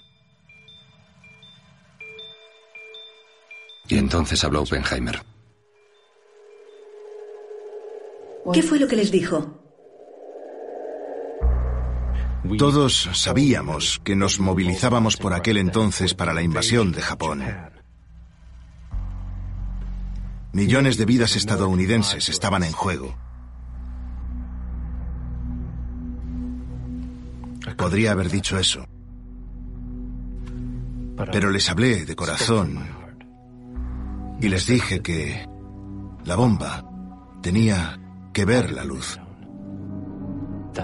Y 3.88 3.98
entonces 3.98 4.42
habló 4.42 4.62
Oppenheimer. 4.62 5.35
¿Qué 8.52 8.62
fue 8.62 8.78
lo 8.78 8.86
que 8.86 8.97
les 8.97 9.10
dijo? 9.10 9.62
Todos 12.59 13.10
sabíamos 13.12 14.01
que 14.05 14.14
nos 14.14 14.39
movilizábamos 14.39 15.16
por 15.16 15.35
aquel 15.35 15.56
entonces 15.56 16.14
para 16.14 16.32
la 16.32 16.43
invasión 16.43 16.93
de 16.93 17.02
Japón. 17.02 17.43
Millones 20.52 20.97
de 20.97 21.05
vidas 21.05 21.36
estadounidenses 21.36 22.28
estaban 22.28 22.62
en 22.62 22.73
juego. 22.73 23.14
Podría 27.77 28.12
haber 28.12 28.31
dicho 28.31 28.59
eso. 28.59 28.86
Pero 31.32 31.51
les 31.51 31.68
hablé 31.68 32.06
de 32.06 32.14
corazón 32.14 32.78
y 34.40 34.48
les 34.48 34.66
dije 34.66 35.01
que 35.02 35.47
la 36.24 36.36
bomba 36.36 36.85
tenía 37.43 37.98
que 38.36 38.44
ver 38.44 38.70
la 38.70 38.84
luz. 38.84 39.18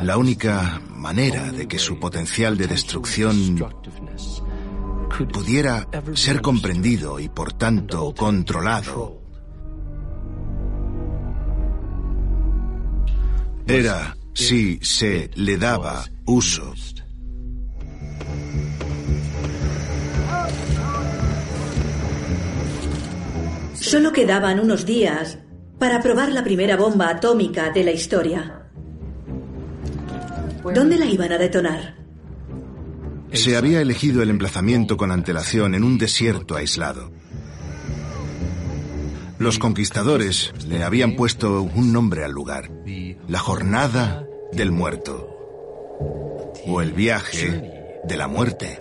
La 0.02 0.16
única 0.16 0.80
manera 0.88 1.52
de 1.52 1.68
que 1.68 1.78
su 1.78 2.00
potencial 2.00 2.56
de 2.56 2.66
destrucción 2.66 3.58
pudiera 5.30 5.86
ser 6.14 6.40
comprendido 6.40 7.20
y 7.20 7.28
por 7.28 7.52
tanto 7.52 8.14
controlado 8.14 9.20
era 13.66 14.16
si 14.32 14.78
se 14.80 15.30
le 15.34 15.58
daba 15.58 16.06
uso. 16.24 16.72
Solo 23.74 24.10
quedaban 24.10 24.58
unos 24.58 24.86
días 24.86 25.36
para 25.82 26.00
probar 26.00 26.30
la 26.30 26.44
primera 26.44 26.76
bomba 26.76 27.08
atómica 27.08 27.70
de 27.70 27.82
la 27.82 27.90
historia. 27.90 28.68
¿Dónde 30.62 30.96
la 30.96 31.06
iban 31.06 31.32
a 31.32 31.38
detonar? 31.38 31.96
Se 33.32 33.56
había 33.56 33.80
elegido 33.80 34.22
el 34.22 34.30
emplazamiento 34.30 34.96
con 34.96 35.10
antelación 35.10 35.74
en 35.74 35.82
un 35.82 35.98
desierto 35.98 36.54
aislado. 36.54 37.10
Los 39.40 39.58
conquistadores 39.58 40.52
le 40.68 40.84
habían 40.84 41.16
puesto 41.16 41.62
un 41.62 41.92
nombre 41.92 42.22
al 42.22 42.30
lugar, 42.30 42.70
la 43.26 43.40
jornada 43.40 44.24
del 44.52 44.70
muerto, 44.70 45.36
o 46.64 46.80
el 46.80 46.92
viaje 46.92 48.00
de 48.04 48.16
la 48.16 48.28
muerte. 48.28 48.78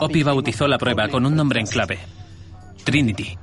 Opie 0.00 0.24
bautizó 0.24 0.66
la 0.66 0.78
prueba 0.78 1.08
con 1.08 1.26
un 1.26 1.36
nombre 1.36 1.60
en 1.60 1.66
clave, 1.66 1.98
Trinity. 2.84 3.36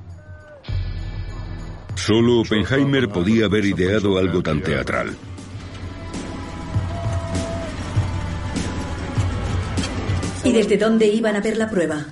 Solo 1.93 2.39
Oppenheimer 2.39 3.09
podía 3.09 3.45
haber 3.45 3.65
ideado 3.65 4.17
algo 4.17 4.41
tan 4.41 4.61
teatral. 4.61 5.15
¿Y 10.43 10.51
desde 10.51 10.77
dónde 10.77 11.07
iban 11.07 11.35
a 11.35 11.41
ver 11.41 11.57
la 11.57 11.69
prueba? 11.69 12.05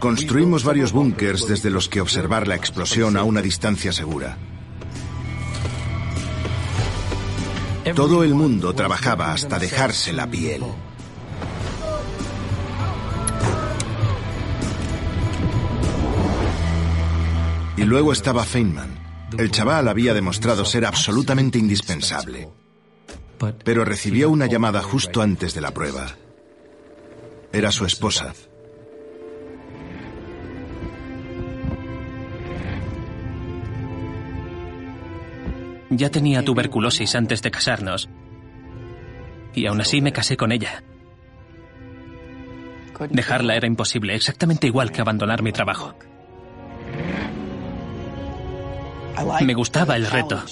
Construimos 0.00 0.64
varios 0.64 0.92
búnkers 0.92 1.46
desde 1.46 1.70
los 1.70 1.88
que 1.88 2.00
observar 2.00 2.48
la 2.48 2.56
explosión 2.56 3.16
a 3.16 3.22
una 3.22 3.40
distancia 3.40 3.92
segura. 3.92 4.36
Todo 7.94 8.22
el 8.22 8.34
mundo 8.34 8.74
trabajaba 8.74 9.32
hasta 9.32 9.58
dejarse 9.58 10.12
la 10.12 10.26
piel. 10.26 10.62
Y 17.76 17.84
luego 17.84 18.12
estaba 18.12 18.44
Feynman. 18.44 18.98
El 19.38 19.50
chaval 19.50 19.88
había 19.88 20.12
demostrado 20.12 20.64
ser 20.64 20.84
absolutamente 20.84 21.58
indispensable. 21.58 22.48
Pero 23.64 23.84
recibió 23.84 24.28
una 24.28 24.46
llamada 24.46 24.82
justo 24.82 25.22
antes 25.22 25.54
de 25.54 25.60
la 25.60 25.70
prueba. 25.70 26.06
Era 27.52 27.72
su 27.72 27.84
esposa. 27.84 28.34
Ya 35.90 36.10
tenía 36.10 36.44
tuberculosis 36.44 37.14
antes 37.16 37.42
de 37.42 37.50
casarnos. 37.50 38.08
Y 39.54 39.66
aún 39.66 39.80
así 39.80 40.00
me 40.00 40.12
casé 40.12 40.36
con 40.36 40.52
ella. 40.52 40.84
Dejarla 43.08 43.56
era 43.56 43.66
imposible, 43.66 44.14
exactamente 44.14 44.66
igual 44.66 44.92
que 44.92 45.00
abandonar 45.00 45.42
mi 45.42 45.52
trabajo. 45.52 45.94
Me 49.42 49.54
gustaba 49.54 49.96
el 49.96 50.06
reto. 50.06 50.42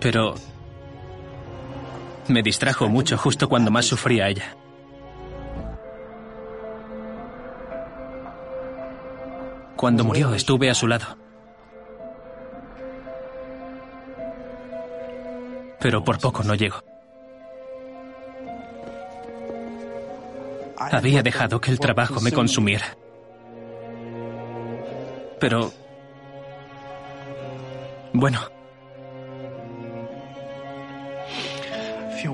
Pero 0.00 0.34
me 2.28 2.42
distrajo 2.42 2.88
mucho 2.88 3.16
justo 3.16 3.48
cuando 3.48 3.70
más 3.70 3.86
sufría 3.86 4.28
ella. 4.28 4.56
Cuando 9.76 10.04
murió 10.04 10.34
estuve 10.34 10.70
a 10.70 10.74
su 10.74 10.86
lado. 10.86 11.16
Pero 15.80 16.02
por 16.02 16.18
poco 16.18 16.42
no 16.42 16.54
llego. 16.54 16.82
Había 20.76 21.22
dejado 21.22 21.60
que 21.60 21.70
el 21.70 21.78
trabajo 21.78 22.20
me 22.20 22.32
consumiera. 22.32 22.96
Pero... 25.40 25.72
Bueno. 28.18 28.40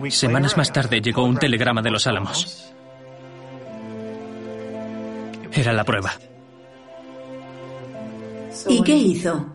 Semanas 0.08 0.56
más 0.56 0.72
tarde 0.72 1.02
llegó 1.02 1.24
un 1.24 1.36
telegrama 1.36 1.82
de 1.82 1.90
los 1.90 2.06
Álamos. 2.06 2.72
Era 5.52 5.74
la 5.74 5.84
prueba. 5.84 6.14
¿Y 8.66 8.82
qué 8.82 8.96
hizo? 8.96 9.46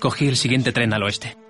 Cogí 0.00 0.28
el 0.28 0.36
siguiente 0.36 0.70
tren 0.72 0.92
al 0.92 1.02
oeste. 1.02 1.43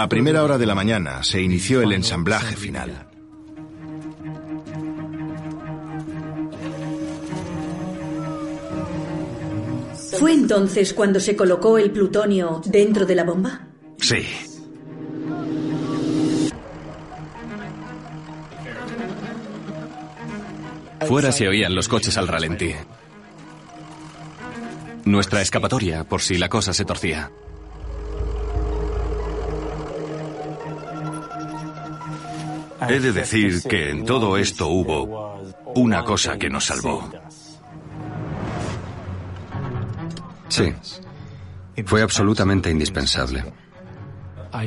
A 0.00 0.08
primera 0.08 0.44
hora 0.44 0.58
de 0.58 0.64
la 0.64 0.76
mañana 0.76 1.24
se 1.24 1.42
inició 1.42 1.82
el 1.82 1.92
ensamblaje 1.92 2.54
final. 2.54 3.08
¿Fue 10.20 10.34
entonces 10.34 10.94
cuando 10.94 11.18
se 11.18 11.34
colocó 11.34 11.78
el 11.78 11.90
plutonio 11.90 12.62
dentro 12.64 13.06
de 13.06 13.14
la 13.16 13.24
bomba? 13.24 13.66
Sí. 13.96 14.24
Fuera 21.08 21.32
se 21.32 21.48
oían 21.48 21.74
los 21.74 21.88
coches 21.88 22.16
al 22.16 22.28
ralentí. 22.28 22.72
Nuestra 25.06 25.42
escapatoria, 25.42 26.04
por 26.04 26.22
si 26.22 26.38
la 26.38 26.48
cosa 26.48 26.72
se 26.72 26.84
torcía. 26.84 27.32
He 32.88 33.00
de 33.00 33.12
decir 33.12 33.62
que 33.62 33.90
en 33.90 34.04
todo 34.04 34.36
esto 34.36 34.68
hubo 34.68 35.40
una 35.74 36.04
cosa 36.04 36.38
que 36.38 36.48
nos 36.48 36.64
salvó. 36.64 37.10
Sí. 40.48 40.72
Fue 41.84 42.02
absolutamente 42.02 42.70
indispensable. 42.70 43.44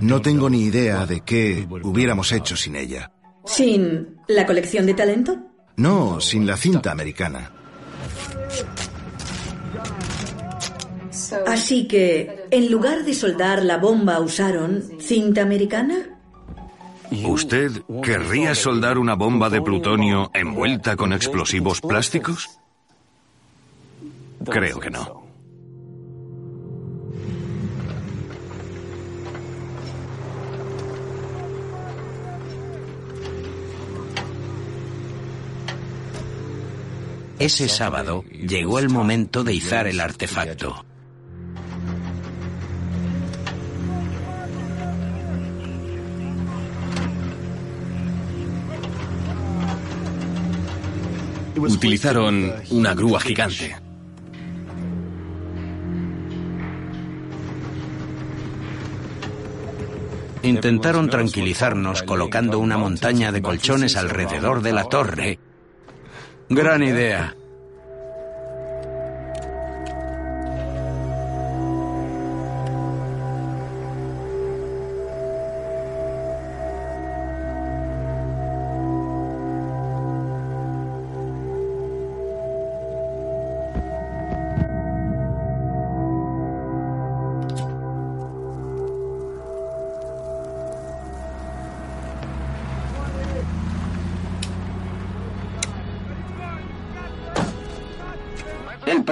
No 0.01 0.21
tengo 0.21 0.49
ni 0.49 0.63
idea 0.63 1.05
de 1.05 1.21
qué 1.21 1.67
hubiéramos 1.83 2.31
hecho 2.31 2.55
sin 2.55 2.75
ella. 2.75 3.11
¿Sin 3.45 4.17
la 4.27 4.45
colección 4.45 4.85
de 4.85 4.93
talento? 4.93 5.37
No, 5.77 6.21
sin 6.21 6.45
la 6.45 6.55
cinta 6.57 6.91
americana. 6.91 7.51
Así 11.47 11.87
que, 11.87 12.45
en 12.51 12.71
lugar 12.71 13.03
de 13.03 13.13
soldar 13.13 13.63
la 13.63 13.77
bomba, 13.77 14.19
usaron 14.19 14.83
cinta 14.99 15.41
americana. 15.41 16.10
¿Usted 17.11 17.83
querría 18.03 18.55
soldar 18.55 18.97
una 18.97 19.15
bomba 19.15 19.49
de 19.49 19.61
plutonio 19.61 20.31
envuelta 20.33 20.95
con 20.95 21.13
explosivos 21.13 21.81
plásticos? 21.81 22.49
Creo 24.45 24.79
que 24.79 24.89
no. 24.89 25.21
ese 37.41 37.67
sábado 37.67 38.23
llegó 38.29 38.77
el 38.77 38.89
momento 38.89 39.43
de 39.43 39.55
izar 39.55 39.87
el 39.87 39.99
artefacto. 39.99 40.85
Utilizaron 51.69 52.53
una 52.71 52.93
grúa 52.93 53.19
gigante. 53.19 53.75
Intentaron 60.43 61.09
tranquilizarnos 61.09 62.01
colocando 62.03 62.57
una 62.59 62.77
montaña 62.77 63.31
de 63.31 63.41
colchones 63.41 63.95
alrededor 63.95 64.61
de 64.61 64.73
la 64.73 64.85
torre. 64.85 65.39
Gran 66.49 66.83
idea. 66.83 67.35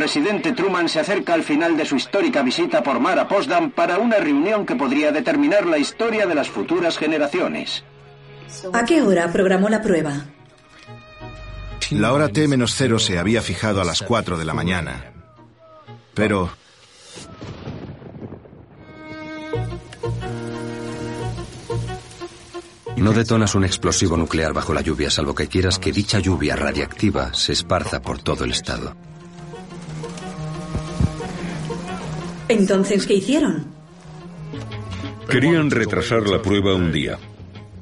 Presidente 0.10 0.54
Truman 0.54 0.90
se 0.90 1.00
acerca 1.00 1.36
al 1.36 1.44
final 1.44 1.78
de 1.78 1.86
su 1.86 1.96
histórica 1.96 2.42
visita 2.42 2.82
por 2.82 3.00
mar 3.00 3.20
a 3.20 3.28
Potsdam 3.28 3.70
para 3.70 4.00
una 4.00 4.18
reunión 4.18 4.66
que 4.66 4.76
podría 4.76 5.12
determinar 5.12 5.68
la 5.68 5.78
historia 5.78 6.26
de 6.26 6.34
las 6.34 6.50
futuras 6.50 6.98
generaciones. 6.98 7.84
¿A 8.74 8.86
qué 8.86 9.04
hora 9.04 9.32
programó 9.32 9.70
la 9.70 9.84
prueba? 9.84 10.26
La 11.92 12.12
hora 12.12 12.30
T-0 12.30 12.98
se 12.98 13.20
había 13.20 13.44
fijado 13.44 13.82
a 13.82 13.86
las 13.86 14.02
4 14.02 14.40
de 14.40 14.46
la 14.46 14.56
mañana. 14.56 15.14
Pero... 16.16 16.50
No 22.98 23.12
detonas 23.12 23.54
un 23.54 23.64
explosivo 23.64 24.18
nuclear 24.18 24.54
bajo 24.54 24.74
la 24.74 24.82
lluvia, 24.82 25.12
salvo 25.12 25.36
que 25.36 25.48
quieras 25.48 25.78
que 25.78 25.92
dicha 25.92 26.18
lluvia 26.18 26.56
radiactiva 26.56 27.32
se 27.36 27.54
esparza 27.54 28.02
por 28.02 28.20
todo 28.20 28.44
el 28.44 28.54
estado. 28.54 28.96
Entonces, 32.60 33.08
¿qué 33.08 33.14
hicieron? 33.14 33.68
Querían 35.30 35.72
retrasar 35.72 36.28
la 36.28 36.42
prueba 36.42 36.76
un 36.76 36.92
día. 36.92 37.18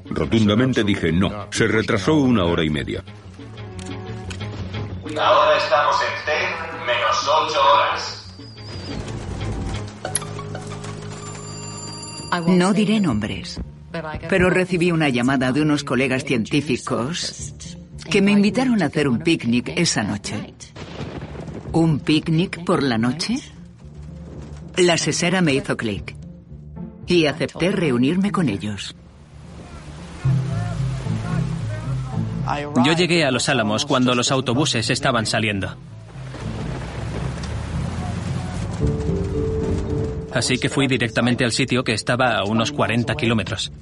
Rotundamente 0.08 0.84
dije 0.84 1.10
no. 1.10 1.48
Se 1.50 1.66
retrasó 1.66 2.14
una 2.14 2.44
hora 2.44 2.62
y 2.62 2.70
media. 2.70 3.02
Ahora 5.20 5.56
estamos 5.56 5.96
en 6.00 6.24
T 6.26 6.30
menos 6.86 7.28
8 7.50 7.60
horas. 7.74 8.24
No 12.46 12.72
diré 12.72 13.00
nombres, 13.00 13.60
pero 14.28 14.48
recibí 14.48 14.92
una 14.92 15.08
llamada 15.08 15.50
de 15.50 15.60
unos 15.60 15.82
colegas 15.82 16.24
científicos 16.24 17.52
que 18.08 18.22
me 18.22 18.30
invitaron 18.30 18.80
a 18.80 18.86
hacer 18.86 19.08
un 19.08 19.18
picnic 19.18 19.72
esa 19.74 20.04
noche. 20.04 20.54
¿Un 21.72 21.98
picnic 21.98 22.64
por 22.64 22.84
la 22.84 22.96
noche? 22.96 23.40
La 24.78 24.96
sesera 24.96 25.40
me 25.42 25.54
hizo 25.54 25.76
clic 25.76 26.14
y 27.04 27.26
acepté 27.26 27.72
reunirme 27.72 28.30
con 28.30 28.48
ellos. 28.48 28.94
Yo 32.84 32.92
llegué 32.92 33.24
a 33.24 33.32
Los 33.32 33.48
Álamos 33.48 33.84
cuando 33.84 34.14
los 34.14 34.30
autobuses 34.30 34.88
estaban 34.90 35.26
saliendo. 35.26 35.76
Así 40.32 40.58
que 40.58 40.68
fui 40.68 40.86
directamente 40.86 41.44
al 41.44 41.50
sitio 41.50 41.82
que 41.82 41.94
estaba 41.94 42.36
a 42.36 42.44
unos 42.44 42.70
40 42.70 43.16
kilómetros. 43.16 43.72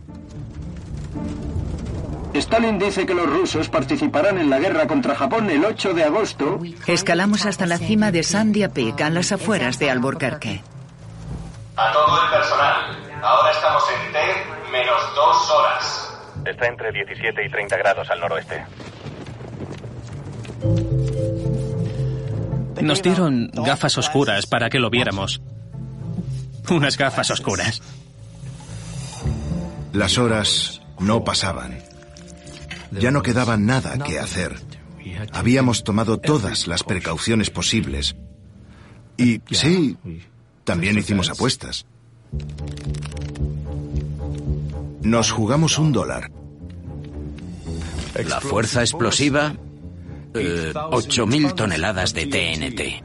Stalin 2.33 2.79
dice 2.79 3.05
que 3.05 3.15
los 3.15 3.29
rusos 3.29 3.69
participarán 3.69 4.39
en 4.39 4.49
la 4.49 4.59
guerra 4.59 4.87
contra 4.87 5.15
Japón 5.15 5.51
el 5.51 5.63
8 5.63 5.93
de 5.93 6.05
agosto. 6.05 6.59
Escalamos 6.87 7.45
hasta 7.45 7.67
la 7.67 7.77
cima 7.77 8.11
de 8.13 8.23
Sandia 8.23 8.71
Peak, 8.71 9.01
a 9.03 9.11
las 9.11 9.33
afueras 9.33 9.79
de 9.79 9.91
Albuquerque. 9.91 10.63
A 11.77 11.93
todo 11.93 12.23
el 12.23 12.31
personal, 12.31 13.21
ahora 13.23 13.51
estamos 13.53 13.85
en 13.91 14.13
T 14.13 14.19
menos 14.73 15.15
dos 15.15 15.51
horas. 15.51 16.13
Está 16.47 16.69
entre 16.69 16.91
17 16.91 17.45
y 17.45 17.51
30 17.51 17.77
grados 17.77 18.09
al 18.11 18.21
noroeste. 18.21 18.65
Nos 22.81 23.03
dieron 23.03 23.51
gafas 23.53 23.99
oscuras 23.99 24.47
para 24.47 24.71
que 24.71 24.79
lo 24.79 24.89
viéramos. 24.89 25.43
Unas 26.71 26.97
gafas 26.97 27.31
oscuras. 27.31 27.83
Las 29.93 30.19
horas 30.19 30.83
no 30.99 31.25
pasaban. 31.25 31.79
Ya 32.91 33.11
no 33.11 33.23
quedaba 33.23 33.57
nada 33.57 33.99
que 33.99 34.19
hacer. 34.19 34.57
Habíamos 35.33 35.85
tomado 35.85 36.19
todas 36.19 36.67
las 36.67 36.83
precauciones 36.85 37.51
posibles. 37.51 38.17
Y 39.19 39.41
sí, 39.51 39.97
también 40.67 40.99
hicimos 40.99 41.31
apuestas. 41.31 41.87
Nos 45.01 45.31
jugamos 45.31 45.79
un 45.79 45.93
dólar. 45.93 46.31
La 48.27 48.41
fuerza 48.41 48.81
explosiva, 48.81 49.55
eh, 50.35 50.73
8.000 50.75 51.55
toneladas 51.55 52.13
de 52.13 52.27
TNT. 52.27 53.03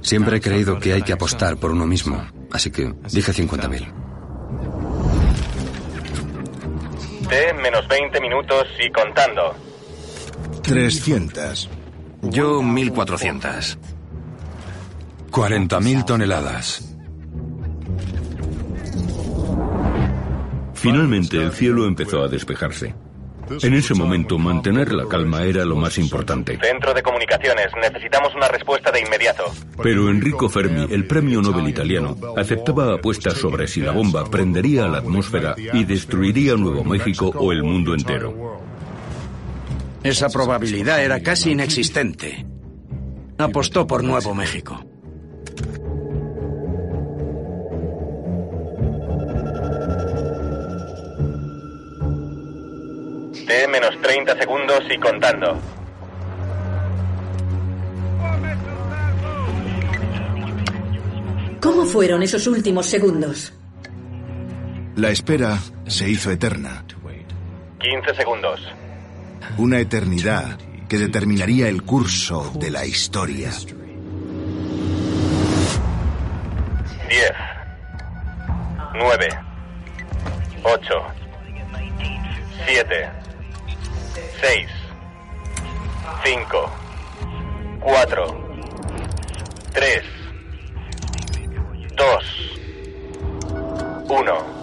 Siempre 0.00 0.38
he 0.38 0.40
creído 0.40 0.78
que 0.78 0.94
hay 0.94 1.02
que 1.02 1.12
apostar 1.12 1.58
por 1.58 1.70
uno 1.70 1.86
mismo, 1.86 2.26
así 2.50 2.70
que 2.70 2.94
dije 3.12 3.32
50.000. 3.32 3.92
T 7.28 7.54
menos 7.54 7.86
20 7.88 8.20
minutos 8.20 8.66
y 8.80 8.90
contando. 8.90 9.54
300. 10.62 11.68
Yo 12.22 12.60
1.400. 12.62 13.76
40.000 15.34 16.04
toneladas. 16.04 16.96
Finalmente 20.74 21.38
el 21.38 21.50
cielo 21.50 21.86
empezó 21.86 22.22
a 22.22 22.28
despejarse. 22.28 22.94
En 23.60 23.74
ese 23.74 23.94
momento 23.94 24.38
mantener 24.38 24.92
la 24.92 25.06
calma 25.08 25.42
era 25.42 25.64
lo 25.64 25.74
más 25.74 25.98
importante. 25.98 26.56
Centro 26.62 26.94
de 26.94 27.02
comunicaciones, 27.02 27.66
necesitamos 27.82 28.32
una 28.36 28.46
respuesta 28.46 28.92
de 28.92 29.00
inmediato. 29.00 29.42
Pero 29.82 30.08
Enrico 30.08 30.48
Fermi, 30.48 30.86
el 30.88 31.04
premio 31.04 31.42
Nobel 31.42 31.68
italiano, 31.68 32.16
aceptaba 32.36 32.94
apuestas 32.94 33.34
sobre 33.34 33.66
si 33.66 33.80
la 33.80 33.90
bomba 33.90 34.24
prendería 34.30 34.84
a 34.84 34.88
la 34.88 34.98
atmósfera 34.98 35.56
y 35.58 35.84
destruiría 35.84 36.54
Nuevo 36.54 36.84
México 36.84 37.32
o 37.34 37.50
el 37.50 37.64
mundo 37.64 37.92
entero. 37.92 38.60
Esa 40.04 40.28
probabilidad 40.28 41.04
era 41.04 41.20
casi 41.20 41.50
inexistente. 41.50 42.46
Apostó 43.36 43.84
por 43.84 44.04
Nuevo 44.04 44.32
México. 44.32 44.93
T 53.46 53.68
menos 53.68 54.00
30 54.00 54.38
segundos 54.38 54.80
y 54.90 54.98
contando. 54.98 55.60
¿Cómo 61.60 61.84
fueron 61.86 62.22
esos 62.22 62.46
últimos 62.46 62.86
segundos? 62.86 63.52
La 64.96 65.10
espera 65.10 65.58
se 65.86 66.08
hizo 66.08 66.30
eterna. 66.30 66.84
15 67.80 68.14
segundos. 68.14 68.60
Una 69.58 69.78
eternidad 69.78 70.58
que 70.88 70.96
determinaría 70.96 71.68
el 71.68 71.82
curso 71.82 72.50
de 72.54 72.70
la 72.70 72.86
historia. 72.86 73.50
10. 77.08 77.32
9. 78.94 79.28
8. 80.62 80.94
7. 82.66 83.10
6, 84.44 84.68
5, 86.22 86.68
4, 87.80 88.26
3, 89.72 90.02
2, 91.96 92.20
1. 94.06 94.54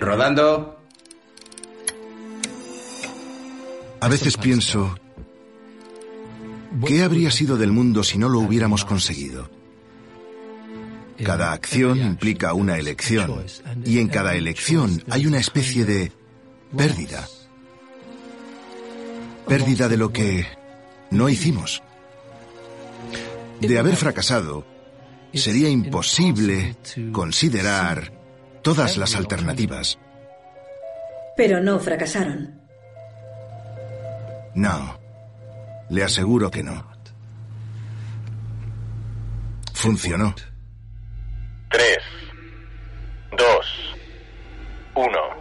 Rodando. 0.00 0.79
A 4.00 4.08
veces 4.08 4.36
pienso, 4.38 4.94
¿qué 6.86 7.02
habría 7.02 7.30
sido 7.30 7.58
del 7.58 7.70
mundo 7.70 8.02
si 8.02 8.16
no 8.16 8.28
lo 8.28 8.40
hubiéramos 8.40 8.84
conseguido? 8.84 9.50
Cada 11.22 11.52
acción 11.52 11.98
implica 12.00 12.54
una 12.54 12.78
elección 12.78 13.44
y 13.84 13.98
en 13.98 14.08
cada 14.08 14.34
elección 14.34 15.02
hay 15.10 15.26
una 15.26 15.38
especie 15.38 15.84
de 15.84 16.12
pérdida. 16.74 17.28
Pérdida 19.46 19.88
de 19.88 19.96
lo 19.98 20.12
que 20.12 20.46
no 21.10 21.28
hicimos. 21.28 21.82
De 23.60 23.78
haber 23.78 23.96
fracasado, 23.96 24.64
sería 25.34 25.68
imposible 25.68 26.76
considerar 27.12 28.12
todas 28.62 28.96
las 28.96 29.14
alternativas. 29.14 29.98
Pero 31.36 31.60
no 31.60 31.78
fracasaron. 31.78 32.59
No, 34.54 34.98
le 35.90 36.04
aseguro 36.04 36.50
que 36.50 36.62
no. 36.62 36.90
Funcionó. 39.74 40.34
3, 41.70 41.98
2, 43.38 43.96
1. 44.94 45.39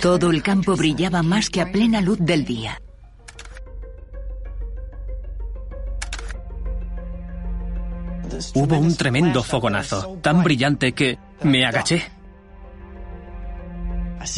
Todo 0.00 0.30
el 0.30 0.42
campo 0.42 0.76
brillaba 0.76 1.22
más 1.22 1.50
que 1.50 1.60
a 1.60 1.70
plena 1.70 2.00
luz 2.00 2.18
del 2.20 2.44
día. 2.44 2.80
Hubo 8.54 8.78
un 8.78 8.96
tremendo 8.96 9.42
fogonazo, 9.42 10.18
tan 10.20 10.42
brillante 10.42 10.92
que 10.92 11.18
me 11.42 11.64
agaché. 11.64 12.10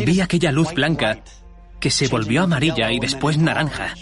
Vi 0.05 0.21
aquella 0.21 0.53
luz 0.53 0.73
blanca 0.75 1.23
que 1.81 1.91
se 1.91 2.09
volvió 2.09 2.43
amarilla 2.43 2.93
y 2.93 3.01
después 3.01 3.39
naranja. 3.39 3.95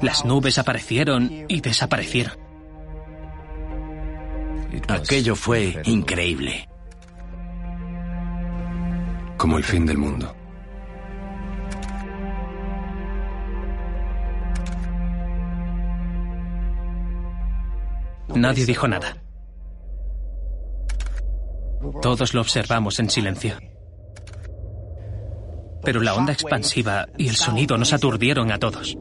Las 0.00 0.24
nubes 0.24 0.58
aparecieron 0.58 1.44
y 1.48 1.60
desaparecieron. 1.60 2.34
Aquello 4.88 5.36
fue 5.36 5.80
increíble 5.84 6.71
como 9.42 9.58
el 9.58 9.64
fin 9.64 9.84
del 9.84 9.98
mundo. 9.98 10.32
Nadie 18.36 18.64
dijo 18.64 18.86
nada. 18.86 19.16
Todos 22.00 22.34
lo 22.34 22.40
observamos 22.40 23.00
en 23.00 23.10
silencio. 23.10 23.58
Pero 25.82 26.00
la 26.02 26.14
onda 26.14 26.32
expansiva 26.32 27.08
y 27.18 27.26
el 27.26 27.34
sonido 27.34 27.76
nos 27.76 27.92
aturdieron 27.92 28.52
a 28.52 28.60
todos. 28.60 28.96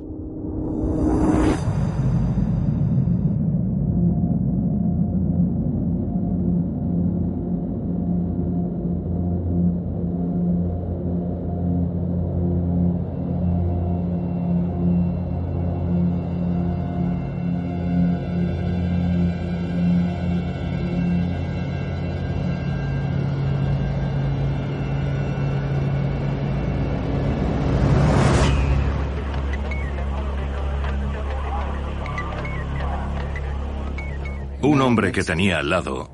Hombre 34.91 35.13
que 35.13 35.23
tenía 35.23 35.59
al 35.59 35.69
lado, 35.69 36.09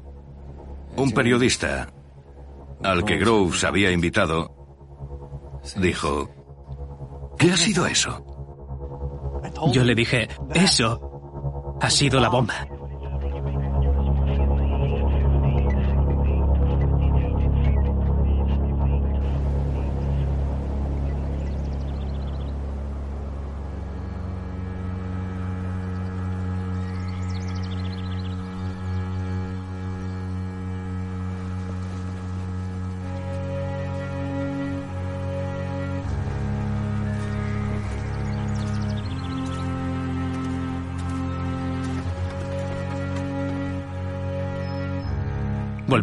un 0.98 1.12
periodista 1.12 1.92
al 2.84 3.04
que 3.06 3.18
Groves 3.18 3.64
había 3.64 3.90
invitado, 3.90 4.54
dijo, 5.78 6.30
¿qué 7.40 7.52
ha 7.52 7.58
sido 7.58 7.88
eso? 7.88 8.24
Yo 9.74 9.84
le 9.84 9.96
dije, 9.96 10.28
eso 10.54 11.80
ha 11.82 11.90
sido 11.90 12.20
la 12.20 12.30
bomba. 12.30 12.68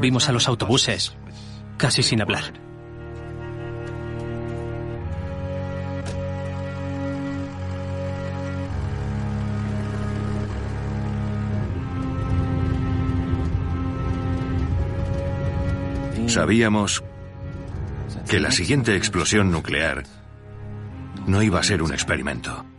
Volvimos 0.04 0.28
a 0.28 0.32
los 0.32 0.48
autobuses, 0.48 1.14
casi 1.78 2.02
sin 2.02 2.20
hablar. 2.20 2.52
Sabíamos 16.26 17.02
que 18.28 18.40
la 18.40 18.50
siguiente 18.50 18.96
explosión 18.96 19.50
nuclear 19.50 20.02
no 21.26 21.42
iba 21.42 21.60
a 21.60 21.62
ser 21.62 21.80
un 21.80 21.94
experimento. 21.94 22.73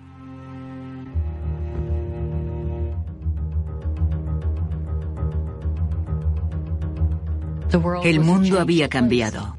El 8.03 8.19
mundo 8.19 8.59
había 8.59 8.89
cambiado. 8.89 9.57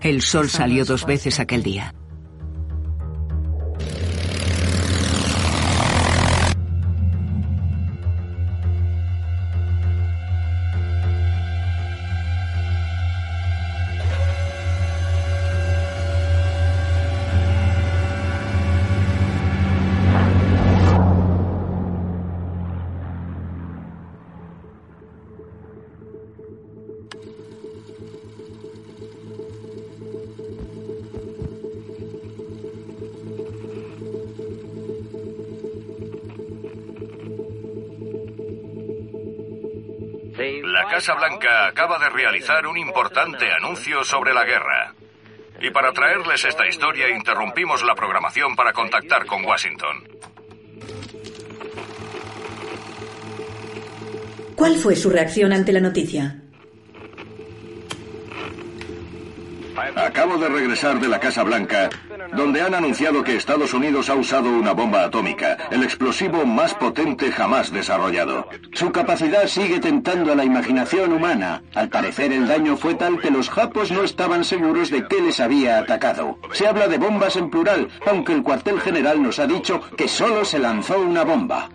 El 0.00 0.22
sol 0.22 0.48
salió 0.48 0.84
dos 0.84 1.06
veces 1.06 1.40
aquel 1.40 1.62
día. 1.62 1.94
Casa 41.08 41.26
Blanca 41.26 41.68
acaba 41.68 41.98
de 41.98 42.10
realizar 42.10 42.66
un 42.66 42.76
importante 42.76 43.50
anuncio 43.50 44.04
sobre 44.04 44.34
la 44.34 44.44
guerra. 44.44 44.92
Y 45.58 45.70
para 45.70 45.90
traerles 45.90 46.44
esta 46.44 46.66
historia 46.66 47.08
interrumpimos 47.08 47.82
la 47.82 47.94
programación 47.94 48.54
para 48.54 48.74
contactar 48.74 49.24
con 49.24 49.42
Washington. 49.42 50.06
¿Cuál 54.54 54.76
fue 54.76 54.94
su 54.96 55.08
reacción 55.08 55.50
ante 55.54 55.72
la 55.72 55.80
noticia? 55.80 56.42
Acabo 59.96 60.36
de 60.36 60.48
regresar 60.50 61.00
de 61.00 61.08
la 61.08 61.18
Casa 61.18 61.42
Blanca, 61.42 61.88
donde 62.38 62.62
han 62.62 62.74
anunciado 62.74 63.24
que 63.24 63.34
Estados 63.34 63.74
Unidos 63.74 64.08
ha 64.08 64.14
usado 64.14 64.48
una 64.48 64.72
bomba 64.72 65.02
atómica, 65.02 65.58
el 65.72 65.82
explosivo 65.82 66.46
más 66.46 66.72
potente 66.72 67.32
jamás 67.32 67.72
desarrollado. 67.72 68.48
Su 68.72 68.92
capacidad 68.92 69.46
sigue 69.48 69.80
tentando 69.80 70.32
a 70.32 70.36
la 70.36 70.44
imaginación 70.44 71.12
humana. 71.12 71.62
Al 71.74 71.88
parecer 71.88 72.32
el 72.32 72.46
daño 72.46 72.76
fue 72.76 72.94
tal 72.94 73.18
que 73.18 73.32
los 73.32 73.50
japos 73.50 73.90
no 73.90 74.04
estaban 74.04 74.44
seguros 74.44 74.90
de 74.90 75.06
qué 75.08 75.20
les 75.20 75.40
había 75.40 75.78
atacado. 75.78 76.38
Se 76.52 76.68
habla 76.68 76.86
de 76.86 76.98
bombas 76.98 77.34
en 77.34 77.50
plural, 77.50 77.88
aunque 78.06 78.34
el 78.34 78.44
cuartel 78.44 78.80
general 78.80 79.20
nos 79.20 79.40
ha 79.40 79.46
dicho 79.48 79.80
que 79.96 80.06
solo 80.06 80.44
se 80.44 80.60
lanzó 80.60 81.00
una 81.00 81.24
bomba. 81.24 81.68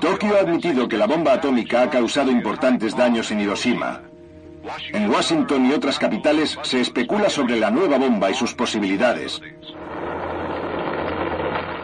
Tokio 0.00 0.36
ha 0.36 0.40
admitido 0.40 0.88
que 0.88 0.96
la 0.96 1.06
bomba 1.06 1.34
atómica 1.34 1.82
ha 1.82 1.90
causado 1.90 2.32
importantes 2.32 2.96
daños 2.96 3.30
en 3.30 3.40
Hiroshima, 3.40 4.02
en 4.92 5.10
Washington 5.10 5.66
y 5.66 5.72
otras 5.72 5.98
capitales 5.98 6.58
se 6.62 6.80
especula 6.80 7.30
sobre 7.30 7.56
la 7.56 7.70
nueva 7.70 7.98
bomba 7.98 8.30
y 8.30 8.34
sus 8.34 8.54
posibilidades. 8.54 9.40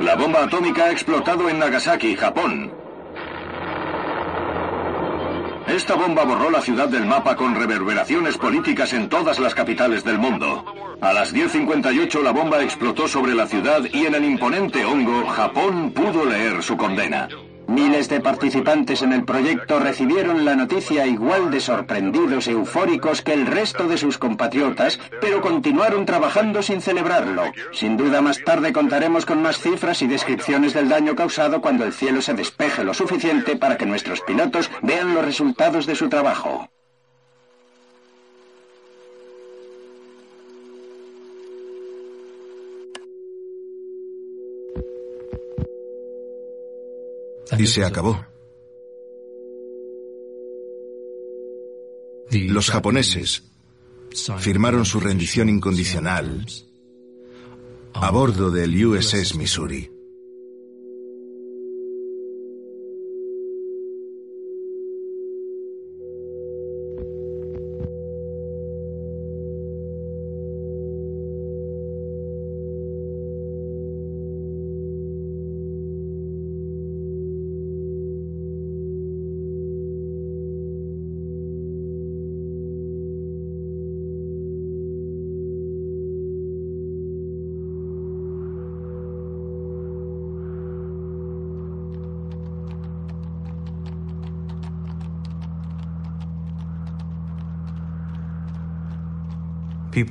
La 0.01 0.17
bomba 0.17 0.45
atómica 0.45 0.85
ha 0.85 0.91
explotado 0.91 1.49
en 1.49 1.59
Nagasaki, 1.59 2.17
Japón. 2.17 2.73
Esta 5.67 5.95
bomba 5.95 6.25
borró 6.25 6.51
la 6.51 6.61
ciudad 6.61 6.89
del 6.89 7.07
mapa 7.07 7.37
con 7.37 7.55
reverberaciones 7.55 8.37
políticas 8.37 8.93
en 8.93 9.09
todas 9.09 9.39
las 9.39 9.55
capitales 9.55 10.05
del 10.05 10.19
mundo. 10.19 10.65
A 11.01 11.13
las 11.13 11.35
10.58 11.35 12.23
la 12.23 12.33
bomba 12.33 12.63
explotó 12.63 13.09
sobre 13.09 13.35
la 13.35 13.47
ciudad 13.47 13.81
y 13.93 14.07
en 14.07 14.15
el 14.15 14.25
imponente 14.25 14.85
hongo 14.85 15.27
Japón 15.27 15.93
pudo 15.93 16.27
leer 16.27 16.63
su 16.63 16.77
condena. 16.77 17.29
Miles 17.67 18.09
de 18.09 18.21
participantes 18.21 19.03
en 19.03 19.13
el 19.13 19.25
proyecto 19.25 19.79
recibieron 19.79 20.45
la 20.45 20.55
noticia 20.55 21.07
igual 21.07 21.51
de 21.51 21.61
sorprendidos 21.61 22.47
e 22.47 22.53
eufóricos 22.53 23.23
que 23.23 23.33
el 23.33 23.47
resto 23.47 23.89
de 23.89 23.97
sus 23.97 24.19
compatriotas, 24.19 25.01
pero 25.21 25.41
continuaron 25.41 26.05
trabajando 26.05 26.63
sin 26.63 26.83
celebrarlo. 26.83 27.45
Sin 27.73 27.97
duda 27.97 28.21
más 28.21 28.43
tarde 28.45 28.73
contaremos 28.73 29.25
con 29.25 29.41
más 29.43 29.59
cifras 29.59 30.03
y 30.03 30.07
descripciones 30.07 30.75
del 30.75 30.89
daño 30.89 31.17
causado 31.17 31.61
cuando 31.61 31.85
el 31.85 31.93
cielo 31.93 32.21
se 32.21 32.35
despeje 32.35 32.85
lo 32.85 32.93
suficiente 32.93 33.57
para 33.57 33.77
que 33.77 33.87
nuestros 33.87 34.21
pilotos 34.21 34.71
vean 34.83 35.15
los 35.15 35.25
resultados 35.25 35.87
de 35.87 35.95
su 35.95 36.09
trabajo. 36.09 36.69
Y 47.59 47.67
se 47.67 47.85
acabó. 47.85 48.25
Los 52.31 52.71
japoneses 52.71 53.45
firmaron 54.39 54.85
su 54.85 55.01
rendición 55.01 55.49
incondicional 55.49 56.47
a 57.93 58.11
bordo 58.11 58.51
del 58.51 58.85
USS 58.85 59.37
Missouri. 59.37 59.94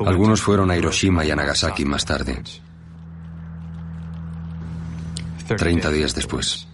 Algunos 0.05 0.41
fueron 0.41 0.72
a 0.72 0.77
Hiroshima 0.77 1.26
y 1.26 1.31
a 1.31 1.35
Nagasaki 1.35 1.84
más 1.85 2.05
tarde, 2.05 2.41
30 5.47 5.91
días 5.91 6.15
después. 6.15 6.68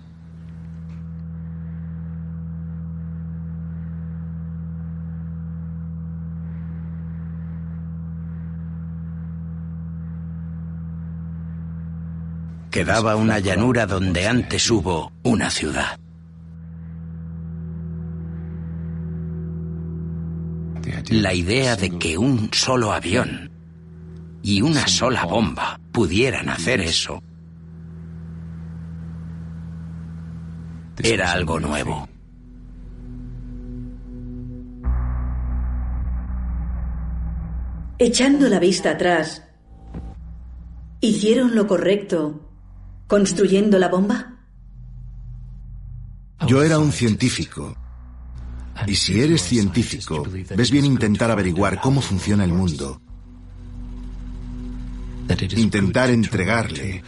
Quedaba 12.72 13.16
una 13.16 13.40
llanura 13.40 13.88
donde 13.88 14.28
antes 14.28 14.70
hubo 14.70 15.12
una 15.24 15.50
ciudad. 15.50 15.98
La 21.10 21.34
idea 21.34 21.76
de 21.76 21.98
que 21.98 22.20
un 22.20 22.54
solo 22.54 22.94
avión 22.94 23.50
y 24.44 24.62
una 24.62 24.88
sola 24.88 25.26
bomba 25.26 25.80
pudieran 25.92 26.50
hacer 26.50 26.82
eso 26.82 27.24
era 31.02 31.32
algo 31.32 31.60
nuevo. 31.60 32.08
Echando 37.98 38.48
la 38.48 38.60
vista 38.60 38.92
atrás, 38.92 39.44
¿hicieron 41.02 41.56
lo 41.56 41.66
correcto 41.66 42.52
construyendo 43.08 43.80
la 43.80 43.88
bomba? 43.88 44.36
Yo 46.46 46.62
era 46.62 46.78
un 46.78 46.92
científico 46.92 47.76
y 48.90 48.96
si 48.96 49.22
eres 49.22 49.44
científico, 49.44 50.26
ves 50.56 50.72
bien 50.72 50.86
intentar 50.86 51.30
averiguar 51.30 51.80
cómo 51.80 52.02
funciona 52.02 52.44
el 52.44 52.52
mundo. 52.52 53.00
Intentar 55.58 56.10
entregarle 56.10 57.04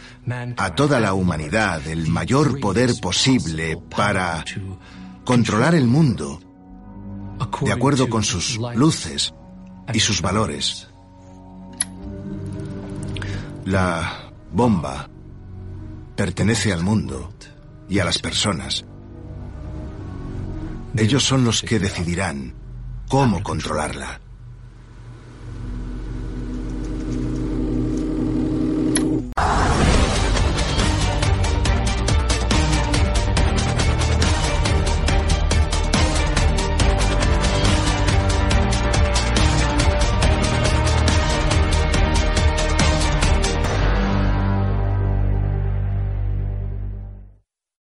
a 0.56 0.74
toda 0.76 1.00
la 1.00 1.12
humanidad 1.12 1.84
el 1.88 2.06
mayor 2.06 2.60
poder 2.60 2.94
posible 3.00 3.76
para 3.76 4.44
controlar 5.24 5.74
el 5.74 5.86
mundo 5.86 6.40
de 7.62 7.72
acuerdo 7.72 8.08
con 8.08 8.22
sus 8.22 8.60
luces 8.76 9.34
y 9.92 9.98
sus 9.98 10.22
valores. 10.22 10.88
La 13.64 14.30
bomba 14.52 15.10
pertenece 16.14 16.72
al 16.72 16.84
mundo 16.84 17.32
y 17.88 17.98
a 17.98 18.04
las 18.04 18.18
personas. 18.18 18.84
Ellos 20.96 21.22
son 21.22 21.44
los 21.44 21.62
que 21.62 21.78
decidirán 21.78 22.54
cómo 23.08 23.42
controlarla. 23.42 24.21